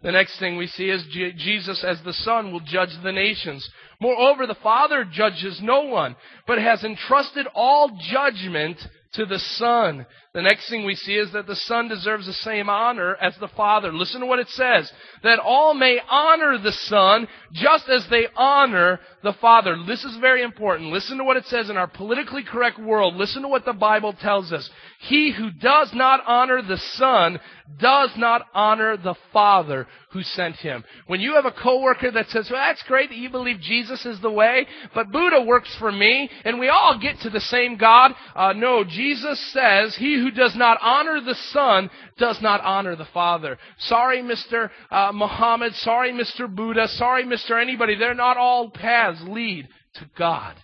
The 0.03 0.12
next 0.12 0.38
thing 0.38 0.57
we 0.57 0.68
see 0.68 0.90
is 0.90 1.05
Jesus 1.36 1.82
as 1.82 2.01
the 2.05 2.12
Son 2.12 2.53
will 2.53 2.61
judge 2.61 2.90
the 3.03 3.12
nations. 3.12 3.68
Moreover, 4.01 4.46
the 4.46 4.55
Father 4.55 5.05
judges 5.05 5.61
no 5.61 5.82
one, 5.82 6.14
but 6.46 6.59
has 6.59 6.84
entrusted 6.84 7.46
all 7.53 7.90
judgment 8.11 8.78
to 9.14 9.26
the 9.26 9.38
Son. 9.38 10.07
The 10.34 10.42
next 10.42 10.68
thing 10.68 10.84
we 10.84 10.94
see 10.94 11.14
is 11.14 11.32
that 11.32 11.46
the 11.46 11.57
Son 11.57 11.88
deserves 11.88 12.26
the 12.26 12.32
same 12.32 12.68
honor 12.68 13.16
as 13.16 13.34
the 13.40 13.49
Father. 13.49 13.92
Listen 13.92 14.20
to 14.20 14.26
what 14.26 14.38
it 14.38 14.49
says. 14.51 14.92
That 15.22 15.38
all 15.38 15.74
may 15.74 15.99
honor 16.09 16.59
the 16.59 16.72
Son 16.72 17.26
just 17.53 17.88
as 17.88 18.07
they 18.11 18.26
honor 18.36 19.01
the 19.24 19.32
Father. 19.40 19.76
This 19.86 20.05
is 20.05 20.16
very 20.18 20.42
important. 20.42 20.92
Listen 20.92 21.18
to 21.18 21.24
what 21.24 21.38
it 21.38 21.46
says 21.46 21.70
in 21.70 21.76
our 21.76 21.88
politically 21.88 22.44
correct 22.44 22.78
world. 22.78 23.16
Listen 23.16 23.42
to 23.42 23.49
what 23.49 23.64
the 23.64 23.72
Bible 23.72 24.12
tells 24.12 24.53
us. 24.53 24.68
He 25.01 25.32
who 25.32 25.51
does 25.51 25.90
not 25.94 26.20
honor 26.26 26.61
the 26.61 26.80
Son 26.94 27.40
does 27.79 28.11
not 28.16 28.47
honor 28.55 28.97
the 28.97 29.14
Father 29.33 29.87
who 30.12 30.23
sent 30.23 30.57
him. 30.57 30.85
When 31.07 31.21
you 31.21 31.35
have 31.35 31.45
a 31.45 31.53
coworker 31.53 32.11
that 32.11 32.29
says, 32.29 32.49
well, 32.51 32.61
that's 32.64 32.83
great 32.85 33.11
that 33.11 33.19
you 33.19 33.31
believe 33.31 33.61
Jesus 33.61 34.05
is 34.07 34.21
the 34.21 34.31
way, 34.31 34.66
but 34.95 35.12
Buddha 35.12 35.43
works 35.43 35.75
for 35.79 35.93
me, 35.93 36.31
and 36.45 36.59
we 36.59 36.69
all 36.69 36.99
get 37.01 37.21
to 37.21 37.31
the 37.31 37.41
same 37.41 37.77
God. 37.77 38.12
Uh, 38.35 38.53
no, 38.55 38.85
Jesus 38.85 39.39
says, 39.53 39.95
he 39.97 40.14
who 40.14 40.31
does 40.31 40.57
not 40.57 40.79
honor 40.81 41.21
the 41.21 41.37
Son 41.51 41.91
does 42.19 42.41
not 42.41 42.61
honor 42.62 42.97
the 42.97 43.09
Father. 43.12 43.59
Sorry, 43.79 44.23
Mr. 44.23 44.71
Uh, 44.91 45.12
Muhammad. 45.12 45.75
Sorry, 45.75 46.12
Mr. 46.12 46.53
Buddha. 46.53 46.89
Sorry, 46.89 47.25
Mr. 47.25 47.61
Anybody. 47.61 47.97
They're 47.97 48.14
not 48.14 48.37
all 48.37 48.71
paths 48.71 49.23
lead 49.27 49.69
to 49.95 50.09
God. 50.16 50.57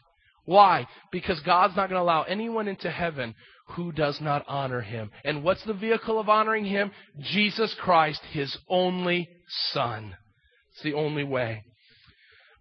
Why? 0.46 0.86
Because 1.10 1.40
God's 1.40 1.76
not 1.76 1.88
going 1.88 1.98
to 1.98 2.02
allow 2.02 2.22
anyone 2.24 2.68
into 2.68 2.90
heaven 2.90 3.34
who 3.68 3.92
does 3.92 4.20
not 4.20 4.44
honor 4.46 4.80
him. 4.80 5.10
And 5.24 5.42
what's 5.42 5.64
the 5.64 5.74
vehicle 5.74 6.18
of 6.18 6.28
honoring 6.28 6.64
him? 6.64 6.90
Jesus 7.20 7.74
Christ, 7.80 8.20
his 8.32 8.56
only 8.68 9.28
Son. 9.72 10.16
It's 10.72 10.82
the 10.82 10.94
only 10.94 11.24
way. 11.24 11.64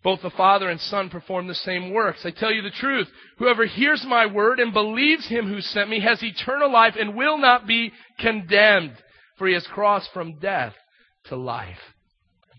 Both 0.03 0.21
the 0.21 0.29
Father 0.31 0.69
and 0.69 0.79
Son 0.81 1.09
perform 1.09 1.47
the 1.47 1.55
same 1.55 1.93
works. 1.93 2.25
I 2.25 2.31
tell 2.31 2.51
you 2.51 2.61
the 2.61 2.71
truth. 2.71 3.07
Whoever 3.37 3.65
hears 3.65 4.05
my 4.07 4.25
word 4.25 4.59
and 4.59 4.73
believes 4.73 5.27
him 5.27 5.47
who 5.47 5.61
sent 5.61 5.89
me 5.89 6.01
has 6.01 6.21
eternal 6.21 6.71
life 6.71 6.95
and 6.99 7.15
will 7.15 7.37
not 7.37 7.65
be 7.65 7.93
condemned, 8.19 8.95
for 9.37 9.47
he 9.47 9.53
has 9.53 9.65
crossed 9.67 10.09
from 10.13 10.39
death 10.39 10.73
to 11.25 11.37
life. 11.37 11.79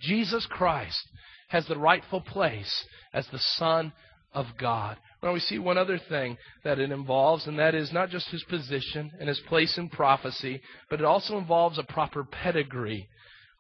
Jesus 0.01 0.47
Christ 0.47 1.01
has 1.49 1.67
the 1.67 1.79
rightful 1.79 2.23
place 2.23 2.85
as 3.13 3.27
the 3.29 3.39
Son 3.39 3.93
of 4.33 4.47
God. 4.59 4.97
Now 5.25 5.33
we 5.33 5.41
see 5.41 5.59
one 5.59 5.79
other 5.79 5.99
thing 5.99 6.37
that 6.65 6.79
it 6.79 6.93
involves, 6.93 7.47
and 7.47 7.59
that 7.59 7.75
is 7.75 7.91
not 7.95 8.11
just 8.11 8.29
his 8.29 8.45
position 8.45 9.11
and 9.19 9.27
his 9.27 9.41
place 9.49 9.79
in 9.79 9.89
prophecy, 9.89 10.61
but 10.91 11.01
it 11.01 11.07
also 11.07 11.39
involves 11.39 11.79
a 11.79 11.83
proper 11.83 12.25
pedigree. 12.25 13.09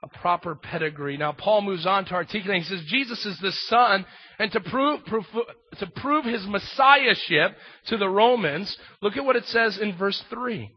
A 0.02 0.08
proper 0.18 0.54
pedigree. 0.54 1.16
Now 1.16 1.32
Paul 1.32 1.62
moves 1.62 1.86
on 1.86 2.04
to 2.04 2.12
articulate. 2.12 2.64
He 2.64 2.68
says 2.68 2.84
Jesus 2.86 3.24
is 3.24 3.38
the 3.40 3.50
Son, 3.50 4.04
and 4.38 4.52
to 4.52 4.60
prove, 4.60 5.06
prove 5.06 5.24
to 5.78 5.86
prove 5.96 6.26
his 6.26 6.46
messiahship 6.46 7.56
to 7.86 7.96
the 7.96 8.10
Romans, 8.10 8.76
look 9.00 9.16
at 9.16 9.24
what 9.24 9.36
it 9.36 9.46
says 9.46 9.78
in 9.78 9.96
verse 9.96 10.22
three. 10.28 10.70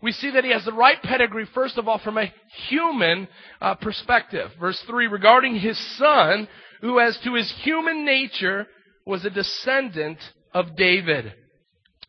We 0.00 0.12
see 0.12 0.30
that 0.30 0.44
he 0.44 0.50
has 0.52 0.64
the 0.64 0.72
right 0.72 1.00
pedigree, 1.02 1.46
first 1.54 1.76
of 1.76 1.86
all, 1.86 1.98
from 1.98 2.16
a 2.16 2.32
human 2.68 3.28
uh, 3.60 3.74
perspective. 3.74 4.50
Verse 4.58 4.82
3, 4.88 5.06
regarding 5.06 5.54
his 5.54 5.78
son, 5.96 6.48
who 6.80 6.98
as 6.98 7.16
to 7.22 7.34
his 7.34 7.52
human 7.62 8.04
nature 8.04 8.66
was 9.06 9.24
a 9.24 9.30
descendant 9.30 10.18
of 10.52 10.76
David. 10.76 11.32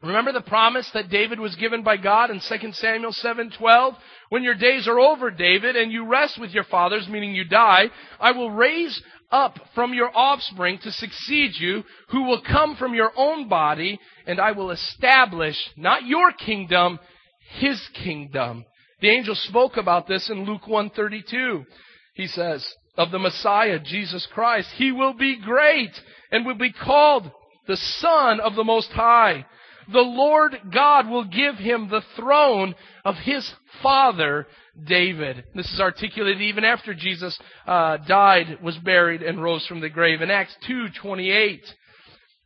Remember 0.01 0.33
the 0.33 0.41
promise 0.41 0.89
that 0.93 1.09
David 1.09 1.39
was 1.39 1.55
given 1.55 1.81
by 1.81 1.95
God 1.95 2.29
in 2.29 2.41
2 2.41 2.73
Samuel 2.73 3.13
7:12, 3.13 3.95
when 4.29 4.43
your 4.43 4.55
days 4.55 4.85
are 4.85 4.99
over, 4.99 5.31
David, 5.31 5.77
and 5.77 5.93
you 5.93 6.05
rest 6.05 6.37
with 6.37 6.51
your 6.51 6.65
fathers, 6.65 7.07
meaning 7.07 7.33
you 7.33 7.45
die, 7.45 7.89
I 8.19 8.33
will 8.33 8.51
raise 8.51 9.01
up 9.31 9.57
from 9.73 9.93
your 9.93 10.11
offspring 10.13 10.77
to 10.79 10.91
succeed 10.91 11.51
you, 11.57 11.85
who 12.09 12.23
will 12.23 12.41
come 12.41 12.75
from 12.75 12.93
your 12.93 13.13
own 13.15 13.47
body, 13.47 13.97
and 14.27 14.41
I 14.41 14.51
will 14.51 14.71
establish 14.71 15.57
not 15.77 16.05
your 16.05 16.33
kingdom, 16.33 16.99
his 17.59 17.81
kingdom. 17.93 18.65
The 18.99 19.09
angel 19.09 19.35
spoke 19.35 19.77
about 19.77 20.07
this 20.07 20.29
in 20.29 20.43
Luke 20.43 20.67
132. 20.67 21.63
He 22.13 22.27
says, 22.27 22.65
of 22.97 23.11
the 23.11 23.19
Messiah, 23.19 23.79
Jesus 23.79 24.27
Christ, 24.33 24.69
he 24.75 24.91
will 24.91 25.13
be 25.13 25.39
great 25.39 25.91
and 26.31 26.45
will 26.45 26.55
be 26.55 26.71
called 26.71 27.31
the 27.67 27.77
Son 27.77 28.39
of 28.39 28.55
the 28.55 28.63
Most 28.63 28.89
High. 28.91 29.45
The 29.91 29.99
Lord 29.99 30.55
God 30.73 31.09
will 31.09 31.25
give 31.25 31.55
him 31.55 31.89
the 31.89 32.03
throne 32.15 32.75
of 33.03 33.15
his 33.15 33.51
father 33.81 34.47
David. 34.81 35.43
This 35.53 35.71
is 35.71 35.79
articulated 35.79 36.41
even 36.41 36.63
after 36.63 36.93
Jesus 36.93 37.37
uh, 37.67 37.97
died, 37.97 38.59
was 38.61 38.77
buried, 38.77 39.21
and 39.21 39.41
rose 39.41 39.65
from 39.67 39.81
the 39.81 39.89
grave. 39.89 40.21
In 40.21 40.31
Acts 40.31 40.55
2:28, 40.67 41.59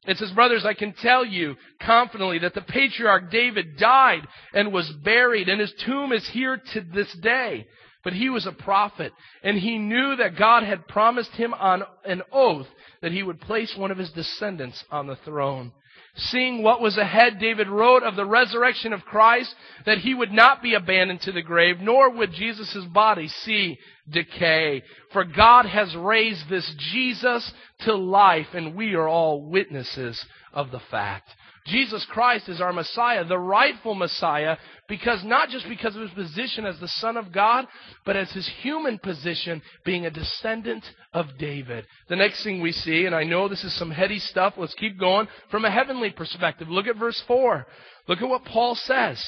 it 0.07 0.17
says, 0.17 0.31
"Brothers, 0.31 0.65
I 0.65 0.73
can 0.73 0.93
tell 0.93 1.23
you 1.23 1.55
confidently 1.81 2.39
that 2.39 2.53
the 2.53 2.61
patriarch 2.61 3.29
David 3.31 3.77
died 3.77 4.27
and 4.53 4.73
was 4.73 4.91
buried, 5.03 5.47
and 5.47 5.61
his 5.61 5.73
tomb 5.85 6.11
is 6.11 6.27
here 6.29 6.57
to 6.73 6.81
this 6.81 7.13
day." 7.13 7.67
But 8.07 8.13
he 8.13 8.29
was 8.29 8.45
a 8.45 8.53
prophet, 8.53 9.11
and 9.43 9.57
he 9.57 9.77
knew 9.77 10.15
that 10.15 10.37
God 10.37 10.63
had 10.63 10.87
promised 10.87 11.31
him 11.31 11.53
on 11.53 11.83
an 12.05 12.21
oath 12.31 12.67
that 13.01 13.11
he 13.11 13.21
would 13.21 13.41
place 13.41 13.75
one 13.75 13.91
of 13.91 13.97
his 13.97 14.11
descendants 14.11 14.81
on 14.89 15.07
the 15.07 15.17
throne. 15.25 15.73
Seeing 16.15 16.63
what 16.63 16.79
was 16.79 16.97
ahead, 16.97 17.37
David 17.37 17.67
wrote 17.67 18.03
of 18.03 18.15
the 18.15 18.25
resurrection 18.25 18.93
of 18.93 19.03
Christ, 19.03 19.53
that 19.85 19.97
he 19.97 20.13
would 20.13 20.31
not 20.31 20.63
be 20.63 20.73
abandoned 20.73 21.19
to 21.23 21.33
the 21.33 21.41
grave, 21.41 21.81
nor 21.81 22.09
would 22.09 22.31
Jesus' 22.31 22.85
body 22.93 23.27
see 23.27 23.77
decay. 24.09 24.83
For 25.11 25.25
God 25.25 25.65
has 25.65 25.93
raised 25.93 26.47
this 26.47 26.73
Jesus 26.93 27.51
to 27.79 27.93
life, 27.93 28.47
and 28.53 28.73
we 28.73 28.93
are 28.93 29.09
all 29.09 29.41
witnesses 29.41 30.25
of 30.53 30.71
the 30.71 30.81
fact. 30.89 31.27
Jesus 31.67 32.05
Christ 32.09 32.47
is 32.47 32.61
our 32.61 32.71
Messiah, 32.71 33.25
the 33.25 33.37
rightful 33.37 33.93
Messiah, 33.93 34.57
because 34.87 35.23
not 35.23 35.49
just 35.49 35.67
because 35.67 35.95
of 35.95 36.01
his 36.01 36.11
position 36.11 36.65
as 36.65 36.79
the 36.79 36.87
Son 36.87 37.17
of 37.17 37.31
God, 37.33 37.65
but 38.05 38.15
as 38.15 38.31
his 38.31 38.49
human 38.61 38.97
position 38.97 39.61
being 39.85 40.05
a 40.05 40.11
descendant 40.11 40.85
of 41.13 41.25
David. 41.37 41.85
The 42.07 42.15
next 42.15 42.43
thing 42.43 42.61
we 42.61 42.71
see, 42.71 43.05
and 43.05 43.13
I 43.13 43.23
know 43.23 43.47
this 43.47 43.65
is 43.65 43.77
some 43.77 43.91
heady 43.91 44.19
stuff, 44.19 44.53
let's 44.57 44.73
keep 44.75 44.97
going, 44.97 45.27
from 45.51 45.65
a 45.65 45.71
heavenly 45.71 46.09
perspective. 46.09 46.69
Look 46.69 46.87
at 46.87 46.95
verse 46.95 47.21
4. 47.27 47.67
Look 48.07 48.21
at 48.21 48.29
what 48.29 48.45
Paul 48.45 48.75
says. 48.75 49.21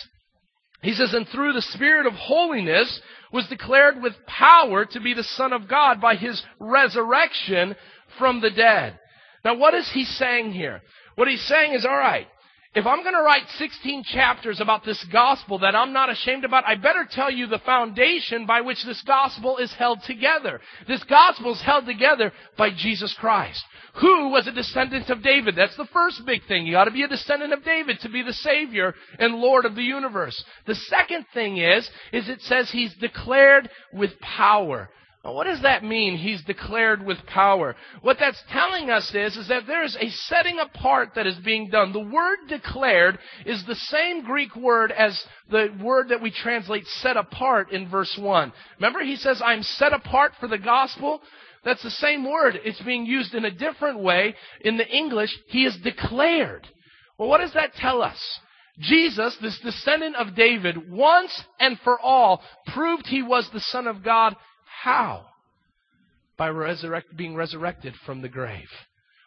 He 0.82 0.94
says, 0.94 1.14
And 1.14 1.28
through 1.28 1.54
the 1.54 1.62
Spirit 1.62 2.06
of 2.06 2.14
holiness 2.14 3.02
was 3.34 3.48
declared 3.48 4.02
with 4.02 4.14
power 4.26 4.86
to 4.86 5.00
be 5.02 5.14
the 5.14 5.24
Son 5.24 5.52
of 5.52 5.68
God 5.68 6.00
by 6.00 6.16
his 6.16 6.42
resurrection 6.60 7.76
from 8.18 8.40
the 8.40 8.50
dead. 8.50 8.98
Now 9.44 9.56
what 9.56 9.74
is 9.74 9.90
he 9.94 10.06
saying 10.06 10.54
here? 10.54 10.82
What 11.20 11.28
he's 11.28 11.46
saying 11.50 11.74
is, 11.74 11.84
alright, 11.84 12.28
if 12.74 12.86
I'm 12.86 13.04
going 13.04 13.14
to 13.14 13.22
write 13.22 13.44
16 13.58 14.06
chapters 14.06 14.62
about 14.62 14.86
this 14.86 15.06
gospel 15.12 15.60
that 15.60 15.76
I'm 15.76 15.92
not 15.92 16.10
ashamed 16.10 16.46
about, 16.46 16.64
I 16.66 16.76
better 16.76 17.06
tell 17.12 17.30
you 17.30 17.46
the 17.46 17.60
foundation 17.60 18.46
by 18.46 18.62
which 18.62 18.86
this 18.86 19.02
gospel 19.02 19.58
is 19.58 19.74
held 19.74 20.02
together. 20.04 20.62
This 20.88 21.04
gospel 21.04 21.52
is 21.52 21.62
held 21.62 21.86
together 21.88 22.32
by 22.58 22.70
Jesus 22.70 23.14
Christ, 23.20 23.62
who 23.96 24.30
was 24.30 24.48
a 24.48 24.54
descendant 24.54 25.10
of 25.10 25.22
David. 25.22 25.58
That's 25.58 25.76
the 25.76 25.90
first 25.92 26.26
big 26.26 26.46
thing. 26.48 26.66
You 26.66 26.72
got 26.72 26.86
to 26.86 26.92
be 26.92 27.04
a 27.04 27.10
descendant 27.10 27.52
of 27.52 27.66
David 27.66 28.00
to 28.04 28.10
be 28.10 28.24
the 28.24 28.32
Savior 28.32 28.96
and 29.18 29.36
Lord 29.36 29.66
of 29.66 29.76
the 29.76 29.84
universe. 29.84 30.42
The 30.68 30.76
second 30.76 31.26
thing 31.34 31.58
is, 31.58 31.90
is 32.14 32.30
it 32.30 32.40
says 32.44 32.72
he's 32.72 32.96
declared 32.96 33.70
with 33.92 34.18
power. 34.22 34.90
Well, 35.24 35.36
what 35.36 35.48
does 35.48 35.62
that 35.64 35.84
mean? 35.84 36.18
He's 36.18 36.42
declared 36.46 37.06
with 37.06 37.18
power. 37.26 37.76
What 38.02 38.18
that's 38.20 38.42
telling 38.52 38.90
us 38.90 39.14
is, 39.14 39.36
is 39.36 39.50
that 39.50 39.68
there 39.68 39.84
is 39.84 39.98
a 40.00 40.10
setting 40.10 40.60
apart 40.60 41.10
that 41.16 41.28
is 41.28 41.38
being 41.40 41.70
done. 41.70 41.92
The 41.92 42.00
word 42.00 42.40
declared 42.48 43.20
is 43.46 43.66
the 43.66 43.76
same 43.76 44.24
Greek 44.24 44.56
word 44.56 44.94
as 44.94 45.22
the 45.52 45.76
word 45.82 46.10
that 46.10 46.22
we 46.22 46.32
translate 46.32 46.88
set 46.88 47.18
apart 47.18 47.72
in 47.74 47.90
verse 47.90 48.18
1. 48.18 48.54
Remember 48.78 49.02
he 49.02 49.18
says, 49.18 49.42
I'm 49.44 49.62
set 49.62 49.92
apart 49.92 50.34
for 50.40 50.48
the 50.48 50.58
gospel? 50.58 51.22
That's 51.66 51.84
the 51.84 51.92
same 51.92 52.24
word. 52.24 52.58
It's 52.64 52.82
being 52.82 53.06
used 53.06 53.34
in 53.34 53.44
a 53.44 53.52
different 53.52 54.00
way. 54.00 54.36
In 54.62 54.78
the 54.78 54.88
English, 54.88 55.38
he 55.48 55.66
is 55.66 55.76
declared. 55.84 56.66
Well, 57.18 57.28
what 57.28 57.40
does 57.40 57.54
that 57.56 57.74
tell 57.74 58.02
us? 58.02 58.18
Jesus, 58.80 59.36
this 59.42 59.60
descendant 59.60 60.16
of 60.16 60.36
David, 60.36 60.90
once 60.90 61.44
and 61.60 61.78
for 61.84 62.00
all 62.00 62.42
proved 62.74 63.06
he 63.06 63.22
was 63.22 63.50
the 63.52 63.60
Son 63.60 63.88
of 63.88 64.02
God 64.02 64.38
how? 64.84 65.26
By 66.38 66.50
resurrect, 66.50 67.16
being 67.16 67.36
resurrected 67.36 67.94
from 68.06 68.22
the 68.22 68.30
grave. 68.30 68.70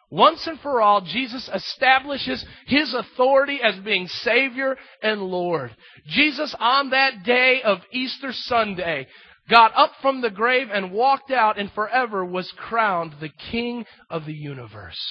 Once 0.09 0.45
and 0.45 0.59
for 0.59 0.81
all, 0.81 1.01
Jesus 1.01 1.49
establishes 1.51 2.45
his 2.67 2.93
authority 2.93 3.59
as 3.63 3.75
being 3.79 4.07
Savior 4.07 4.77
and 5.01 5.21
Lord. 5.21 5.75
Jesus, 6.07 6.55
on 6.59 6.91
that 6.91 7.23
day 7.23 7.61
of 7.63 7.79
Easter 7.91 8.31
Sunday, 8.31 9.07
got 9.49 9.71
up 9.75 9.91
from 10.01 10.21
the 10.21 10.29
grave 10.29 10.67
and 10.71 10.91
walked 10.91 11.31
out 11.31 11.57
and 11.57 11.71
forever 11.71 12.23
was 12.23 12.51
crowned 12.57 13.15
the 13.19 13.31
King 13.51 13.85
of 14.09 14.25
the 14.25 14.33
universe. 14.33 15.01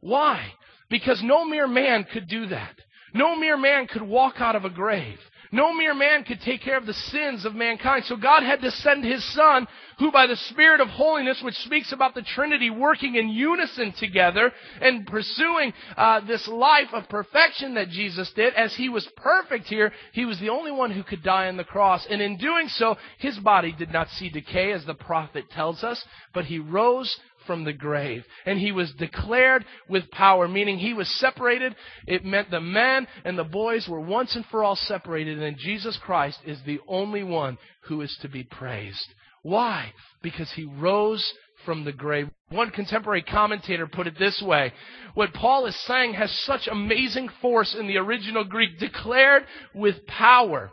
Why? 0.00 0.52
Because 0.88 1.20
no 1.22 1.44
mere 1.44 1.66
man 1.66 2.06
could 2.12 2.28
do 2.28 2.46
that. 2.46 2.74
No 3.12 3.36
mere 3.36 3.56
man 3.56 3.86
could 3.86 4.02
walk 4.02 4.34
out 4.38 4.56
of 4.56 4.64
a 4.64 4.70
grave. 4.70 5.18
No 5.52 5.72
mere 5.74 5.94
man 5.94 6.22
could 6.22 6.40
take 6.40 6.62
care 6.62 6.76
of 6.76 6.86
the 6.86 6.94
sins 6.94 7.44
of 7.44 7.54
mankind. 7.56 8.04
So 8.04 8.16
God 8.16 8.44
had 8.44 8.60
to 8.60 8.70
send 8.70 9.04
His 9.04 9.24
Son, 9.34 9.66
who 9.98 10.12
by 10.12 10.28
the 10.28 10.36
Spirit 10.36 10.80
of 10.80 10.88
holiness, 10.88 11.40
which 11.42 11.56
speaks 11.56 11.92
about 11.92 12.14
the 12.14 12.22
Trinity 12.22 12.70
working 12.70 13.16
in 13.16 13.28
unison 13.28 13.92
together 13.92 14.52
and 14.80 15.06
pursuing 15.06 15.72
uh, 15.96 16.20
this 16.20 16.46
life 16.46 16.88
of 16.92 17.08
perfection 17.08 17.74
that 17.74 17.88
Jesus 17.88 18.30
did, 18.36 18.54
as 18.54 18.74
He 18.76 18.88
was 18.88 19.08
perfect 19.16 19.66
here, 19.66 19.92
He 20.12 20.24
was 20.24 20.38
the 20.38 20.50
only 20.50 20.70
one 20.70 20.92
who 20.92 21.02
could 21.02 21.24
die 21.24 21.48
on 21.48 21.56
the 21.56 21.64
cross. 21.64 22.06
And 22.08 22.22
in 22.22 22.36
doing 22.36 22.68
so, 22.68 22.96
His 23.18 23.36
body 23.38 23.74
did 23.76 23.92
not 23.92 24.08
see 24.10 24.30
decay, 24.30 24.72
as 24.72 24.84
the 24.84 24.94
prophet 24.94 25.50
tells 25.50 25.82
us, 25.82 26.04
but 26.32 26.44
He 26.44 26.60
rose 26.60 27.18
from 27.50 27.64
the 27.64 27.72
grave. 27.72 28.24
And 28.46 28.60
he 28.60 28.70
was 28.70 28.92
declared 28.92 29.64
with 29.88 30.08
power, 30.12 30.46
meaning 30.46 30.78
he 30.78 30.94
was 30.94 31.08
separated. 31.18 31.74
It 32.06 32.24
meant 32.24 32.48
the 32.48 32.60
men 32.60 33.08
and 33.24 33.36
the 33.36 33.42
boys 33.42 33.88
were 33.88 33.98
once 33.98 34.36
and 34.36 34.46
for 34.52 34.62
all 34.62 34.76
separated, 34.76 35.42
and 35.42 35.58
Jesus 35.58 35.98
Christ 36.00 36.38
is 36.46 36.60
the 36.64 36.78
only 36.86 37.24
one 37.24 37.58
who 37.88 38.02
is 38.02 38.16
to 38.22 38.28
be 38.28 38.44
praised. 38.44 39.04
Why? 39.42 39.92
Because 40.22 40.52
he 40.52 40.64
rose 40.64 41.28
from 41.64 41.84
the 41.84 41.90
grave. 41.90 42.30
One 42.50 42.70
contemporary 42.70 43.22
commentator 43.22 43.88
put 43.88 44.06
it 44.06 44.16
this 44.16 44.40
way. 44.40 44.72
What 45.14 45.34
Paul 45.34 45.66
is 45.66 45.74
saying 45.88 46.14
has 46.14 46.30
such 46.44 46.68
amazing 46.70 47.30
force 47.42 47.74
in 47.76 47.88
the 47.88 47.96
original 47.96 48.44
Greek, 48.44 48.78
declared 48.78 49.42
with 49.74 50.06
power. 50.06 50.70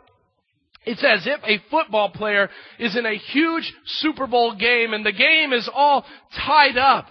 It's 0.88 1.04
as 1.04 1.26
if 1.26 1.40
a 1.44 1.62
football 1.70 2.08
player 2.08 2.48
is 2.78 2.96
in 2.96 3.04
a 3.04 3.14
huge 3.14 3.70
Super 3.84 4.26
Bowl 4.26 4.54
game 4.54 4.94
and 4.94 5.04
the 5.04 5.12
game 5.12 5.52
is 5.52 5.68
all 5.72 6.06
tied 6.46 6.78
up. 6.78 7.10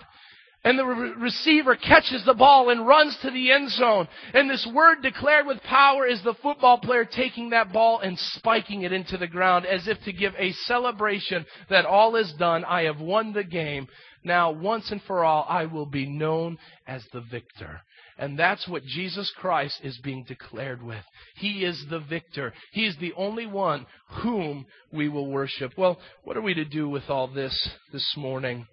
And 0.64 0.80
the 0.80 0.86
re- 0.86 1.14
receiver 1.20 1.76
catches 1.76 2.26
the 2.26 2.34
ball 2.34 2.72
and 2.72 2.88
runs 2.88 3.16
to 3.22 3.30
the 3.30 3.52
end 3.52 3.70
zone. 3.70 4.08
And 4.34 4.50
this 4.50 4.68
word 4.74 5.04
declared 5.04 5.46
with 5.46 5.62
power 5.62 6.08
is 6.08 6.24
the 6.24 6.34
football 6.42 6.80
player 6.80 7.06
taking 7.06 7.52
that 7.52 7.72
ball 7.72 8.00
and 8.00 8.18
spiking 8.18 8.82
it 8.82 8.92
into 8.92 9.16
the 9.16 9.28
ground 9.28 9.68
as 9.68 9.88
if 9.88 10.02
to 10.06 10.12
give 10.12 10.34
a 10.40 10.54
celebration 10.66 11.46
that 11.70 11.86
all 11.86 12.16
is 12.16 12.34
done. 12.40 12.66
I 12.66 12.86
have 12.86 13.00
won 13.00 13.32
the 13.32 13.44
game. 13.44 13.88
Now, 14.24 14.52
once 14.52 14.90
and 14.90 15.04
for 15.04 15.24
all, 15.24 15.46
I 15.48 15.68
will 15.68 15.86
be 15.86 16.10
known 16.10 16.58
as 16.88 17.06
the 17.14 17.22
victor. 17.22 17.82
And 18.18 18.38
that's 18.38 18.68
what 18.68 18.84
Jesus 18.84 19.32
Christ 19.38 19.80
is 19.84 19.98
being 20.00 20.24
declared 20.24 20.82
with. 20.82 21.04
He 21.36 21.64
is 21.64 21.86
the 21.90 22.00
victor. 22.00 22.54
He 22.72 22.86
is 22.86 22.96
the 22.98 23.14
only 23.16 23.46
one 23.46 23.86
whom 24.24 24.66
we 24.92 25.08
will 25.08 25.28
worship. 25.28 25.74
Well, 25.78 26.00
what 26.24 26.36
are 26.36 26.42
we 26.42 26.56
to 26.56 26.66
do 26.66 26.90
with 26.90 27.10
all 27.10 27.28
this 27.28 27.70
this 27.94 28.14
morning? 28.18 28.66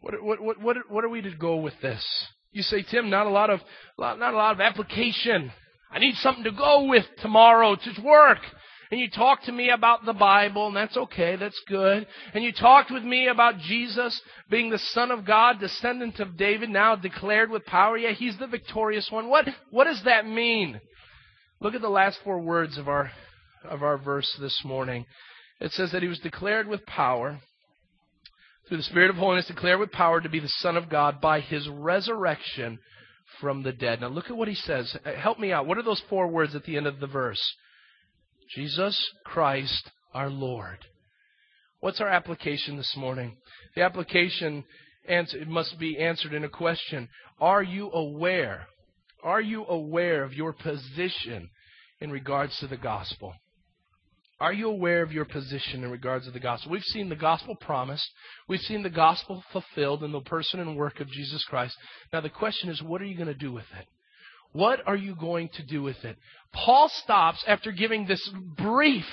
What, 0.00 0.22
what, 0.22 0.40
what, 0.40 0.60
what, 0.60 0.76
what 0.88 1.04
are 1.04 1.10
we 1.10 1.20
to 1.22 1.34
go 1.34 1.56
with 1.56 1.74
this? 1.82 2.04
You 2.52 2.62
say, 2.62 2.82
Tim, 2.82 3.10
not 3.10 3.26
a 3.26 3.30
lot 3.30 3.50
of, 3.50 3.60
not 3.98 4.20
a 4.20 4.36
lot 4.36 4.54
of 4.54 4.60
application. 4.60 5.52
I 5.90 5.98
need 5.98 6.14
something 6.16 6.44
to 6.44 6.52
go 6.52 6.84
with 6.84 7.04
tomorrow 7.20 7.76
to 7.76 8.02
work 8.02 8.38
and 8.94 9.00
you 9.00 9.10
talked 9.10 9.46
to 9.46 9.52
me 9.52 9.70
about 9.70 10.04
the 10.04 10.12
Bible, 10.12 10.68
and 10.68 10.76
that's 10.76 10.96
okay, 10.96 11.34
that's 11.34 11.60
good. 11.66 12.06
And 12.32 12.44
you 12.44 12.52
talked 12.52 12.92
with 12.92 13.02
me 13.02 13.26
about 13.26 13.58
Jesus 13.58 14.22
being 14.48 14.70
the 14.70 14.78
Son 14.78 15.10
of 15.10 15.26
God, 15.26 15.58
descendant 15.58 16.20
of 16.20 16.36
David, 16.36 16.70
now 16.70 16.94
declared 16.94 17.50
with 17.50 17.64
power. 17.64 17.98
Yeah, 17.98 18.12
he's 18.12 18.38
the 18.38 18.46
victorious 18.46 19.08
one. 19.10 19.28
What, 19.28 19.46
what 19.72 19.86
does 19.86 20.00
that 20.04 20.28
mean? 20.28 20.80
Look 21.60 21.74
at 21.74 21.80
the 21.80 21.88
last 21.88 22.20
four 22.22 22.38
words 22.38 22.78
of 22.78 22.86
our, 22.86 23.10
of 23.68 23.82
our 23.82 23.98
verse 23.98 24.32
this 24.40 24.62
morning. 24.64 25.06
It 25.58 25.72
says 25.72 25.90
that 25.90 26.02
he 26.02 26.08
was 26.08 26.20
declared 26.20 26.68
with 26.68 26.86
power, 26.86 27.40
through 28.68 28.76
the 28.76 28.84
Spirit 28.84 29.10
of 29.10 29.16
holiness, 29.16 29.48
declared 29.48 29.80
with 29.80 29.90
power 29.90 30.20
to 30.20 30.28
be 30.28 30.38
the 30.38 30.46
Son 30.46 30.76
of 30.76 30.88
God 30.88 31.20
by 31.20 31.40
his 31.40 31.68
resurrection 31.68 32.78
from 33.40 33.64
the 33.64 33.72
dead. 33.72 34.02
Now 34.02 34.06
look 34.06 34.30
at 34.30 34.36
what 34.36 34.46
he 34.46 34.54
says. 34.54 34.96
Help 35.16 35.40
me 35.40 35.50
out. 35.50 35.66
What 35.66 35.78
are 35.78 35.82
those 35.82 36.02
four 36.08 36.28
words 36.28 36.54
at 36.54 36.62
the 36.62 36.76
end 36.76 36.86
of 36.86 37.00
the 37.00 37.08
verse? 37.08 37.42
Jesus 38.54 38.98
Christ 39.24 39.90
our 40.12 40.30
Lord. 40.30 40.78
What's 41.80 42.00
our 42.00 42.08
application 42.08 42.76
this 42.76 42.94
morning? 42.96 43.36
The 43.76 43.82
application 43.82 44.64
answer, 45.08 45.44
must 45.46 45.78
be 45.78 45.98
answered 45.98 46.32
in 46.32 46.44
a 46.44 46.48
question. 46.48 47.08
Are 47.40 47.62
you 47.62 47.90
aware? 47.90 48.66
Are 49.22 49.40
you 49.40 49.64
aware 49.66 50.22
of 50.24 50.32
your 50.32 50.52
position 50.52 51.50
in 52.00 52.10
regards 52.10 52.58
to 52.60 52.66
the 52.66 52.76
gospel? 52.76 53.34
Are 54.40 54.52
you 54.52 54.68
aware 54.68 55.02
of 55.02 55.12
your 55.12 55.24
position 55.24 55.84
in 55.84 55.90
regards 55.90 56.26
to 56.26 56.30
the 56.30 56.40
gospel? 56.40 56.72
We've 56.72 56.82
seen 56.82 57.08
the 57.08 57.16
gospel 57.16 57.54
promised. 57.60 58.06
We've 58.48 58.60
seen 58.60 58.82
the 58.82 58.90
gospel 58.90 59.42
fulfilled 59.52 60.02
in 60.02 60.12
the 60.12 60.20
person 60.20 60.60
and 60.60 60.76
work 60.76 61.00
of 61.00 61.08
Jesus 61.08 61.44
Christ. 61.44 61.76
Now 62.12 62.20
the 62.20 62.30
question 62.30 62.68
is, 62.68 62.82
what 62.82 63.00
are 63.00 63.06
you 63.06 63.16
going 63.16 63.28
to 63.28 63.34
do 63.34 63.52
with 63.52 63.64
it? 63.78 63.86
What 64.54 64.86
are 64.86 64.96
you 64.96 65.16
going 65.16 65.50
to 65.56 65.64
do 65.64 65.82
with 65.82 66.04
it? 66.04 66.16
Paul 66.52 66.88
stops 67.02 67.44
after 67.44 67.72
giving 67.72 68.06
this 68.06 68.30
brief. 68.56 69.04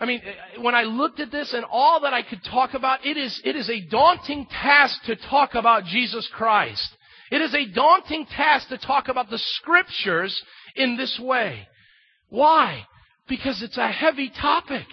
I 0.00 0.06
mean, 0.06 0.22
when 0.58 0.74
I 0.74 0.84
looked 0.84 1.20
at 1.20 1.30
this 1.30 1.52
and 1.52 1.66
all 1.70 2.00
that 2.00 2.14
I 2.14 2.22
could 2.22 2.42
talk 2.42 2.72
about, 2.72 3.04
it 3.04 3.18
is, 3.18 3.42
it 3.44 3.56
is 3.56 3.68
a 3.68 3.86
daunting 3.90 4.46
task 4.46 5.04
to 5.04 5.16
talk 5.16 5.54
about 5.54 5.84
Jesus 5.84 6.26
Christ. 6.32 6.96
It 7.30 7.42
is 7.42 7.54
a 7.54 7.70
daunting 7.74 8.24
task 8.24 8.70
to 8.70 8.78
talk 8.78 9.08
about 9.08 9.28
the 9.28 9.38
scriptures 9.38 10.42
in 10.76 10.96
this 10.96 11.20
way. 11.22 11.68
Why? 12.30 12.86
Because 13.28 13.62
it's 13.62 13.76
a 13.76 13.92
heavy 13.92 14.30
topic. 14.30 14.86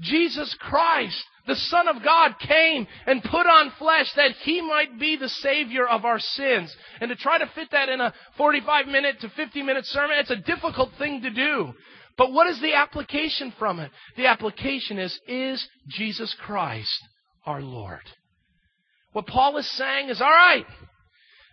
Jesus 0.00 0.54
Christ 0.60 1.24
the 1.46 1.56
Son 1.56 1.88
of 1.88 2.04
God 2.04 2.34
came 2.38 2.86
and 3.06 3.22
put 3.22 3.46
on 3.46 3.72
flesh 3.78 4.12
that 4.14 4.32
He 4.42 4.60
might 4.60 4.98
be 4.98 5.16
the 5.16 5.28
Savior 5.28 5.86
of 5.86 6.04
our 6.04 6.20
sins. 6.20 6.74
And 7.00 7.08
to 7.08 7.16
try 7.16 7.38
to 7.38 7.50
fit 7.54 7.68
that 7.72 7.88
in 7.88 8.00
a 8.00 8.14
45 8.36 8.86
minute 8.86 9.20
to 9.20 9.28
50 9.28 9.62
minute 9.62 9.84
sermon, 9.86 10.18
it's 10.18 10.30
a 10.30 10.36
difficult 10.36 10.90
thing 10.98 11.22
to 11.22 11.30
do. 11.30 11.72
But 12.16 12.32
what 12.32 12.46
is 12.46 12.60
the 12.60 12.74
application 12.74 13.52
from 13.58 13.80
it? 13.80 13.90
The 14.16 14.26
application 14.26 14.98
is, 14.98 15.18
is 15.26 15.66
Jesus 15.88 16.34
Christ 16.40 17.02
our 17.46 17.62
Lord? 17.62 18.02
What 19.12 19.26
Paul 19.26 19.56
is 19.58 19.70
saying 19.76 20.10
is, 20.10 20.20
alright, 20.20 20.66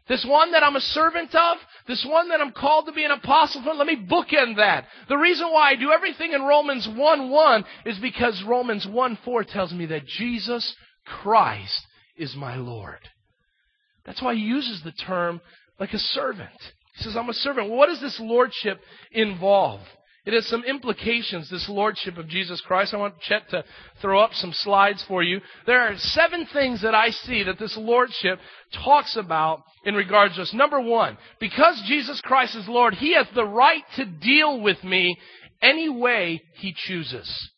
this 0.09 0.25
one 0.27 0.51
that 0.51 0.63
I'm 0.63 0.75
a 0.75 0.81
servant 0.81 1.33
of, 1.35 1.57
this 1.87 2.05
one 2.09 2.29
that 2.29 2.41
I'm 2.41 2.51
called 2.51 2.87
to 2.87 2.91
be 2.91 3.05
an 3.05 3.11
apostle 3.11 3.63
for, 3.63 3.73
let 3.75 3.87
me 3.87 3.95
bookend 3.95 4.57
that. 4.57 4.85
The 5.07 5.17
reason 5.17 5.47
why 5.51 5.69
I 5.69 5.75
do 5.75 5.91
everything 5.91 6.33
in 6.33 6.41
Romans 6.41 6.89
1 6.91 7.29
1 7.29 7.65
is 7.85 7.99
because 7.99 8.43
Romans 8.45 8.87
1 8.89 9.19
4 9.23 9.43
tells 9.43 9.71
me 9.71 9.85
that 9.85 10.07
Jesus 10.07 10.75
Christ 11.05 11.85
is 12.17 12.35
my 12.35 12.57
Lord. 12.57 12.99
That's 14.03 14.21
why 14.21 14.33
he 14.33 14.41
uses 14.41 14.81
the 14.83 14.91
term 14.91 15.41
like 15.79 15.93
a 15.93 15.99
servant. 15.99 16.49
He 16.95 17.03
says, 17.03 17.15
I'm 17.15 17.29
a 17.29 17.33
servant. 17.33 17.69
What 17.69 17.87
does 17.87 18.01
this 18.01 18.19
lordship 18.19 18.81
involve? 19.11 19.81
It 20.29 20.33
has 20.33 20.45
some 20.45 20.63
implications, 20.63 21.49
this 21.49 21.67
lordship 21.67 22.19
of 22.19 22.27
Jesus 22.27 22.61
Christ. 22.61 22.93
I 22.93 22.97
want 22.97 23.19
Chet 23.19 23.49
to 23.49 23.65
throw 23.99 24.19
up 24.19 24.35
some 24.35 24.53
slides 24.53 25.03
for 25.07 25.23
you. 25.23 25.41
There 25.65 25.81
are 25.81 25.97
seven 25.97 26.45
things 26.53 26.83
that 26.83 26.93
I 26.93 27.09
see 27.09 27.41
that 27.41 27.57
this 27.57 27.75
lordship 27.75 28.37
talks 28.71 29.15
about 29.15 29.63
in 29.85 29.95
regards 29.95 30.35
to 30.35 30.43
us. 30.43 30.53
Number 30.53 30.79
one, 30.79 31.17
because 31.39 31.81
Jesus 31.87 32.21
Christ 32.21 32.55
is 32.55 32.67
Lord, 32.67 32.93
He 32.93 33.15
has 33.15 33.25
the 33.33 33.43
right 33.43 33.81
to 33.95 34.05
deal 34.05 34.61
with 34.61 34.83
me 34.83 35.17
any 35.63 35.89
way 35.89 36.43
He 36.57 36.75
chooses. 36.77 37.49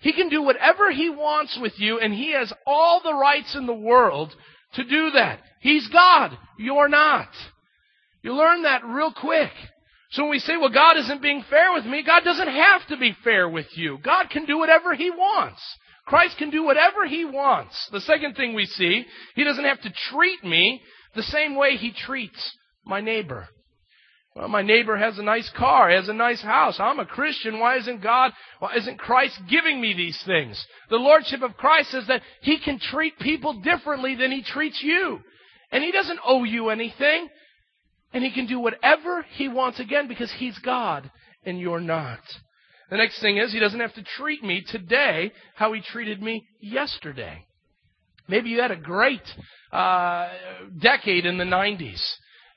He 0.00 0.14
can 0.14 0.30
do 0.30 0.40
whatever 0.40 0.90
He 0.90 1.10
wants 1.10 1.58
with 1.60 1.78
you, 1.78 1.98
and 1.98 2.14
He 2.14 2.32
has 2.32 2.50
all 2.66 3.02
the 3.04 3.12
rights 3.12 3.54
in 3.54 3.66
the 3.66 3.74
world 3.74 4.34
to 4.72 4.84
do 4.84 5.10
that. 5.10 5.40
He's 5.60 5.86
God. 5.88 6.30
You're 6.58 6.88
not. 6.88 7.28
You 8.22 8.32
learn 8.32 8.62
that 8.62 8.86
real 8.86 9.12
quick. 9.12 9.50
So 10.10 10.22
when 10.22 10.30
we 10.30 10.38
say, 10.38 10.56
well, 10.56 10.70
God 10.70 10.96
isn't 10.96 11.22
being 11.22 11.44
fair 11.50 11.72
with 11.74 11.84
me, 11.84 12.02
God 12.04 12.24
doesn't 12.24 12.48
have 12.48 12.86
to 12.88 12.96
be 12.96 13.14
fair 13.24 13.48
with 13.48 13.66
you. 13.76 13.98
God 14.02 14.30
can 14.30 14.46
do 14.46 14.58
whatever 14.58 14.94
He 14.94 15.10
wants. 15.10 15.60
Christ 16.08 16.38
can 16.38 16.48
do 16.48 16.64
whatever 16.64 17.06
he 17.06 17.24
wants. 17.26 17.88
The 17.92 18.00
second 18.00 18.34
thing 18.34 18.54
we 18.54 18.64
see, 18.64 19.04
he 19.34 19.44
doesn't 19.44 19.64
have 19.64 19.80
to 19.82 19.92
treat 20.10 20.42
me 20.42 20.80
the 21.14 21.22
same 21.22 21.54
way 21.54 21.76
he 21.76 21.92
treats 21.92 22.56
my 22.84 23.00
neighbor. 23.02 23.46
Well, 24.34 24.48
my 24.48 24.62
neighbor 24.62 24.96
has 24.96 25.18
a 25.18 25.22
nice 25.22 25.50
car, 25.56 25.90
has 25.90 26.08
a 26.08 26.14
nice 26.14 26.40
house. 26.40 26.76
I'm 26.78 26.98
a 26.98 27.04
Christian. 27.04 27.58
Why 27.58 27.76
isn't 27.76 28.02
God, 28.02 28.32
why 28.58 28.74
isn't 28.76 28.98
Christ 28.98 29.38
giving 29.50 29.80
me 29.80 29.92
these 29.94 30.20
things? 30.24 30.64
The 30.88 30.96
Lordship 30.96 31.42
of 31.42 31.56
Christ 31.56 31.90
says 31.90 32.06
that 32.08 32.22
He 32.40 32.58
can 32.58 32.78
treat 32.78 33.18
people 33.18 33.60
differently 33.60 34.14
than 34.14 34.32
He 34.32 34.42
treats 34.42 34.80
you. 34.82 35.18
And 35.70 35.84
He 35.84 35.92
doesn't 35.92 36.20
owe 36.24 36.44
you 36.44 36.70
anything. 36.70 37.28
And 38.12 38.24
He 38.24 38.32
can 38.32 38.46
do 38.46 38.58
whatever 38.58 39.24
He 39.36 39.48
wants 39.48 39.80
again 39.80 40.08
because 40.08 40.32
He's 40.38 40.58
God 40.58 41.10
and 41.44 41.60
you're 41.60 41.80
not. 41.80 42.20
The 42.90 42.96
next 42.96 43.20
thing 43.20 43.38
is 43.38 43.52
He 43.52 43.60
doesn't 43.60 43.80
have 43.80 43.94
to 43.94 44.04
treat 44.16 44.42
me 44.42 44.64
today 44.66 45.32
how 45.54 45.72
He 45.72 45.80
treated 45.80 46.22
me 46.22 46.46
yesterday. 46.60 47.46
Maybe 48.28 48.50
you 48.50 48.60
had 48.60 48.70
a 48.70 48.76
great 48.76 49.22
uh, 49.72 50.28
decade 50.80 51.24
in 51.24 51.38
the 51.38 51.44
90s. 51.44 52.02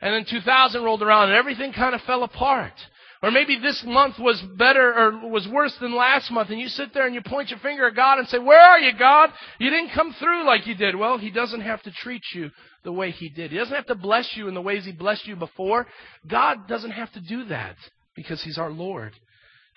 And 0.02 0.14
then 0.14 0.26
2000 0.30 0.84
rolled 0.84 1.04
around 1.04 1.30
and 1.30 1.38
everything 1.38 1.74
kind 1.74 1.96
of 1.96 2.02
fell 2.02 2.24
apart. 2.24 2.74
Or 3.24 3.30
maybe 3.30 3.60
this 3.60 3.84
month 3.86 4.18
was 4.18 4.42
better 4.58 4.94
or 4.94 5.30
was 5.30 5.48
worse 5.48 5.76
than 5.80 5.96
last 5.96 6.32
month 6.32 6.50
and 6.50 6.60
you 6.60 6.68
sit 6.68 6.92
there 6.92 7.06
and 7.06 7.14
you 7.14 7.22
point 7.22 7.52
your 7.52 7.60
finger 7.60 7.88
at 7.88 7.96
God 7.96 8.18
and 8.18 8.28
say, 8.28 8.40
where 8.40 8.60
are 8.60 8.80
you, 8.80 8.98
God? 8.98 9.30
You 9.60 9.70
didn't 9.70 9.92
come 9.94 10.14
through 10.14 10.46
like 10.46 10.66
you 10.66 10.74
did. 10.74 10.96
Well, 10.96 11.20
He 11.20 11.30
doesn't 11.30 11.62
have 11.62 11.84
to 11.84 11.92
treat 11.92 12.24
you 12.34 12.50
the 12.84 12.92
way 12.92 13.12
He 13.12 13.30
did. 13.30 13.52
He 13.52 13.58
doesn't 13.58 13.76
have 13.76 13.86
to 13.88 13.96
bless 13.96 14.36
you 14.36 14.48
in 14.48 14.56
the 14.56 14.62
ways 14.62 14.86
He 14.86 14.92
blessed 14.92 15.28
you 15.28 15.36
before. 15.36 15.86
God 16.28 16.68
doesn't 16.68 16.92
have 16.92 17.12
to 17.14 17.22
do 17.22 17.46
that 17.46 17.76
because 18.16 18.42
He's 18.42 18.58
our 18.58 18.72
Lord. 18.72 19.14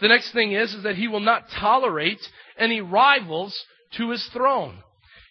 The 0.00 0.08
next 0.08 0.32
thing 0.32 0.52
is, 0.52 0.72
is 0.72 0.82
that 0.84 0.96
He 0.96 1.06
will 1.06 1.20
not 1.20 1.50
tolerate 1.50 2.20
any 2.58 2.80
rivals 2.80 3.54
to 3.98 4.10
His 4.10 4.26
throne. 4.32 4.78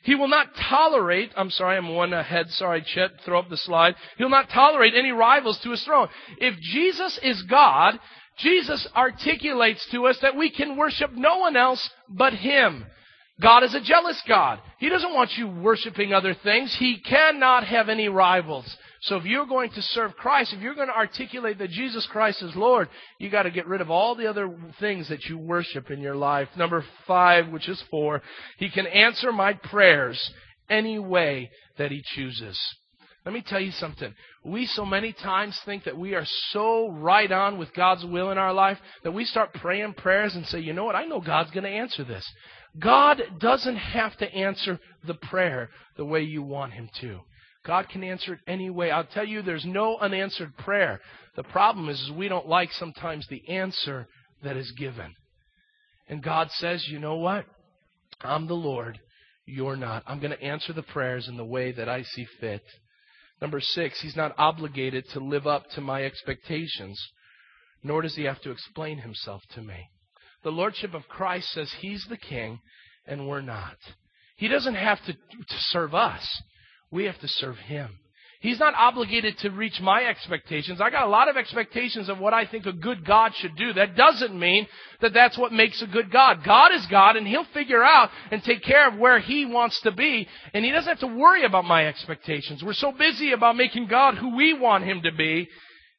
He 0.03 0.15
will 0.15 0.27
not 0.27 0.47
tolerate, 0.69 1.31
I'm 1.35 1.49
sorry, 1.49 1.77
I'm 1.77 1.95
one 1.95 2.13
ahead, 2.13 2.49
sorry, 2.49 2.83
Chet, 2.85 3.11
throw 3.25 3.39
up 3.39 3.49
the 3.49 3.57
slide. 3.57 3.95
He'll 4.17 4.29
not 4.29 4.49
tolerate 4.49 4.93
any 4.95 5.11
rivals 5.11 5.59
to 5.63 5.71
his 5.71 5.83
throne. 5.83 6.09
If 6.39 6.59
Jesus 6.59 7.17
is 7.23 7.41
God, 7.43 7.99
Jesus 8.37 8.87
articulates 8.95 9.87
to 9.91 10.07
us 10.07 10.17
that 10.21 10.35
we 10.35 10.49
can 10.49 10.75
worship 10.77 11.11
no 11.13 11.37
one 11.37 11.55
else 11.55 11.89
but 12.09 12.33
Him. 12.33 12.85
God 13.41 13.63
is 13.63 13.73
a 13.73 13.81
jealous 13.81 14.21
God. 14.27 14.59
He 14.79 14.89
doesn't 14.89 15.13
want 15.13 15.31
you 15.37 15.47
worshiping 15.47 16.13
other 16.13 16.33
things. 16.33 16.75
He 16.77 16.99
cannot 16.99 17.65
have 17.65 17.89
any 17.89 18.09
rivals. 18.09 18.65
So 19.03 19.17
if 19.17 19.25
you're 19.25 19.45
going 19.45 19.69
to 19.71 19.81
serve 19.81 20.15
Christ, 20.15 20.53
if 20.53 20.61
you're 20.61 20.75
going 20.75 20.87
to 20.87 20.95
articulate 20.95 21.57
that 21.57 21.71
Jesus 21.71 22.05
Christ 22.05 22.41
is 22.41 22.55
Lord, 22.55 22.87
you 23.19 23.29
got 23.29 23.43
to 23.43 23.51
get 23.51 23.67
rid 23.67 23.81
of 23.81 23.91
all 23.91 24.15
the 24.15 24.27
other 24.27 24.55
things 24.79 25.09
that 25.09 25.25
you 25.25 25.37
worship 25.37 25.91
in 25.91 25.99
your 25.99 26.15
life. 26.15 26.47
Number 26.55 26.85
five, 27.05 27.49
which 27.49 27.67
is 27.67 27.83
four, 27.91 28.21
He 28.57 28.69
can 28.69 28.87
answer 28.87 29.33
my 29.33 29.53
prayers 29.53 30.31
any 30.69 30.99
way 30.99 31.51
that 31.77 31.91
He 31.91 32.01
chooses. 32.15 32.57
Let 33.25 33.33
me 33.33 33.43
tell 33.45 33.59
you 33.59 33.71
something. 33.71 34.13
We 34.45 34.67
so 34.67 34.85
many 34.85 35.11
times 35.11 35.59
think 35.65 35.83
that 35.83 35.97
we 35.97 36.13
are 36.13 36.25
so 36.51 36.89
right 36.89 37.31
on 37.31 37.57
with 37.57 37.73
God's 37.73 38.05
will 38.05 38.31
in 38.31 38.37
our 38.37 38.53
life 38.53 38.77
that 39.03 39.11
we 39.13 39.25
start 39.25 39.53
praying 39.53 39.95
prayers 39.95 40.33
and 40.35 40.45
say, 40.47 40.59
you 40.59 40.71
know 40.71 40.85
what? 40.85 40.95
I 40.95 41.05
know 41.05 41.19
God's 41.19 41.51
going 41.51 41.65
to 41.65 41.69
answer 41.69 42.05
this. 42.05 42.25
God 42.79 43.21
doesn't 43.39 43.75
have 43.75 44.15
to 44.17 44.33
answer 44.33 44.79
the 45.05 45.13
prayer 45.13 45.69
the 45.97 46.05
way 46.05 46.21
you 46.21 46.41
want 46.41 46.71
Him 46.71 46.89
to. 47.01 47.19
God 47.65 47.87
can 47.89 48.03
answer 48.03 48.33
it 48.33 48.39
any 48.45 48.69
way. 48.69 48.91
I'll 48.91 49.05
tell 49.05 49.25
you, 49.25 49.41
there's 49.41 49.65
no 49.65 49.97
unanswered 49.97 50.57
prayer. 50.57 50.99
The 51.35 51.43
problem 51.43 51.89
is, 51.89 51.99
is 52.01 52.11
we 52.11 52.27
don't 52.27 52.47
like 52.47 52.71
sometimes 52.73 53.25
the 53.27 53.47
answer 53.47 54.07
that 54.43 54.57
is 54.57 54.71
given. 54.77 55.13
And 56.09 56.21
God 56.21 56.49
says, 56.51 56.85
you 56.89 56.99
know 56.99 57.15
what? 57.15 57.45
I'm 58.21 58.47
the 58.47 58.53
Lord. 58.53 58.99
You're 59.45 59.77
not. 59.77 60.03
I'm 60.05 60.19
going 60.19 60.31
to 60.31 60.43
answer 60.43 60.73
the 60.73 60.83
prayers 60.83 61.27
in 61.27 61.37
the 61.37 61.45
way 61.45 61.71
that 61.71 61.89
I 61.89 62.03
see 62.03 62.27
fit. 62.39 62.63
Number 63.41 63.59
six, 63.59 64.01
He's 64.01 64.15
not 64.15 64.35
obligated 64.37 65.05
to 65.13 65.19
live 65.19 65.47
up 65.47 65.69
to 65.71 65.81
my 65.81 66.03
expectations, 66.03 67.01
nor 67.83 68.01
does 68.01 68.15
He 68.15 68.23
have 68.23 68.41
to 68.41 68.51
explain 68.51 68.99
Himself 68.99 69.41
to 69.55 69.61
me. 69.61 69.89
The 70.43 70.51
Lordship 70.51 70.93
of 70.93 71.07
Christ 71.07 71.51
says 71.51 71.73
He's 71.79 72.05
the 72.09 72.17
King, 72.17 72.59
and 73.05 73.27
we're 73.27 73.41
not. 73.41 73.77
He 74.37 74.47
doesn't 74.47 74.75
have 74.75 74.99
to, 75.05 75.13
to 75.13 75.55
serve 75.69 75.93
us. 75.93 76.25
We 76.93 77.05
have 77.05 77.19
to 77.21 77.27
serve 77.27 77.57
Him. 77.57 77.89
He's 78.39 78.59
not 78.59 78.75
obligated 78.75 79.37
to 79.39 79.49
reach 79.49 79.79
my 79.81 80.03
expectations. 80.03 80.79
I 80.79 80.89
got 80.89 81.07
a 81.07 81.09
lot 81.09 81.29
of 81.29 81.37
expectations 81.37 82.09
of 82.09 82.19
what 82.19 82.33
I 82.33 82.45
think 82.45 82.65
a 82.65 82.73
good 82.73 83.05
God 83.05 83.31
should 83.35 83.55
do. 83.55 83.71
That 83.71 83.95
doesn't 83.95 84.37
mean 84.37 84.67
that 85.01 85.13
that's 85.13 85.37
what 85.37 85.53
makes 85.53 85.81
a 85.81 85.87
good 85.87 86.11
God. 86.11 86.43
God 86.45 86.73
is 86.73 86.85
God 86.91 87.15
and 87.15 87.25
He'll 87.25 87.47
figure 87.53 87.81
out 87.83 88.09
and 88.31 88.43
take 88.43 88.61
care 88.61 88.89
of 88.89 88.99
where 88.99 89.19
He 89.19 89.45
wants 89.45 89.79
to 89.83 89.91
be. 89.91 90.27
And 90.53 90.63
He 90.65 90.71
doesn't 90.71 90.89
have 90.89 91.09
to 91.09 91.17
worry 91.17 91.45
about 91.45 91.63
my 91.63 91.87
expectations. 91.87 92.61
We're 92.61 92.73
so 92.73 92.91
busy 92.91 93.31
about 93.31 93.55
making 93.55 93.87
God 93.87 94.15
who 94.15 94.35
we 94.35 94.53
want 94.53 94.83
Him 94.83 95.01
to 95.03 95.11
be. 95.13 95.47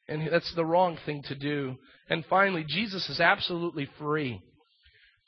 And 0.07 0.29
that's 0.31 0.53
the 0.55 0.65
wrong 0.65 0.99
thing 1.03 1.23
to 1.23 1.35
do. 1.35 1.77
And 2.09 2.23
finally, 2.29 2.63
Jesus 2.65 3.09
is 3.09 3.19
absolutely 3.19 3.89
free 3.97 4.39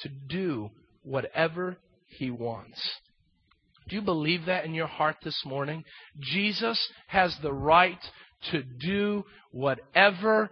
to 0.02 0.10
do 0.30 0.70
whatever 1.02 1.78
He 2.08 2.30
wants. 2.30 2.80
Do 3.88 3.96
you 3.96 4.02
believe 4.02 4.46
that 4.46 4.66
in 4.66 4.74
your 4.74 4.88
heart 4.88 5.18
this 5.24 5.40
morning? 5.46 5.84
Jesus 6.20 6.80
has 7.08 7.36
the 7.42 7.54
right 7.54 8.00
to 8.52 8.64
do 8.64 9.24
whatever 9.52 10.50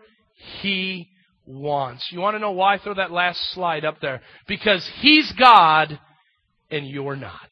he 0.62 1.10
wants. 1.46 2.08
You 2.12 2.20
want 2.20 2.36
to 2.36 2.40
know 2.40 2.52
why? 2.52 2.78
Throw 2.78 2.94
that 2.96 3.12
last 3.12 3.40
slide 3.52 3.86
up 3.86 4.00
there. 4.02 4.22
Because 4.48 4.90
he's 5.02 5.32
God 5.34 6.00
and 6.72 6.88
you're 6.88 7.16
not. 7.16 7.50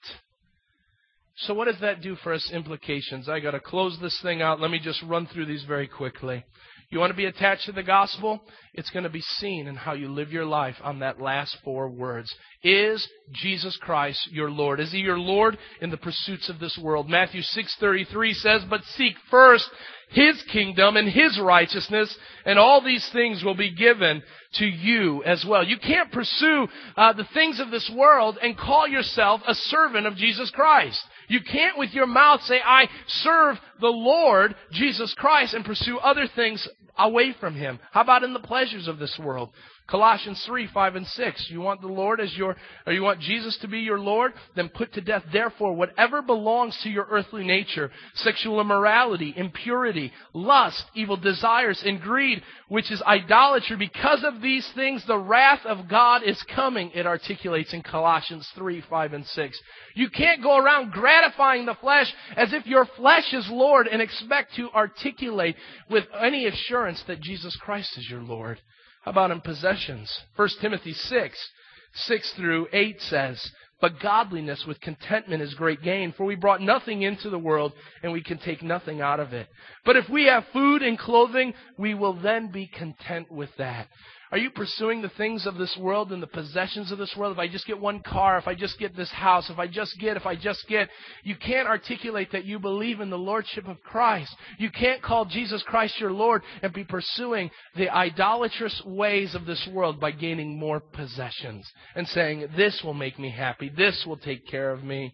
So 1.35 1.53
what 1.53 1.65
does 1.65 1.79
that 1.81 2.01
do 2.01 2.15
for 2.15 2.33
us 2.33 2.49
implications? 2.53 3.27
I 3.27 3.39
got 3.39 3.51
to 3.51 3.59
close 3.59 3.97
this 4.01 4.17
thing 4.21 4.41
out. 4.41 4.61
Let 4.61 4.71
me 4.71 4.79
just 4.79 5.01
run 5.03 5.27
through 5.27 5.47
these 5.47 5.63
very 5.63 5.87
quickly. 5.87 6.45
You 6.93 6.99
want 6.99 7.09
to 7.09 7.17
be 7.17 7.25
attached 7.25 7.65
to 7.65 7.71
the 7.71 7.81
gospel? 7.81 8.39
It's 8.75 8.91
going 8.91 9.01
to 9.01 9.09
be 9.09 9.21
seen 9.21 9.65
in 9.65 9.75
how 9.75 9.93
you 9.93 10.09
live 10.09 10.31
your 10.31 10.45
life 10.45 10.75
on 10.83 10.99
that 10.99 11.19
last 11.19 11.57
four 11.63 11.89
words. 11.89 12.31
Is 12.61 13.07
Jesus 13.31 13.75
Christ 13.81 14.29
your 14.31 14.51
Lord? 14.51 14.79
Is 14.79 14.91
he 14.91 14.99
your 14.99 15.17
Lord 15.17 15.57
in 15.81 15.89
the 15.89 15.97
pursuits 15.97 16.49
of 16.49 16.59
this 16.59 16.77
world? 16.79 17.09
Matthew 17.09 17.41
6:33 17.41 18.35
says, 18.35 18.63
"But 18.65 18.83
seek 18.83 19.17
first 19.31 19.67
his 20.09 20.39
kingdom 20.43 20.95
and 20.95 21.09
his 21.09 21.39
righteousness, 21.39 22.15
and 22.45 22.59
all 22.59 22.79
these 22.79 23.09
things 23.09 23.43
will 23.43 23.55
be 23.55 23.71
given 23.71 24.21
to 24.57 24.67
you 24.67 25.23
as 25.23 25.43
well." 25.43 25.63
You 25.63 25.77
can't 25.77 26.11
pursue 26.11 26.69
uh, 26.95 27.13
the 27.13 27.25
things 27.33 27.59
of 27.59 27.71
this 27.71 27.89
world 27.89 28.37
and 28.39 28.55
call 28.55 28.87
yourself 28.87 29.41
a 29.47 29.55
servant 29.55 30.05
of 30.05 30.15
Jesus 30.15 30.51
Christ. 30.51 31.03
You 31.27 31.39
can't 31.41 31.77
with 31.77 31.93
your 31.93 32.07
mouth 32.07 32.41
say, 32.43 32.59
I 32.63 32.87
serve 33.07 33.57
the 33.79 33.87
Lord 33.87 34.55
Jesus 34.71 35.13
Christ 35.17 35.53
and 35.53 35.65
pursue 35.65 35.97
other 35.97 36.27
things 36.35 36.67
away 36.97 37.35
from 37.39 37.55
Him. 37.55 37.79
How 37.91 38.01
about 38.01 38.23
in 38.23 38.33
the 38.33 38.39
pleasures 38.39 38.87
of 38.87 38.99
this 38.99 39.19
world? 39.21 39.49
Colossians 39.87 40.41
3, 40.45 40.67
5, 40.67 40.95
and 40.95 41.05
6. 41.05 41.49
You 41.49 41.59
want 41.59 41.81
the 41.81 41.87
Lord 41.87 42.21
as 42.21 42.35
your, 42.37 42.55
or 42.87 42.93
you 42.93 43.03
want 43.03 43.19
Jesus 43.19 43.57
to 43.57 43.67
be 43.67 43.79
your 43.79 43.99
Lord? 43.99 44.33
Then 44.55 44.69
put 44.69 44.93
to 44.93 45.01
death, 45.01 45.23
therefore, 45.33 45.73
whatever 45.73 46.21
belongs 46.21 46.77
to 46.83 46.89
your 46.89 47.05
earthly 47.09 47.43
nature, 47.43 47.91
sexual 48.15 48.61
immorality, 48.61 49.33
impurity, 49.35 50.13
lust, 50.33 50.85
evil 50.95 51.17
desires, 51.17 51.83
and 51.85 51.99
greed, 51.99 52.41
which 52.69 52.91
is 52.91 53.01
idolatry. 53.01 53.75
Because 53.75 54.23
of 54.23 54.41
these 54.41 54.67
things, 54.73 55.05
the 55.05 55.19
wrath 55.19 55.65
of 55.65 55.89
God 55.89 56.23
is 56.23 56.41
coming, 56.55 56.91
it 56.95 57.05
articulates 57.05 57.73
in 57.73 57.83
Colossians 57.83 58.49
3, 58.55 58.81
5, 58.89 59.13
and 59.13 59.27
6. 59.27 59.61
You 59.95 60.09
can't 60.09 60.41
go 60.41 60.57
around 60.57 60.91
gratifying 60.91 61.65
the 61.65 61.75
flesh 61.75 62.11
as 62.37 62.53
if 62.53 62.65
your 62.65 62.85
flesh 62.85 63.33
is 63.33 63.49
Lord 63.49 63.87
and 63.87 64.01
expect 64.01 64.55
to 64.55 64.71
articulate 64.71 65.57
with 65.89 66.05
any 66.17 66.45
assurance 66.45 67.03
that 67.07 67.19
Jesus 67.19 67.55
Christ 67.57 67.97
is 67.97 68.09
your 68.09 68.21
Lord. 68.21 68.61
How 69.03 69.11
about 69.11 69.31
in 69.31 69.41
possessions? 69.41 70.09
1 70.37 70.49
Timothy 70.61 70.93
6, 70.93 71.49
6 71.93 72.31
through 72.33 72.67
8 72.71 73.01
says, 73.01 73.51
But 73.81 73.99
godliness 73.99 74.63
with 74.65 74.79
contentment 74.79 75.41
is 75.43 75.53
great 75.55 75.83
gain, 75.83 76.13
for 76.13 76.25
we 76.25 76.35
brought 76.35 76.61
nothing 76.61 77.01
into 77.01 77.29
the 77.29 77.37
world, 77.37 77.73
and 78.01 78.13
we 78.13 78.23
can 78.23 78.37
take 78.37 78.63
nothing 78.63 79.01
out 79.01 79.19
of 79.19 79.33
it. 79.33 79.49
But 79.83 79.97
if 79.97 80.07
we 80.07 80.27
have 80.27 80.45
food 80.53 80.81
and 80.81 80.97
clothing, 80.97 81.53
we 81.77 81.93
will 81.93 82.13
then 82.13 82.49
be 82.49 82.65
content 82.65 83.29
with 83.29 83.49
that. 83.57 83.89
Are 84.33 84.39
you 84.39 84.49
pursuing 84.49 85.03
the 85.03 85.09
things 85.09 85.45
of 85.45 85.59
this 85.59 85.77
world 85.77 86.11
and 86.11 86.19
the 86.19 86.25
possessions 86.25 86.91
of 86.91 86.97
this 86.97 87.15
world? 87.15 87.33
If 87.33 87.37
I 87.37 87.47
just 87.47 87.67
get 87.67 87.79
one 87.79 88.01
car, 88.01 88.39
if 88.39 88.47
I 88.47 88.55
just 88.55 88.79
get 88.79 88.97
this 88.97 89.11
house, 89.11 89.47
if 89.51 89.59
I 89.59 89.67
just 89.67 89.95
get, 89.99 90.17
if 90.17 90.25
I 90.25 90.35
just 90.35 90.67
get, 90.67 90.89
you 91.23 91.35
can't 91.35 91.67
articulate 91.67 92.31
that 92.31 92.43
you 92.43 92.57
believe 92.57 92.99
in 92.99 93.11
the 93.11 93.15
Lordship 93.15 93.67
of 93.67 93.79
Christ. 93.83 94.35
You 94.57 94.71
can't 94.71 95.03
call 95.03 95.25
Jesus 95.25 95.61
Christ 95.61 95.99
your 95.99 96.11
Lord 96.11 96.41
and 96.63 96.73
be 96.73 96.83
pursuing 96.83 97.51
the 97.75 97.91
idolatrous 97.91 98.81
ways 98.83 99.35
of 99.35 99.45
this 99.45 99.69
world 99.71 99.99
by 99.99 100.09
gaining 100.09 100.57
more 100.57 100.79
possessions 100.79 101.71
and 101.93 102.07
saying, 102.07 102.47
this 102.57 102.81
will 102.83 102.95
make 102.95 103.19
me 103.19 103.29
happy. 103.29 103.69
This 103.69 104.03
will 104.03 104.17
take 104.17 104.47
care 104.47 104.71
of 104.71 104.83
me. 104.83 105.13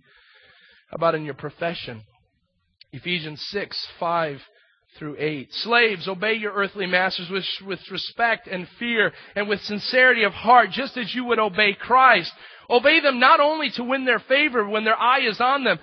How 0.92 0.96
about 0.96 1.16
in 1.16 1.26
your 1.26 1.34
profession? 1.34 2.04
Ephesians 2.94 3.46
6, 3.50 3.86
5 4.00 4.40
through 4.98 5.16
8. 5.20 5.54
Slaves, 5.54 6.08
obey 6.08 6.34
your 6.34 6.54
earthly 6.54 6.86
masters 6.86 7.30
with, 7.30 7.46
with 7.66 7.80
respect 7.92 8.48
and 8.48 8.68
fear 8.80 9.14
and 9.36 9.48
with 9.48 9.62
sincerity 9.62 10.24
of 10.24 10.34
heart, 10.34 10.72
just 10.72 10.98
as 10.98 11.14
you 11.14 11.26
would 11.26 11.40
obey 11.40 11.74
Christ. 11.74 12.32
Obey 12.70 13.00
them 13.00 13.20
not 13.20 13.40
only 13.40 13.72
to 13.72 13.84
win 13.84 14.06
their 14.06 14.20
favor 14.20 14.68
when 14.68 14.84
their 14.84 15.00
eye 15.00 15.22
is 15.22 15.40
on 15.40 15.64
them, 15.64 15.80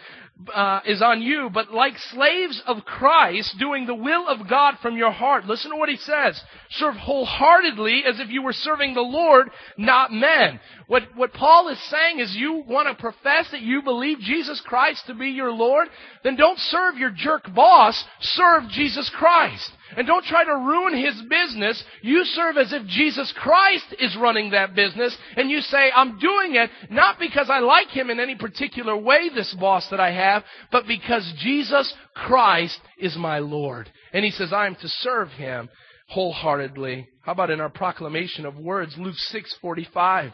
uh, 0.55 0.81
is 0.85 1.01
on 1.01 1.23
you, 1.23 1.49
but 1.53 1.73
like 1.73 1.97
slaves 2.13 2.63
of 2.67 2.85
Christ, 2.85 3.57
doing 3.59 3.87
the 3.87 3.95
will 3.95 4.29
of 4.29 4.49
God 4.49 4.75
from 4.83 4.97
your 4.97 5.11
heart. 5.11 5.47
Listen 5.47 5.71
to 5.71 5.77
what 5.77 5.89
he 5.89 5.97
says. 5.97 6.41
Serve 6.71 6.95
wholeheartedly 6.95 8.03
as 8.07 8.21
if 8.21 8.29
you 8.29 8.43
were 8.43 8.53
serving 8.53 8.95
the 8.95 9.01
Lord, 9.01 9.49
not 9.79 10.13
men. 10.13 10.61
What, 10.89 11.05
what 11.15 11.33
Paul 11.33 11.69
is 11.69 11.91
saying 11.91 12.21
is 12.21 12.37
you 12.37 12.65
want 12.67 12.89
to 12.89 13.01
profess 13.01 13.51
that 13.51 13.63
you 13.63 13.83
believe 13.83 14.19
Jesus 14.19 14.61
Christ 14.65 15.05
to 15.07 15.15
be 15.15 15.31
your 15.31 15.53
Lord, 15.53 15.89
then 16.23 16.37
don't 16.37 16.59
serve 16.59 16.97
your 16.99 17.11
jerk 17.11 17.53
boss, 17.55 18.05
serve 18.21 18.69
Jesus 18.69 19.11
Christ. 19.17 19.71
And 19.97 20.07
don't 20.07 20.25
try 20.25 20.45
to 20.45 20.51
ruin 20.51 20.97
his 20.97 21.15
business. 21.29 21.83
You 22.03 22.25
serve 22.25 22.57
as 22.57 22.73
if 22.73 22.87
Jesus 22.87 23.33
Christ 23.37 23.95
is 24.01 24.17
running 24.21 24.51
that 24.51 24.75
business. 24.75 25.17
And 25.37 25.51
you 25.51 25.61
say, 25.61 25.91
I'm 25.95 26.19
doing 26.19 26.57
it 26.57 26.71
not 26.91 27.19
because 27.19 27.49
I 27.51 27.61
like 27.61 27.89
him 27.89 28.11
in 28.11 28.19
any 28.19 28.35
particular 28.35 28.97
way, 28.97 29.29
this 29.35 29.55
boss 29.61 29.89
that 29.91 30.01
I 30.01 30.13
have, 30.13 30.43
but 30.73 30.87
because 30.89 31.33
Jesus 31.39 31.93
Christ 32.15 32.81
is 32.99 33.17
my 33.17 33.39
Lord. 33.39 33.91
And 34.13 34.25
he 34.25 34.31
says, 34.31 34.53
I 34.53 34.67
am 34.67 34.75
to 34.77 34.89
serve 34.89 35.29
him 35.29 35.69
wholeheartedly. 36.09 37.09
How 37.23 37.33
about 37.33 37.51
in 37.51 37.61
our 37.61 37.69
proclamation 37.69 38.47
of 38.47 38.59
words, 38.59 38.95
Luke 38.99 39.17
6:45? 39.33 40.33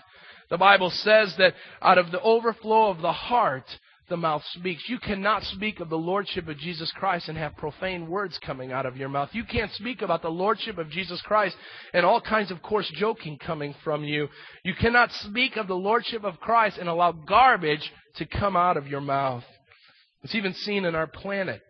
The 0.50 0.58
Bible 0.58 0.90
says 0.90 1.34
that 1.38 1.54
out 1.80 1.96
of 1.96 2.10
the 2.10 2.20
overflow 2.20 2.90
of 2.90 3.00
the 3.00 3.12
heart, 3.12 3.64
the 4.12 4.16
mouth 4.18 4.42
speaks. 4.52 4.82
You 4.88 4.98
cannot 4.98 5.42
speak 5.42 5.80
of 5.80 5.88
the 5.88 5.96
Lordship 5.96 6.46
of 6.46 6.58
Jesus 6.58 6.92
Christ 6.92 7.30
and 7.30 7.38
have 7.38 7.56
profane 7.56 8.10
words 8.10 8.38
coming 8.44 8.70
out 8.70 8.84
of 8.84 8.94
your 8.94 9.08
mouth. 9.08 9.30
You 9.32 9.42
can't 9.42 9.72
speak 9.72 10.02
about 10.02 10.20
the 10.20 10.28
Lordship 10.28 10.76
of 10.76 10.90
Jesus 10.90 11.22
Christ 11.22 11.56
and 11.94 12.04
all 12.04 12.20
kinds 12.20 12.50
of 12.50 12.60
coarse 12.60 12.92
joking 12.94 13.38
coming 13.38 13.74
from 13.82 14.04
you. 14.04 14.28
You 14.64 14.74
cannot 14.74 15.10
speak 15.12 15.56
of 15.56 15.66
the 15.66 15.74
Lordship 15.74 16.24
of 16.24 16.38
Christ 16.40 16.76
and 16.76 16.90
allow 16.90 17.12
garbage 17.12 17.90
to 18.16 18.26
come 18.26 18.54
out 18.54 18.76
of 18.76 18.86
your 18.86 19.00
mouth. 19.00 19.44
It's 20.22 20.34
even 20.34 20.52
seen 20.52 20.84
in 20.84 20.94
our 20.94 21.06
planet. 21.06 21.62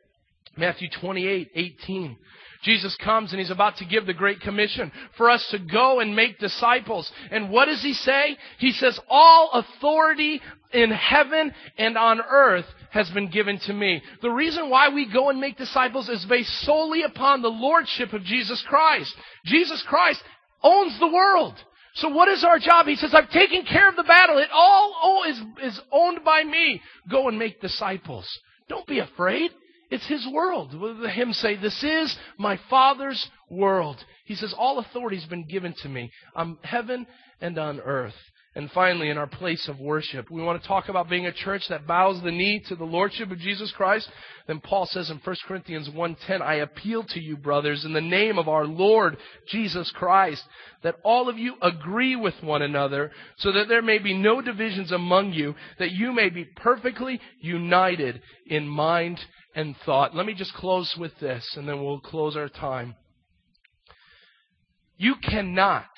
Matthew 0.56 0.88
28, 1.00 1.48
18. 1.54 2.16
Jesus 2.62 2.96
comes 3.02 3.32
and 3.32 3.40
he's 3.40 3.50
about 3.50 3.76
to 3.78 3.84
give 3.84 4.06
the 4.06 4.14
Great 4.14 4.40
Commission 4.40 4.92
for 5.16 5.28
us 5.28 5.46
to 5.50 5.58
go 5.58 6.00
and 6.00 6.14
make 6.14 6.38
disciples. 6.38 7.10
And 7.30 7.50
what 7.50 7.66
does 7.66 7.82
he 7.82 7.92
say? 7.92 8.36
He 8.58 8.72
says, 8.72 8.98
all 9.08 9.50
authority 9.52 10.40
in 10.72 10.90
heaven 10.90 11.52
and 11.76 11.98
on 11.98 12.20
earth 12.20 12.66
has 12.90 13.10
been 13.10 13.30
given 13.30 13.58
to 13.66 13.72
me. 13.72 14.02
The 14.20 14.30
reason 14.30 14.70
why 14.70 14.90
we 14.90 15.10
go 15.12 15.30
and 15.30 15.40
make 15.40 15.56
disciples 15.56 16.08
is 16.08 16.24
based 16.28 16.52
solely 16.60 17.02
upon 17.02 17.42
the 17.42 17.48
Lordship 17.48 18.12
of 18.12 18.22
Jesus 18.22 18.62
Christ. 18.68 19.12
Jesus 19.44 19.84
Christ 19.88 20.22
owns 20.62 20.98
the 21.00 21.08
world. 21.08 21.54
So 21.94 22.08
what 22.08 22.28
is 22.28 22.44
our 22.44 22.58
job? 22.58 22.86
He 22.86 22.96
says, 22.96 23.14
I've 23.14 23.30
taken 23.30 23.64
care 23.64 23.88
of 23.88 23.96
the 23.96 24.02
battle. 24.02 24.38
It 24.38 24.48
all 24.52 25.24
is, 25.28 25.40
is 25.62 25.80
owned 25.90 26.24
by 26.24 26.42
me. 26.44 26.80
Go 27.10 27.28
and 27.28 27.38
make 27.38 27.60
disciples. 27.60 28.26
Don't 28.68 28.86
be 28.86 29.00
afraid. 29.00 29.50
It's 29.92 30.06
His 30.06 30.26
world. 30.32 30.70
The 30.72 31.10
hymns 31.10 31.36
say, 31.36 31.54
This 31.54 31.84
is 31.84 32.16
my 32.38 32.58
Father's 32.70 33.28
world. 33.50 34.02
He 34.24 34.34
says, 34.34 34.54
All 34.56 34.78
authority 34.78 35.18
has 35.18 35.28
been 35.28 35.46
given 35.46 35.74
to 35.82 35.88
me 35.90 36.10
on 36.34 36.56
heaven 36.62 37.06
and 37.42 37.58
on 37.58 37.78
earth. 37.78 38.14
And 38.54 38.70
finally, 38.72 39.08
in 39.08 39.16
our 39.16 39.26
place 39.26 39.66
of 39.66 39.80
worship, 39.80 40.30
we 40.30 40.42
want 40.42 40.60
to 40.60 40.68
talk 40.68 40.90
about 40.90 41.08
being 41.08 41.24
a 41.24 41.32
church 41.32 41.62
that 41.70 41.86
bows 41.86 42.22
the 42.22 42.30
knee 42.30 42.62
to 42.68 42.76
the 42.76 42.84
Lordship 42.84 43.30
of 43.30 43.38
Jesus 43.38 43.72
Christ. 43.74 44.10
Then 44.46 44.60
Paul 44.60 44.84
says 44.84 45.08
in 45.08 45.20
1 45.24 45.36
Corinthians 45.48 45.88
1.10, 45.88 46.42
I 46.42 46.56
appeal 46.56 47.02
to 47.04 47.20
you, 47.20 47.38
brothers, 47.38 47.86
in 47.86 47.94
the 47.94 48.00
name 48.02 48.36
of 48.38 48.48
our 48.48 48.66
Lord 48.66 49.16
Jesus 49.48 49.90
Christ, 49.94 50.44
that 50.82 50.96
all 51.02 51.30
of 51.30 51.38
you 51.38 51.54
agree 51.62 52.14
with 52.14 52.34
one 52.42 52.60
another, 52.60 53.10
so 53.38 53.52
that 53.52 53.68
there 53.68 53.80
may 53.80 53.96
be 53.98 54.12
no 54.12 54.42
divisions 54.42 54.92
among 54.92 55.32
you, 55.32 55.54
that 55.78 55.92
you 55.92 56.12
may 56.12 56.28
be 56.28 56.44
perfectly 56.44 57.20
united 57.40 58.20
in 58.46 58.68
mind 58.68 59.18
and 59.54 59.74
thought. 59.86 60.14
Let 60.14 60.26
me 60.26 60.34
just 60.34 60.52
close 60.52 60.94
with 60.98 61.18
this, 61.20 61.54
and 61.56 61.66
then 61.66 61.82
we'll 61.82 62.00
close 62.00 62.36
our 62.36 62.50
time. 62.50 62.96
You 64.98 65.14
cannot 65.22 65.88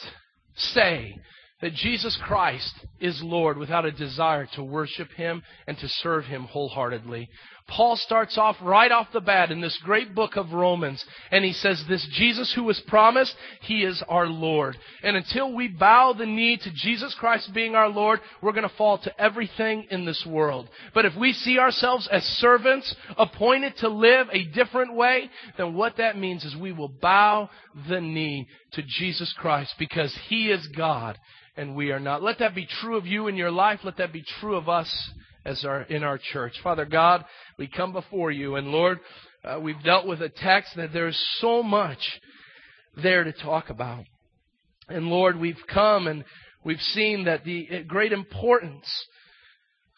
say 0.55 1.16
that 1.61 1.74
Jesus 1.74 2.18
Christ 2.22 2.74
is 3.00 3.22
Lord 3.22 3.57
without 3.57 3.84
a 3.84 3.92
desire 3.92 4.46
to 4.55 4.62
worship 4.62 5.11
Him 5.12 5.42
and 5.66 5.78
to 5.78 5.88
serve 5.88 6.24
Him 6.24 6.44
wholeheartedly. 6.44 7.28
Paul 7.66 7.96
starts 7.96 8.36
off 8.36 8.57
right 8.61 8.92
off 8.92 9.07
the 9.12 9.22
bat 9.22 9.50
in 9.50 9.62
this 9.62 9.78
great 9.82 10.14
book 10.14 10.36
of 10.36 10.52
Romans, 10.52 11.02
and 11.30 11.42
he 11.42 11.55
says, 11.55 11.82
This 11.88 12.07
Jesus 12.12 12.52
who 12.52 12.64
was 12.64 12.78
promised, 12.88 13.34
He 13.62 13.84
is 13.84 14.02
our 14.07 14.26
Lord. 14.26 14.76
And 15.02 15.16
until 15.16 15.55
we 15.55 15.68
bow 15.68 16.12
the 16.12 16.26
knee 16.26 16.59
to 16.59 16.70
Jesus 16.74 17.14
Christ 17.18 17.55
being 17.55 17.74
our 17.74 17.88
Lord, 17.88 18.20
we're 18.42 18.52
going 18.52 18.68
to 18.68 18.76
fall 18.76 18.98
to 18.98 19.20
everything 19.20 19.86
in 19.90 20.05
this 20.05 20.26
world. 20.26 20.68
But 20.92 21.07
if 21.07 21.16
we 21.16 21.32
see 21.32 21.59
ourselves 21.59 22.07
as 22.12 22.22
servants, 22.24 22.94
appointed 23.16 23.78
to 23.78 23.88
live 23.88 24.26
a 24.30 24.44
different 24.44 24.94
way, 24.94 25.30
then 25.57 25.72
what 25.72 25.96
that 25.96 26.18
means 26.18 26.44
is 26.44 26.55
we 26.55 26.72
will 26.72 26.88
bow 26.88 27.48
the 27.88 28.00
knee 28.00 28.46
to 28.72 28.82
Jesus 28.82 29.32
Christ 29.38 29.74
because 29.78 30.14
He 30.28 30.50
is 30.50 30.68
God 30.76 31.18
and 31.57 31.76
we 31.76 31.90
are 31.92 32.00
not. 32.00 32.22
Let 32.22 32.38
that 32.40 32.55
be 32.55 32.66
true 32.80 32.96
of 32.96 33.07
you 33.07 33.28
in 33.28 33.36
your 33.36 33.50
life. 33.50 33.80
Let 33.84 33.98
that 33.98 34.12
be 34.12 34.24
true 34.40 34.57
of 34.57 34.68
us 34.68 34.90
as 35.44 35.64
our, 35.64 35.82
in 35.82 36.02
our 36.02 36.18
church. 36.32 36.55
Father 36.62 36.84
God, 36.84 37.24
we 37.59 37.66
come 37.68 37.92
before 37.92 38.30
you, 38.30 38.57
and 38.57 38.68
Lord, 38.68 38.98
uh, 39.44 39.59
we've 39.61 39.82
dealt 39.82 40.07
with 40.07 40.22
a 40.22 40.28
text 40.28 40.76
that 40.76 40.92
there's 40.92 41.20
so 41.38 41.62
much 41.62 41.98
there 43.02 43.24
to 43.24 43.32
talk 43.32 43.70
about. 43.70 44.05
And 44.88 45.07
Lord, 45.07 45.38
we've 45.38 45.57
come 45.72 46.07
and 46.07 46.24
we've 46.64 46.80
seen 46.80 47.24
that 47.24 47.44
the 47.44 47.68
uh, 47.70 47.78
great 47.86 48.12
importance 48.12 48.86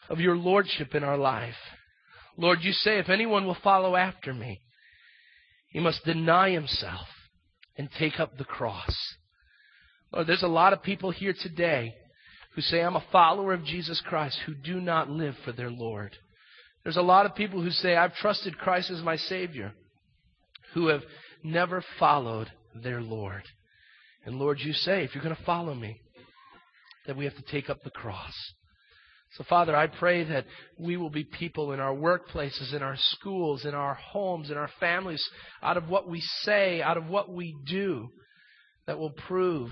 of 0.09 0.19
your 0.19 0.35
lordship 0.35 0.95
in 0.95 1.03
our 1.03 1.17
life. 1.17 1.55
Lord, 2.37 2.59
you 2.61 2.71
say, 2.71 2.99
if 2.99 3.09
anyone 3.09 3.45
will 3.45 3.57
follow 3.63 3.95
after 3.95 4.33
me, 4.33 4.61
he 5.69 5.79
must 5.79 6.05
deny 6.05 6.51
himself 6.51 7.07
and 7.77 7.89
take 7.97 8.19
up 8.19 8.37
the 8.37 8.45
cross. 8.45 8.95
Lord, 10.13 10.27
there's 10.27 10.43
a 10.43 10.47
lot 10.47 10.73
of 10.73 10.83
people 10.83 11.11
here 11.11 11.33
today 11.39 11.93
who 12.55 12.61
say, 12.61 12.81
I'm 12.81 12.95
a 12.95 13.03
follower 13.11 13.53
of 13.53 13.65
Jesus 13.65 14.01
Christ, 14.05 14.39
who 14.45 14.55
do 14.55 14.79
not 14.79 15.09
live 15.09 15.35
for 15.43 15.51
their 15.51 15.69
Lord. 15.69 16.15
There's 16.83 16.97
a 16.97 17.01
lot 17.01 17.25
of 17.25 17.35
people 17.35 17.61
who 17.61 17.69
say, 17.69 17.95
I've 17.95 18.15
trusted 18.15 18.57
Christ 18.57 18.89
as 18.89 19.01
my 19.01 19.17
Savior, 19.17 19.73
who 20.73 20.87
have 20.87 21.01
never 21.43 21.83
followed 21.99 22.49
their 22.73 23.01
Lord. 23.01 23.43
And 24.25 24.39
Lord, 24.39 24.59
you 24.59 24.73
say, 24.73 25.03
if 25.03 25.13
you're 25.13 25.23
going 25.23 25.35
to 25.35 25.43
follow 25.43 25.73
me, 25.73 25.99
that 27.05 27.17
we 27.17 27.25
have 27.25 27.35
to 27.35 27.51
take 27.51 27.69
up 27.69 27.83
the 27.83 27.89
cross. 27.89 28.33
So, 29.37 29.43
Father, 29.43 29.75
I 29.75 29.87
pray 29.87 30.23
that 30.23 30.45
we 30.79 30.97
will 30.97 31.09
be 31.09 31.23
people 31.23 31.73
in 31.73 31.79
our 31.79 31.93
workplaces, 31.93 32.73
in 32.73 32.81
our 32.81 32.95
schools, 32.97 33.65
in 33.65 33.73
our 33.73 33.93
homes, 33.93 34.49
in 34.49 34.57
our 34.57 34.69
families, 34.79 35.23
out 35.61 35.77
of 35.77 35.89
what 35.89 36.09
we 36.09 36.21
say, 36.41 36.81
out 36.81 36.97
of 36.97 37.07
what 37.07 37.29
we 37.29 37.55
do, 37.65 38.09
that 38.85 38.97
will 38.97 39.11
prove 39.11 39.69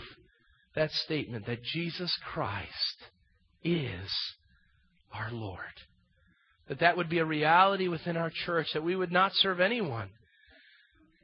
that 0.76 0.92
statement 0.92 1.46
that 1.46 1.64
Jesus 1.64 2.16
Christ 2.34 2.98
is 3.64 4.12
our 5.14 5.32
Lord. 5.32 5.60
That 6.68 6.80
that 6.80 6.98
would 6.98 7.10
be 7.10 7.20
a 7.20 7.26
reality 7.26 7.88
within 7.88 8.18
our 8.18 8.32
church, 8.46 8.68
that 8.74 8.84
we 8.84 8.96
would 8.96 9.12
not 9.12 9.34
serve 9.36 9.60
anyone, 9.60 10.10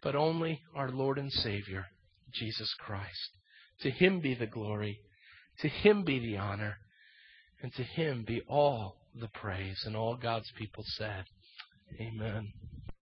but 0.01 0.15
only 0.15 0.61
our 0.75 0.89
Lord 0.89 1.17
and 1.17 1.31
Savior, 1.31 1.85
Jesus 2.33 2.73
Christ. 2.79 3.29
To 3.81 3.89
Him 3.89 4.19
be 4.19 4.35
the 4.35 4.47
glory, 4.47 4.99
to 5.59 5.67
Him 5.67 6.03
be 6.03 6.19
the 6.19 6.37
honor, 6.37 6.77
and 7.61 7.73
to 7.73 7.83
Him 7.83 8.23
be 8.25 8.41
all 8.47 8.97
the 9.19 9.29
praise. 9.29 9.83
And 9.85 9.95
all 9.95 10.15
God's 10.15 10.51
people 10.57 10.83
said, 10.97 11.25
Amen. 11.99 12.53